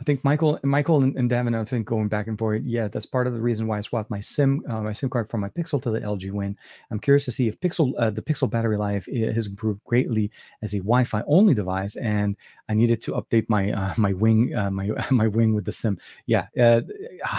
[0.00, 2.62] I think Michael, Michael and, and Devin, I think going back and forth.
[2.64, 5.28] Yeah, that's part of the reason why I swapped my SIM, uh, my SIM card
[5.28, 6.56] from my Pixel to the LG Wing.
[6.90, 10.30] I'm curious to see if Pixel, uh, the Pixel battery life has improved greatly
[10.62, 12.34] as a Wi-Fi only device, and
[12.70, 15.98] I needed to update my uh, my Wing, uh, my my Wing with the SIM.
[16.24, 16.82] Yeah, oh,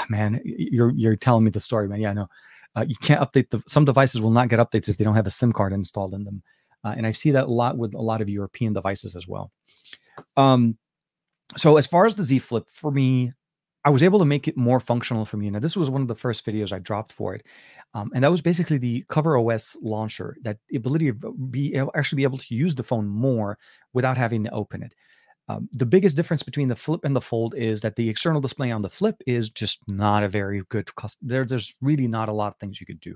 [0.10, 2.00] man, you're you're telling me the story, man.
[2.00, 2.28] Yeah, no,
[2.76, 3.64] uh, you can't update the.
[3.68, 6.26] Some devices will not get updates if they don't have a SIM card installed in
[6.26, 6.44] them,
[6.84, 9.52] and I see that a lot with a lot of European devices as well.
[10.38, 10.78] Um,
[11.58, 13.34] so as far as the Z Flip, for me,
[13.84, 15.50] I was able to make it more functional for me.
[15.50, 17.46] Now, this was one of the first videos I dropped for it.
[17.94, 22.24] Um, and that was basically the Cover OS launcher, that ability to be actually be
[22.24, 23.58] able to use the phone more
[23.94, 24.94] without having to open it.
[25.50, 28.72] Um, the biggest difference between the flip and the fold is that the external display
[28.72, 30.96] on the flip is just not a very good.
[30.96, 33.16] Custom, there, there's really not a lot of things you could do.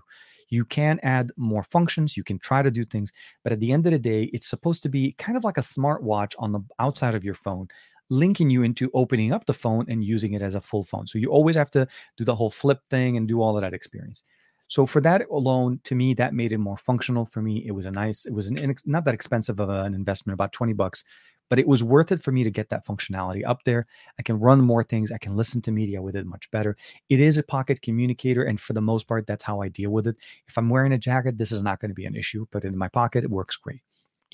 [0.49, 3.13] You can add more functions, you can try to do things,
[3.43, 5.61] but at the end of the day, it's supposed to be kind of like a
[5.61, 7.67] smartwatch on the outside of your phone
[8.09, 11.07] linking you into opening up the phone and using it as a full phone.
[11.07, 11.87] So you always have to
[12.17, 14.23] do the whole flip thing and do all of that experience.
[14.67, 17.63] So for that alone, to me, that made it more functional for me.
[17.65, 20.53] It was a nice, it was an inex- not that expensive of an investment, about
[20.53, 21.03] 20 bucks,
[21.49, 23.85] but it was worth it for me to get that functionality up there.
[24.17, 25.11] I can run more things.
[25.11, 26.75] I can listen to media with it much better.
[27.09, 28.43] It is a pocket communicator.
[28.43, 30.15] And for the most part, that's how I deal with it.
[30.47, 32.75] If I'm wearing a jacket, this is not going to be an issue, but in
[32.75, 33.81] my pocket, it works great.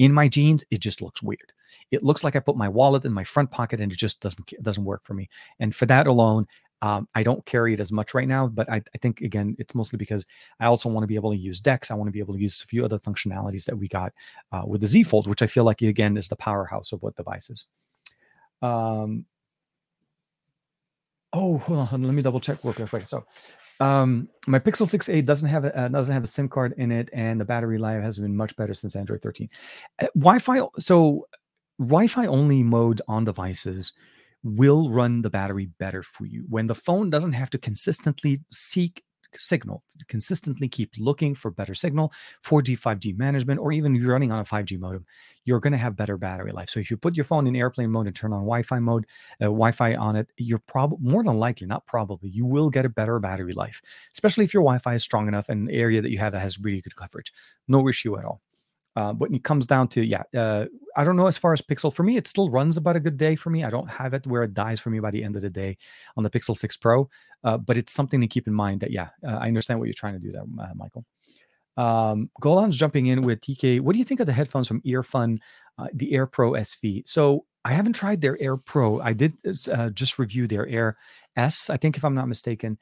[0.01, 1.53] In my jeans, it just looks weird.
[1.91, 4.51] It looks like I put my wallet in my front pocket and it just doesn't
[4.63, 5.29] doesn't work for me.
[5.59, 6.47] And for that alone,
[6.81, 9.75] um, I don't carry it as much right now, but I, I, think again, it's
[9.75, 10.25] mostly because
[10.59, 11.91] I also want to be able to use Dex.
[11.91, 14.11] I want to be able to use a few other functionalities that we got
[14.51, 17.15] uh, with the Z Fold, which I feel like again is the powerhouse of what
[17.15, 17.67] devices.
[18.63, 19.25] Um,
[21.33, 23.07] oh, hold on, let me double check real quick.
[23.07, 23.25] So,
[23.79, 27.09] um, my Pixel 6a doesn't have a uh, doesn't have a SIM card in it,
[27.13, 29.49] and the battery life has been much better since Android 13.
[30.01, 31.27] Uh, Wi-Fi, so
[31.79, 33.93] Wi-Fi only modes on devices
[34.43, 39.03] will run the battery better for you when the phone doesn't have to consistently seek
[39.37, 42.11] signal consistently keep looking for better signal
[42.45, 45.05] 4g 5g management or even if you're running on a 5g modem
[45.43, 46.69] you're going to have better battery life.
[46.69, 49.05] So if you put your phone in airplane mode and turn on wi-fi mode
[49.41, 52.89] uh, wi-fi on it you're probably more than likely not probably you will get a
[52.89, 53.81] better battery life
[54.13, 56.81] especially if your wi-fi is strong enough and area that you have that has really
[56.81, 57.31] good coverage.
[57.67, 58.41] No issue at all
[58.95, 60.65] uh, when it comes down to yeah, uh,
[60.95, 63.17] I don't know as far as Pixel for me, it still runs about a good
[63.17, 63.63] day for me.
[63.63, 65.77] I don't have it where it dies for me by the end of the day
[66.17, 67.09] on the Pixel 6 Pro,
[67.43, 68.81] uh, but it's something to keep in mind.
[68.81, 71.05] That yeah, uh, I understand what you're trying to do there, uh, Michael.
[71.77, 73.79] Um, Golan's jumping in with TK.
[73.79, 75.39] What do you think of the headphones from Earfun,
[75.93, 77.07] the Air Pro SV?
[77.07, 78.99] So I haven't tried their Air Pro.
[78.99, 79.33] I did
[79.93, 80.97] just review their Air
[81.37, 82.77] S, I think, if I'm not mistaken.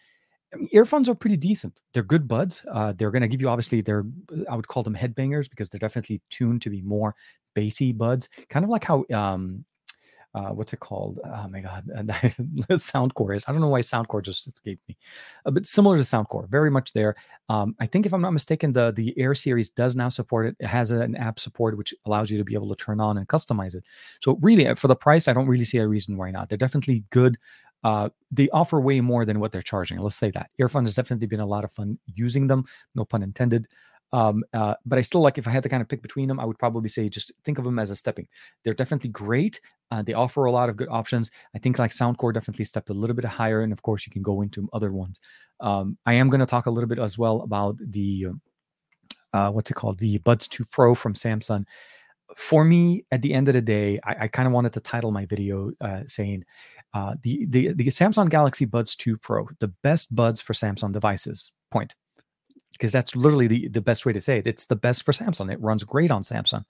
[0.72, 1.80] Earphones are pretty decent.
[1.94, 2.66] They're good buds.
[2.72, 4.06] Uh, they're going to give you obviously they're
[4.50, 7.16] I would call them headbangers because they're definitely tuned to be more
[7.54, 9.66] bassy buds, kind of like how um
[10.36, 11.20] uh, what's it called?
[11.26, 13.44] Oh my god, Soundcore is.
[13.48, 14.96] I don't know why Soundcore just escaped me,
[15.46, 17.16] uh, but similar to Soundcore, very much there.
[17.50, 20.56] Um, I think if I'm not mistaken, the the Air series does now support it.
[20.60, 23.28] It has an app support which allows you to be able to turn on and
[23.28, 23.86] customize it.
[24.22, 26.50] So really, uh, for the price, I don't really see a reason why not.
[26.50, 27.38] They're definitely good
[27.84, 30.00] uh, they offer way more than what they're charging.
[30.00, 30.50] Let's say that.
[30.60, 32.66] Earfun has definitely been a lot of fun using them,
[32.96, 33.68] no pun intended.
[34.12, 36.40] Um, uh, but I still like if I had to kind of pick between them,
[36.40, 38.28] I would probably say just think of them as a stepping.
[38.64, 39.62] They're definitely great.
[39.92, 41.30] Uh, they offer a lot of good options.
[41.56, 44.24] I think like Soundcore definitely stepped a little bit higher, and of course you can
[44.24, 45.20] go into other ones.
[45.60, 48.28] Um, I am going to talk a little bit as well about the
[49.34, 51.66] uh, what's it called, the Buds 2 Pro from Samsung.
[52.36, 55.12] For me, at the end of the day, I, I kind of wanted to title
[55.12, 56.46] my video uh, saying
[56.94, 61.52] uh, the, the the Samsung Galaxy Buds 2 Pro, the best buds for Samsung devices.
[61.72, 61.96] Point.
[62.72, 64.48] Because that's literally the, the best way to say it.
[64.48, 65.52] It's the best for Samsung.
[65.52, 66.64] It runs great on Samsung.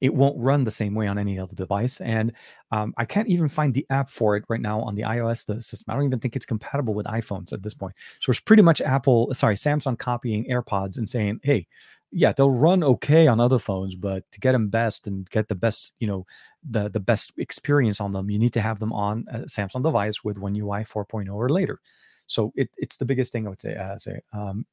[0.00, 2.00] It won't run the same way on any other device.
[2.02, 2.32] And
[2.70, 5.62] um, I can't even find the app for it right now on the iOS the
[5.62, 5.86] system.
[5.88, 7.94] I don't even think it's compatible with iPhones at this point.
[8.20, 11.66] So it's pretty much Apple, sorry, Samsung copying AirPods and saying, hey,
[12.12, 15.54] yeah, they'll run okay on other phones, but to get them best and get the
[15.54, 16.24] best, you know,
[16.68, 20.24] the the best experience on them, you need to have them on a Samsung device
[20.24, 21.80] with One UI 4.0 or later.
[22.26, 23.76] So it, it's the biggest thing I would say.
[23.76, 24.66] Uh, say um,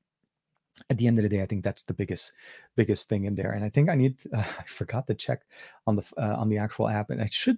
[0.90, 2.34] at the end of the day, I think that's the biggest
[2.76, 3.52] biggest thing in there.
[3.52, 5.42] And I think I need uh, I forgot to check
[5.88, 7.58] on the uh, on the actual app, and I should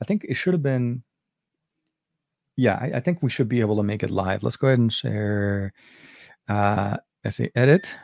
[0.00, 1.02] I think it should have been.
[2.56, 4.44] Yeah, I, I think we should be able to make it live.
[4.44, 5.72] Let's go ahead and share.
[6.48, 7.96] Uh, I say edit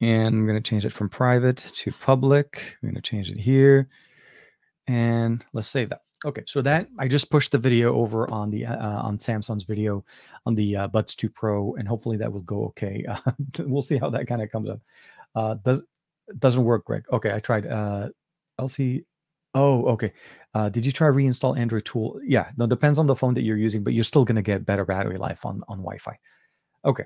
[0.00, 2.76] and I'm going to change it from private to public.
[2.82, 3.88] I'm going to change it here.
[4.88, 6.00] And let's save that.
[6.24, 10.04] Okay, so that I just pushed the video over on the uh, on Samsung's video
[10.46, 13.04] on the uh, Buds 2 Pro, and hopefully that will go okay.
[13.08, 14.80] Uh, we'll see how that kind of comes up.
[15.36, 15.80] Uh, does
[16.40, 17.04] doesn't work, Greg?
[17.12, 17.66] Okay, I tried.
[17.66, 18.08] Uh,
[18.60, 19.04] LC.
[19.54, 20.12] Oh, okay.
[20.54, 22.20] Uh, did you try reinstall Android Tool?
[22.24, 24.84] Yeah, no, depends on the phone that you're using, but you're still to get better
[24.84, 26.18] battery life on on Wi-Fi.
[26.84, 27.04] Okay,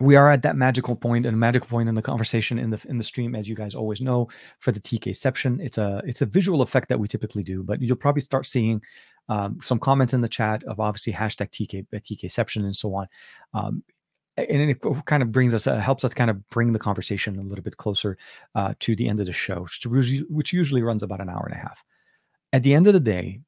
[0.00, 2.84] we are at that magical point and a magical point in the conversation in the
[2.88, 4.28] in the stream as you guys always know
[4.58, 7.96] for the TKception it's a it's a visual effect that we typically do but you'll
[7.96, 8.82] probably start seeing
[9.28, 13.06] um, some comments in the chat of obviously hashtag TK uh, TKception and so on.
[13.54, 13.82] Um,
[14.36, 17.42] and it kind of brings us uh, helps us kind of bring the conversation a
[17.42, 18.16] little bit closer
[18.54, 21.58] uh, to the end of the show which usually runs about an hour and a
[21.58, 21.84] half.
[22.52, 23.40] At the end of the day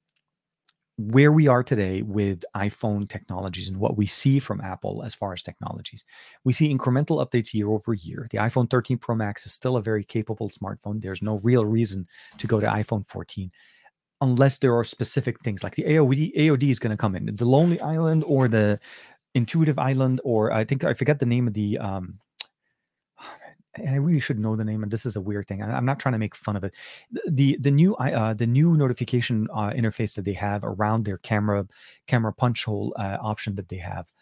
[0.96, 5.32] where we are today with iPhone technologies and what we see from Apple as far
[5.32, 6.04] as technologies.
[6.44, 8.28] We see incremental updates year over year.
[8.30, 11.00] The iPhone 13 Pro Max is still a very capable smartphone.
[11.00, 12.06] There's no real reason
[12.38, 13.50] to go to iPhone 14
[14.20, 17.34] unless there are specific things like the AOD AOD is going to come in.
[17.34, 18.78] The Lonely Island or the
[19.34, 21.78] Intuitive Island, or I think I forget the name of the.
[21.78, 22.20] Um,
[23.76, 25.62] I really should know the name, and this is a weird thing.
[25.62, 26.74] I, am not trying to make fun of it.
[27.26, 31.66] The the new uh, the new notification uh, interface that they have around their camera
[32.06, 34.12] camera punch hole uh, option that they have.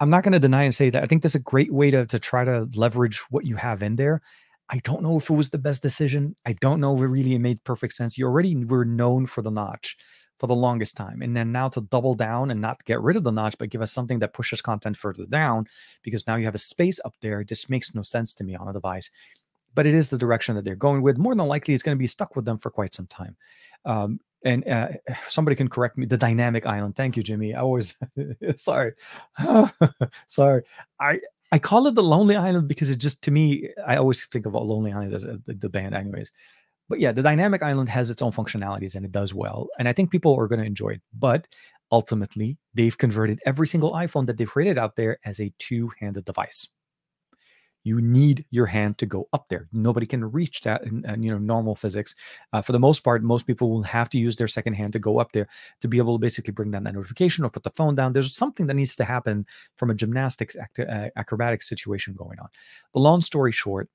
[0.00, 2.06] I'm not going to deny and say that I think that's a great way to
[2.06, 4.22] to try to leverage what you have in there.
[4.68, 6.34] I don't know if it was the best decision.
[6.44, 8.18] I don't know if it really made perfect sense.
[8.18, 9.96] You already were known for the notch
[10.38, 11.22] for the longest time.
[11.22, 13.82] And then now to double down and not get rid of the notch, but give
[13.82, 15.66] us something that pushes content further down
[16.02, 17.40] because now you have a space up there.
[17.40, 19.10] It just makes no sense to me on a device.
[19.74, 21.18] But it is the direction that they're going with.
[21.18, 23.36] More than likely, it's going to be stuck with them for quite some time.
[23.84, 24.88] Um, and uh,
[25.28, 26.06] somebody can correct me.
[26.06, 26.96] The dynamic island.
[26.96, 27.54] Thank you, Jimmy.
[27.54, 27.98] I always
[28.56, 28.92] sorry,
[30.26, 30.62] sorry.
[31.00, 31.20] I
[31.52, 34.54] I call it the Lonely Island because it just to me, I always think of
[34.54, 36.32] a Lonely Island as the, the band, anyways
[36.88, 39.68] but yeah, the dynamic island has its own functionalities and it does well.
[39.78, 41.02] And I think people are going to enjoy it.
[41.12, 41.48] But
[41.90, 46.24] ultimately, they've converted every single iPhone that they've created out there as a two handed
[46.24, 46.68] device.
[47.82, 49.68] You need your hand to go up there.
[49.72, 52.16] Nobody can reach that in, in you know normal physics.
[52.52, 54.98] Uh, for the most part, most people will have to use their second hand to
[54.98, 55.46] go up there
[55.82, 58.12] to be able to basically bring down that notification or put the phone down.
[58.12, 59.46] There's something that needs to happen
[59.76, 62.48] from a gymnastics act- uh, acrobatics situation going on.
[62.92, 63.88] The long story short,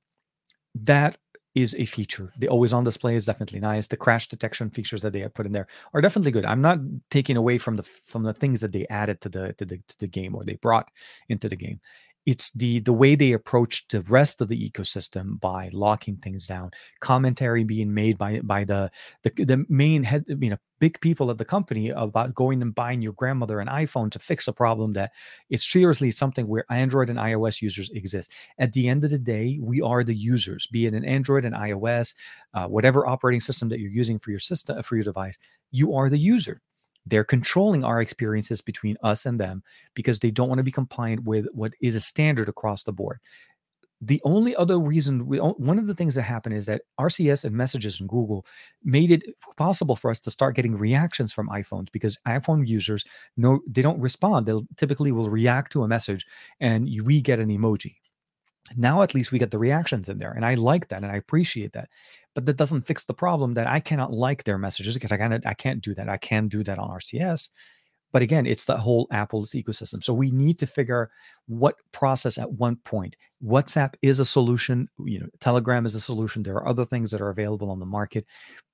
[0.73, 1.17] that
[1.53, 2.31] is a feature.
[2.37, 3.87] The always on display is definitely nice.
[3.87, 6.45] The crash detection features that they have put in there are definitely good.
[6.45, 6.79] I'm not
[7.09, 9.99] taking away from the from the things that they added to the to the to
[9.99, 10.89] the game or they brought
[11.29, 11.79] into the game
[12.25, 16.69] it's the the way they approach the rest of the ecosystem by locking things down
[16.99, 18.91] commentary being made by by the
[19.23, 23.01] the, the main head you know big people at the company about going and buying
[23.01, 25.11] your grandmother an iphone to fix a problem that
[25.49, 28.31] is seriously something where android and ios users exist.
[28.57, 31.55] At the end of the day we are the users be it an android and
[31.55, 32.13] ios
[32.53, 35.37] uh, whatever operating system that you're using for your system for your device
[35.71, 36.61] you are the user
[37.05, 39.63] they're controlling our experiences between us and them
[39.93, 43.19] because they don't want to be compliant with what is a standard across the board.
[44.03, 47.55] The only other reason, we, one of the things that happened is that RCS and
[47.55, 48.47] messages in Google
[48.83, 49.23] made it
[49.57, 53.03] possible for us to start getting reactions from iPhones because iPhone users
[53.37, 54.47] no they don't respond.
[54.47, 56.25] They'll typically will react to a message
[56.59, 57.97] and we get an emoji.
[58.75, 61.17] Now at least we get the reactions in there, and I like that and I
[61.17, 61.89] appreciate that
[62.33, 65.45] but that doesn't fix the problem that I cannot like their messages because I cannot
[65.45, 66.09] I can't do that.
[66.09, 67.49] I can do that on RCS.
[68.11, 70.03] But again, it's the whole Apple's ecosystem.
[70.03, 71.09] So we need to figure
[71.47, 73.15] what process at one point.
[73.43, 76.43] WhatsApp is a solution, you know, Telegram is a solution.
[76.43, 78.25] There are other things that are available on the market.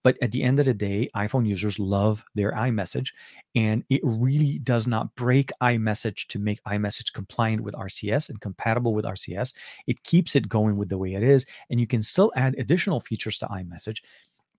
[0.04, 3.10] But at the end of the day, iPhone users love their iMessage.
[3.56, 8.94] And it really does not break iMessage to make iMessage compliant with RCS and compatible
[8.94, 9.54] with RCS.
[9.86, 11.46] It keeps it going with the way it is.
[11.70, 14.02] And you can still add additional features to iMessage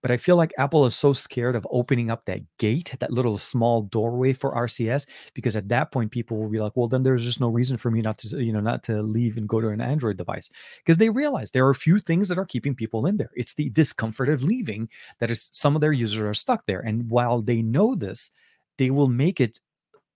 [0.02, 3.38] but I feel like Apple is so scared of opening up that gate, that little
[3.38, 7.24] small doorway for RCS, because at that point people will be like, well, then there's
[7.24, 9.68] just no reason for me not to, you know, not to leave and go to
[9.68, 10.48] an Android device.
[10.78, 13.30] Because they realize there are a few things that are keeping people in there.
[13.34, 14.88] It's the discomfort of leaving
[15.18, 16.80] that is some of their users are stuck there.
[16.80, 18.30] And while they know this,
[18.76, 19.58] they will make it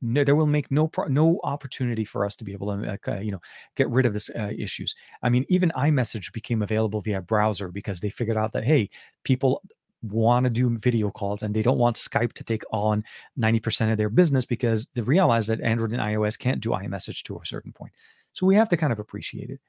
[0.02, 3.20] no, there will make no pro- no opportunity for us to be able to uh,
[3.20, 3.40] you know
[3.76, 4.94] get rid of this uh, issues.
[5.22, 8.90] I mean, even iMessage became available via browser because they figured out that hey,
[9.22, 9.62] people
[10.02, 13.04] want to do video calls and they don't want Skype to take on
[13.38, 17.38] 90% of their business because they realize that Android and iOS can't do iMessage to
[17.38, 17.92] a certain point.
[18.32, 19.60] So we have to kind of appreciate it.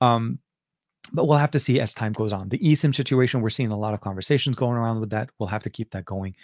[0.00, 0.38] Um,
[1.12, 2.48] but we'll have to see as time goes on.
[2.48, 5.30] The eSIM situation, we're seeing a lot of conversations going around with that.
[5.38, 6.36] We'll have to keep that going.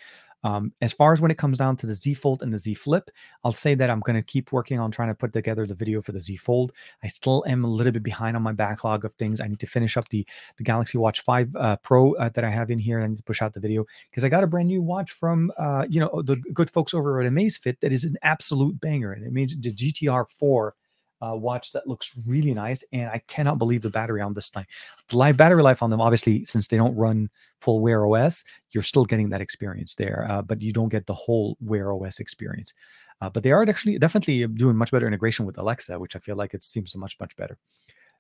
[0.45, 2.75] Um, as far as when it comes down to the Z Fold and the Z
[2.75, 3.11] Flip,
[3.45, 6.01] I'll say that I'm going to keep working on trying to put together the video
[6.01, 6.73] for the Z Fold.
[7.03, 9.41] I still am a little bit behind on my backlog of things.
[9.41, 12.51] I need to finish up the the Galaxy Watch 5 uh, Pro uh, that I
[12.51, 12.99] have in here.
[12.99, 15.13] And I need to push out the video because I got a brand new watch
[15.13, 19.13] from uh, you know the good folks over at Amazfit that is an absolute banger,
[19.13, 20.75] and it means the GTR 4
[21.21, 22.85] uh, watch that looks really nice.
[22.93, 24.67] And I cannot believe the battery on this thing.
[25.09, 27.31] The live battery life on them, obviously, since they don't run
[27.61, 31.15] full Wear OS, you're still getting that experience there, uh, but you don't get the
[31.15, 32.73] whole Wear OS experience.
[33.21, 36.37] Uh, but they are actually definitely doing much better integration with Alexa, which I feel
[36.37, 37.59] like it seems much much better.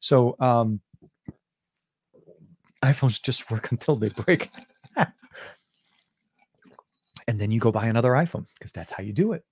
[0.01, 0.81] So um,
[2.83, 4.51] iPhones just work until they break.
[7.29, 9.45] and then you go buy another iPhone because that's how you do it.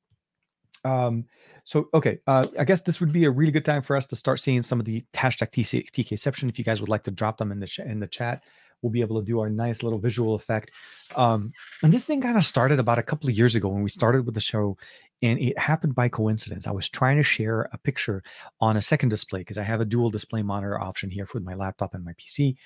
[0.85, 1.25] Um,
[1.65, 4.17] so okay, uh, I guess this would be a really good time for us to
[4.17, 6.49] start seeing some of the hashtag TC, TKception.
[6.49, 8.43] If you guys would like to drop them in the in the chat,
[8.83, 10.71] we'll be able to do our nice little visual effect.
[11.17, 13.89] Um, and this thing kind of started about a couple of years ago when we
[13.89, 14.77] started with the show,
[15.23, 16.67] and it happened by coincidence.
[16.67, 18.23] I was trying to share a picture
[18.61, 21.55] on a second display because I have a dual display monitor option here for my
[21.55, 22.57] laptop and my PC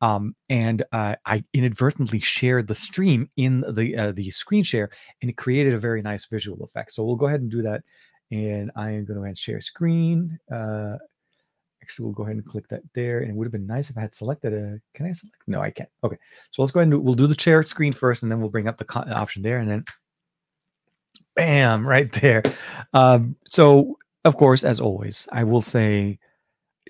[0.00, 4.90] um, and uh, I inadvertently shared the stream in the uh, the screen share,
[5.22, 6.92] and it created a very nice visual effect.
[6.92, 7.82] So we'll go ahead and do that
[8.30, 10.38] And I am going to share screen.
[10.52, 10.96] Uh,
[11.82, 13.20] actually, we'll go ahead and click that there.
[13.20, 14.80] And it would have been nice if I had selected a.
[14.94, 15.36] Can I select?
[15.46, 15.88] No, I can't.
[16.02, 16.16] Okay.
[16.50, 18.50] So let's go ahead and do, we'll do the share screen first, and then we'll
[18.50, 19.84] bring up the option there, and then
[21.34, 22.42] bam, right there.
[22.92, 26.18] Um, so, of course, as always, I will say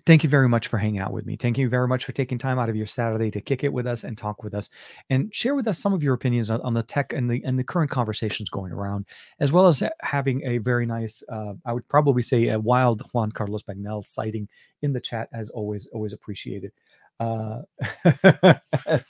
[0.06, 1.36] thank you very much for hanging out with me.
[1.36, 3.86] Thank you very much for taking time out of your Saturday to kick it with
[3.86, 4.68] us and talk with us
[5.10, 7.58] and share with us some of your opinions on, on the tech and the and
[7.58, 9.06] the current conversations going around,
[9.40, 13.32] as well as having a very nice, uh, I would probably say, a wild Juan
[13.32, 14.48] Carlos Bagnell sighting
[14.82, 15.28] in the chat.
[15.32, 16.72] As always, always appreciated.
[17.18, 17.62] Uh,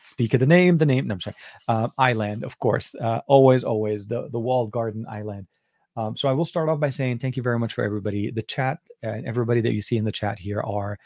[0.00, 1.08] speak of the name, the name.
[1.08, 1.36] No, I'm sorry.
[1.66, 2.94] Uh, Island, of course.
[2.94, 5.46] Uh, always, always the the walled garden island.
[5.98, 8.30] Um, so I will start off by saying thank you very much for everybody.
[8.30, 10.98] The chat and everybody that you see in the chat here are.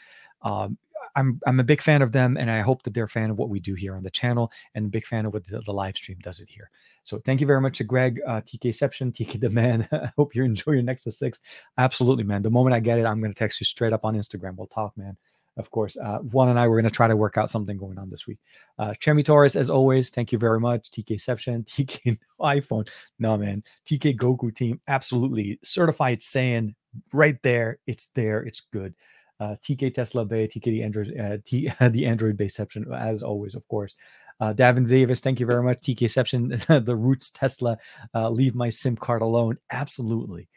[0.43, 0.77] Um,
[1.15, 3.37] I'm I'm a big fan of them, and I hope that they're a fan of
[3.37, 5.73] what we do here on the channel, and a big fan of what the, the
[5.73, 6.69] live stream does it here.
[7.03, 9.87] So thank you very much to Greg, uh, TKception, TK the man.
[9.91, 11.39] I hope you enjoy your Nexus Six.
[11.77, 12.41] Absolutely, man.
[12.41, 14.55] The moment I get it, I'm going to text you straight up on Instagram.
[14.55, 15.17] We'll talk, man
[15.57, 15.97] of course.
[15.97, 18.25] Uh, Juan and I were going to try to work out something going on this
[18.27, 18.39] week.
[18.79, 20.89] Uh, Chemi Torres, as always, thank you very much.
[20.89, 22.89] TKception, TK iPhone.
[23.19, 23.63] No, man.
[23.85, 25.59] TK Goku team, absolutely.
[25.63, 26.75] Certified saying
[27.11, 27.79] right there.
[27.87, 28.43] It's there.
[28.43, 28.95] It's good.
[29.39, 33.67] Uh, TK Tesla Bay, TK the Android, uh, T, the Android Baseception, as always, of
[33.67, 33.93] course.
[34.39, 35.81] Uh, Davin Davis, thank you very much.
[35.81, 37.77] TKception, the Roots Tesla,
[38.15, 39.57] uh, leave my SIM card alone.
[39.71, 40.47] Absolutely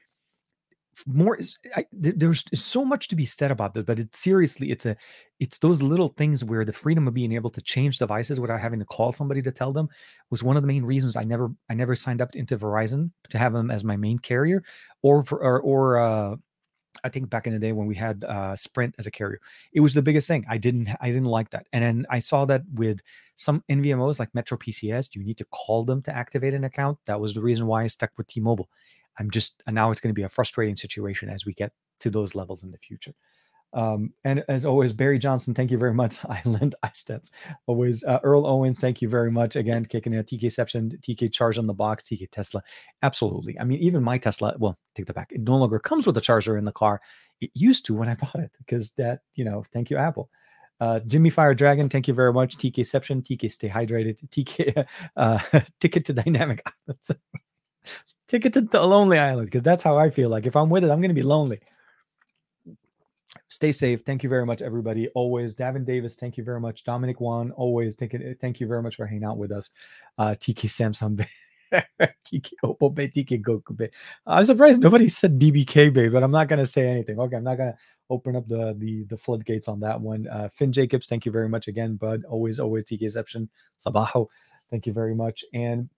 [1.06, 1.39] more
[1.74, 4.97] I, there's so much to be said about this but it's seriously it's a
[5.39, 8.78] it's those little things where the freedom of being able to change devices without having
[8.78, 9.89] to call somebody to tell them
[10.31, 13.39] was one of the main reasons i never i never signed up into verizon to
[13.39, 14.62] have them as my main carrier
[15.02, 16.36] or for, or, or uh
[17.05, 19.40] I think back in the day when we had uh, Sprint as a carrier,
[19.73, 20.44] it was the biggest thing.
[20.48, 21.66] I didn't, I didn't like that.
[21.73, 23.01] And then I saw that with
[23.36, 26.98] some NVMOs like Metro PCS, you need to call them to activate an account.
[27.06, 28.68] That was the reason why I stuck with T-Mobile.
[29.18, 32.10] I'm just and now it's going to be a frustrating situation as we get to
[32.10, 33.14] those levels in the future.
[33.72, 36.24] Um, and as always, Barry Johnson, thank you very much.
[36.24, 37.24] Island I step
[37.66, 38.05] always.
[38.05, 39.84] Uh, Earl Owens, thank you very much again.
[39.84, 42.62] Kicking in a TKception, TK charge on the box, TK Tesla.
[43.02, 43.59] Absolutely.
[43.59, 44.55] I mean, even my Tesla.
[44.59, 45.32] Well, take that back.
[45.32, 47.01] It no longer comes with a charger in the car.
[47.40, 49.64] It used to when I bought it because that you know.
[49.72, 50.30] Thank you, Apple.
[50.78, 52.56] Uh, Jimmy Fire Dragon, thank you very much.
[52.56, 54.86] TK TKception, TK Stay Hydrated, TK
[55.16, 55.38] uh,
[55.80, 56.62] Ticket to Dynamic
[58.28, 60.28] Ticket to the lonely island because that's how I feel.
[60.28, 61.61] Like if I'm with it, I'm going to be lonely.
[63.48, 64.03] Stay safe.
[64.03, 65.09] Thank you very much, everybody.
[65.15, 66.16] Always, Davin Davis.
[66.16, 67.53] Thank you very much, Dominic Wan.
[67.53, 69.70] Always, thank you, thank you very much for hanging out with us.
[70.19, 71.24] Uh, TK Samsung
[71.73, 73.89] TK TK Goku
[74.27, 77.19] I'm surprised nobody said BBK Bay, but I'm not to say anything.
[77.19, 77.74] Okay, I'm not to
[78.11, 80.27] open up the the the floodgates on that one.
[80.28, 82.24] Uh, Finn Jacobs, thank you very much again, bud.
[82.28, 83.48] Always, always TKception.
[83.78, 84.27] Sabaho,
[84.70, 85.44] thank you very much.
[85.55, 85.89] And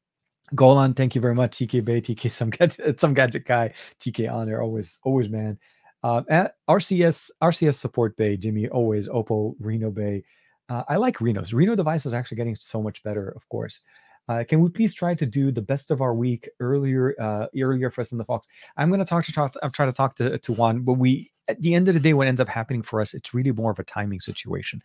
[0.54, 1.52] Golan, thank you very much.
[1.52, 5.58] TK Bay, TK some gadget, some gadget guy, TK on there, always, always man.
[6.02, 10.24] Uh, at RCS, RCS support Bay, Jimmy, always Oppo, Reno Bay.
[10.68, 11.52] Uh, I like Reno's.
[11.52, 13.80] Reno device is actually getting so much better, of course.
[14.28, 17.90] Uh, can we please try to do the best of our week earlier, uh, earlier
[17.90, 18.46] for us in the Fox?
[18.76, 19.54] I'm going to talk to talk.
[19.62, 22.12] I'm trying to talk to to Juan, but we at the end of the day,
[22.12, 24.82] what ends up happening for us, it's really more of a timing situation.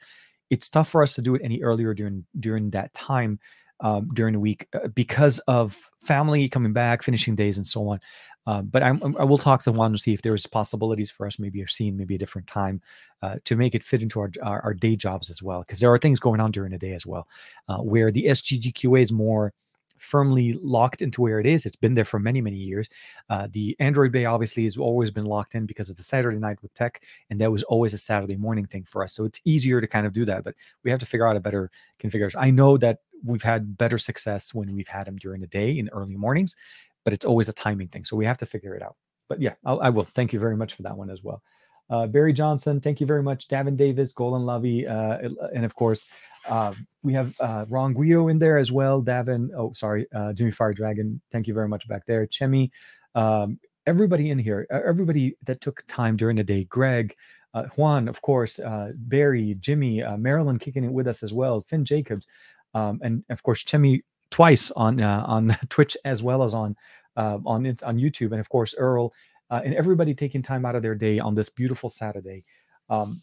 [0.50, 3.40] It's tough for us to do it any earlier during during that time
[3.80, 8.00] um, during the week uh, because of family coming back, finishing days, and so on.
[8.46, 11.40] Uh, but I'm, I will talk to Juan to see if there's possibilities for us,
[11.40, 12.82] maybe a scene, maybe a different time,
[13.22, 15.62] uh, to make it fit into our, our, our day jobs as well.
[15.62, 17.28] Because there are things going on during the day as well,
[17.70, 19.54] uh, where the SGGQA is more
[19.98, 21.66] firmly locked into where it is.
[21.66, 22.90] It's been there for many, many years.
[23.30, 26.62] Uh, the Android Bay obviously has always been locked in because of the Saturday night
[26.62, 29.14] with tech, and that was always a Saturday morning thing for us.
[29.14, 31.40] So it's easier to kind of do that, but we have to figure out a
[31.40, 32.40] better configuration.
[32.42, 35.90] I know that we've had better success when we've had them during the day in
[35.90, 36.56] early mornings,
[37.04, 38.04] but it's always a timing thing.
[38.04, 38.96] So we have to figure it out.
[39.30, 40.04] But yeah, I'll, I will.
[40.04, 41.42] Thank you very much for that one as well.
[41.90, 43.48] Uh, Barry Johnson, thank you very much.
[43.48, 46.06] Davin Davis, Golan Lovey, uh, and of course,
[46.50, 46.74] uh,
[47.04, 49.02] we have uh, Ron Guido in there as well.
[49.02, 52.26] Davin, oh, sorry, uh, Jimmy Fire Dragon, thank you very much back there.
[52.28, 52.72] Chemi,
[53.16, 56.64] um, everybody in here, everybody that took time during the day.
[56.64, 57.16] Greg,
[57.54, 61.62] uh, Juan, of course, uh, Barry, Jimmy, uh, Marilyn kicking it with us as well.
[61.62, 62.26] Finn Jacobs,
[62.74, 66.76] um, and of course Chemi twice on uh, on Twitch as well as on
[67.16, 69.14] uh, on on YouTube, and of course Earl
[69.50, 72.44] uh, and everybody taking time out of their day on this beautiful Saturday.
[72.90, 73.22] Um,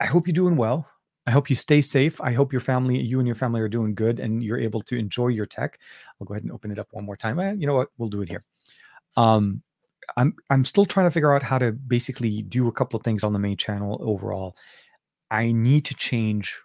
[0.00, 0.88] I hope you're doing well.
[1.26, 2.20] I hope you stay safe.
[2.20, 4.96] I hope your family, you and your family, are doing good, and you're able to
[4.96, 5.78] enjoy your tech.
[6.20, 7.38] I'll go ahead and open it up one more time.
[7.38, 7.88] Eh, you know what?
[7.96, 8.44] We'll do it here.
[9.16, 9.62] Um,
[10.16, 13.22] I'm I'm still trying to figure out how to basically do a couple of things
[13.22, 14.56] on the main channel overall.
[15.30, 16.60] I need to change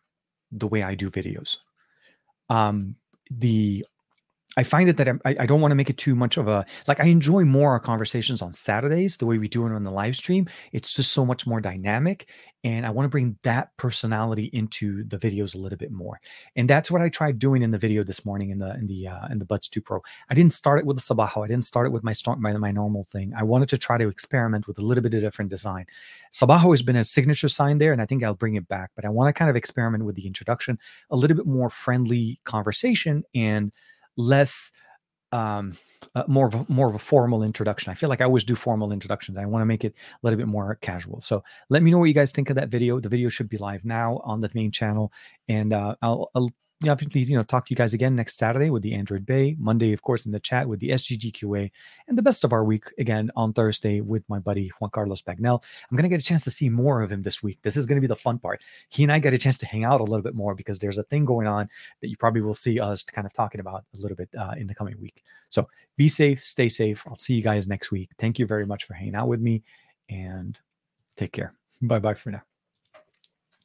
[0.52, 1.58] the way I do videos
[2.50, 2.96] um,
[3.30, 3.86] the
[4.58, 6.66] I find it that I, I don't want to make it too much of a
[6.88, 7.00] like.
[7.00, 10.16] I enjoy more our conversations on Saturdays, the way we do it on the live
[10.16, 10.48] stream.
[10.72, 12.32] It's just so much more dynamic,
[12.64, 16.20] and I want to bring that personality into the videos a little bit more.
[16.56, 19.08] And that's what I tried doing in the video this morning in the in the
[19.08, 20.02] uh, in the Buds 2 Pro.
[20.30, 21.44] I didn't start it with the Sabajo.
[21.44, 23.34] I didn't start it with my my, my normal thing.
[23.38, 25.86] I wanted to try to experiment with a little bit of different design.
[26.34, 28.90] Sabajo has been a signature sign there, and I think I'll bring it back.
[28.96, 30.80] But I want to kind of experiment with the introduction,
[31.12, 33.72] a little bit more friendly conversation and
[34.18, 34.72] less
[35.32, 35.78] um
[36.16, 37.92] uh, more of a, more of a formal introduction.
[37.92, 39.38] I feel like I always do formal introductions.
[39.38, 41.22] I want to make it a little bit more casual.
[41.22, 43.00] So let me know what you guys think of that video.
[43.00, 45.12] The video should be live now on the main channel,
[45.48, 46.50] and uh, I'll, I'll
[46.84, 49.56] yeah, obviously, you know, talk to you guys again next Saturday with the Android Bay.
[49.58, 51.72] Monday, of course, in the chat with the SGGQA,
[52.08, 55.64] and the best of our week again on Thursday with my buddy Juan Carlos Bagnell.
[55.90, 57.60] I'm gonna get a chance to see more of him this week.
[57.64, 58.62] This is gonna be the fun part.
[58.90, 61.00] He and I get a chance to hang out a little bit more because there's
[61.00, 61.68] a thing going on
[62.02, 64.68] that you probably will see us kind of talking about a little bit uh, in
[64.68, 65.24] the coming week.
[65.50, 67.04] So be safe, stay safe.
[67.08, 68.12] I'll see you guys next week.
[68.20, 69.64] Thank you very much for hanging out with me,
[70.10, 70.60] and
[71.16, 71.54] take care.
[71.82, 72.44] Bye bye for now.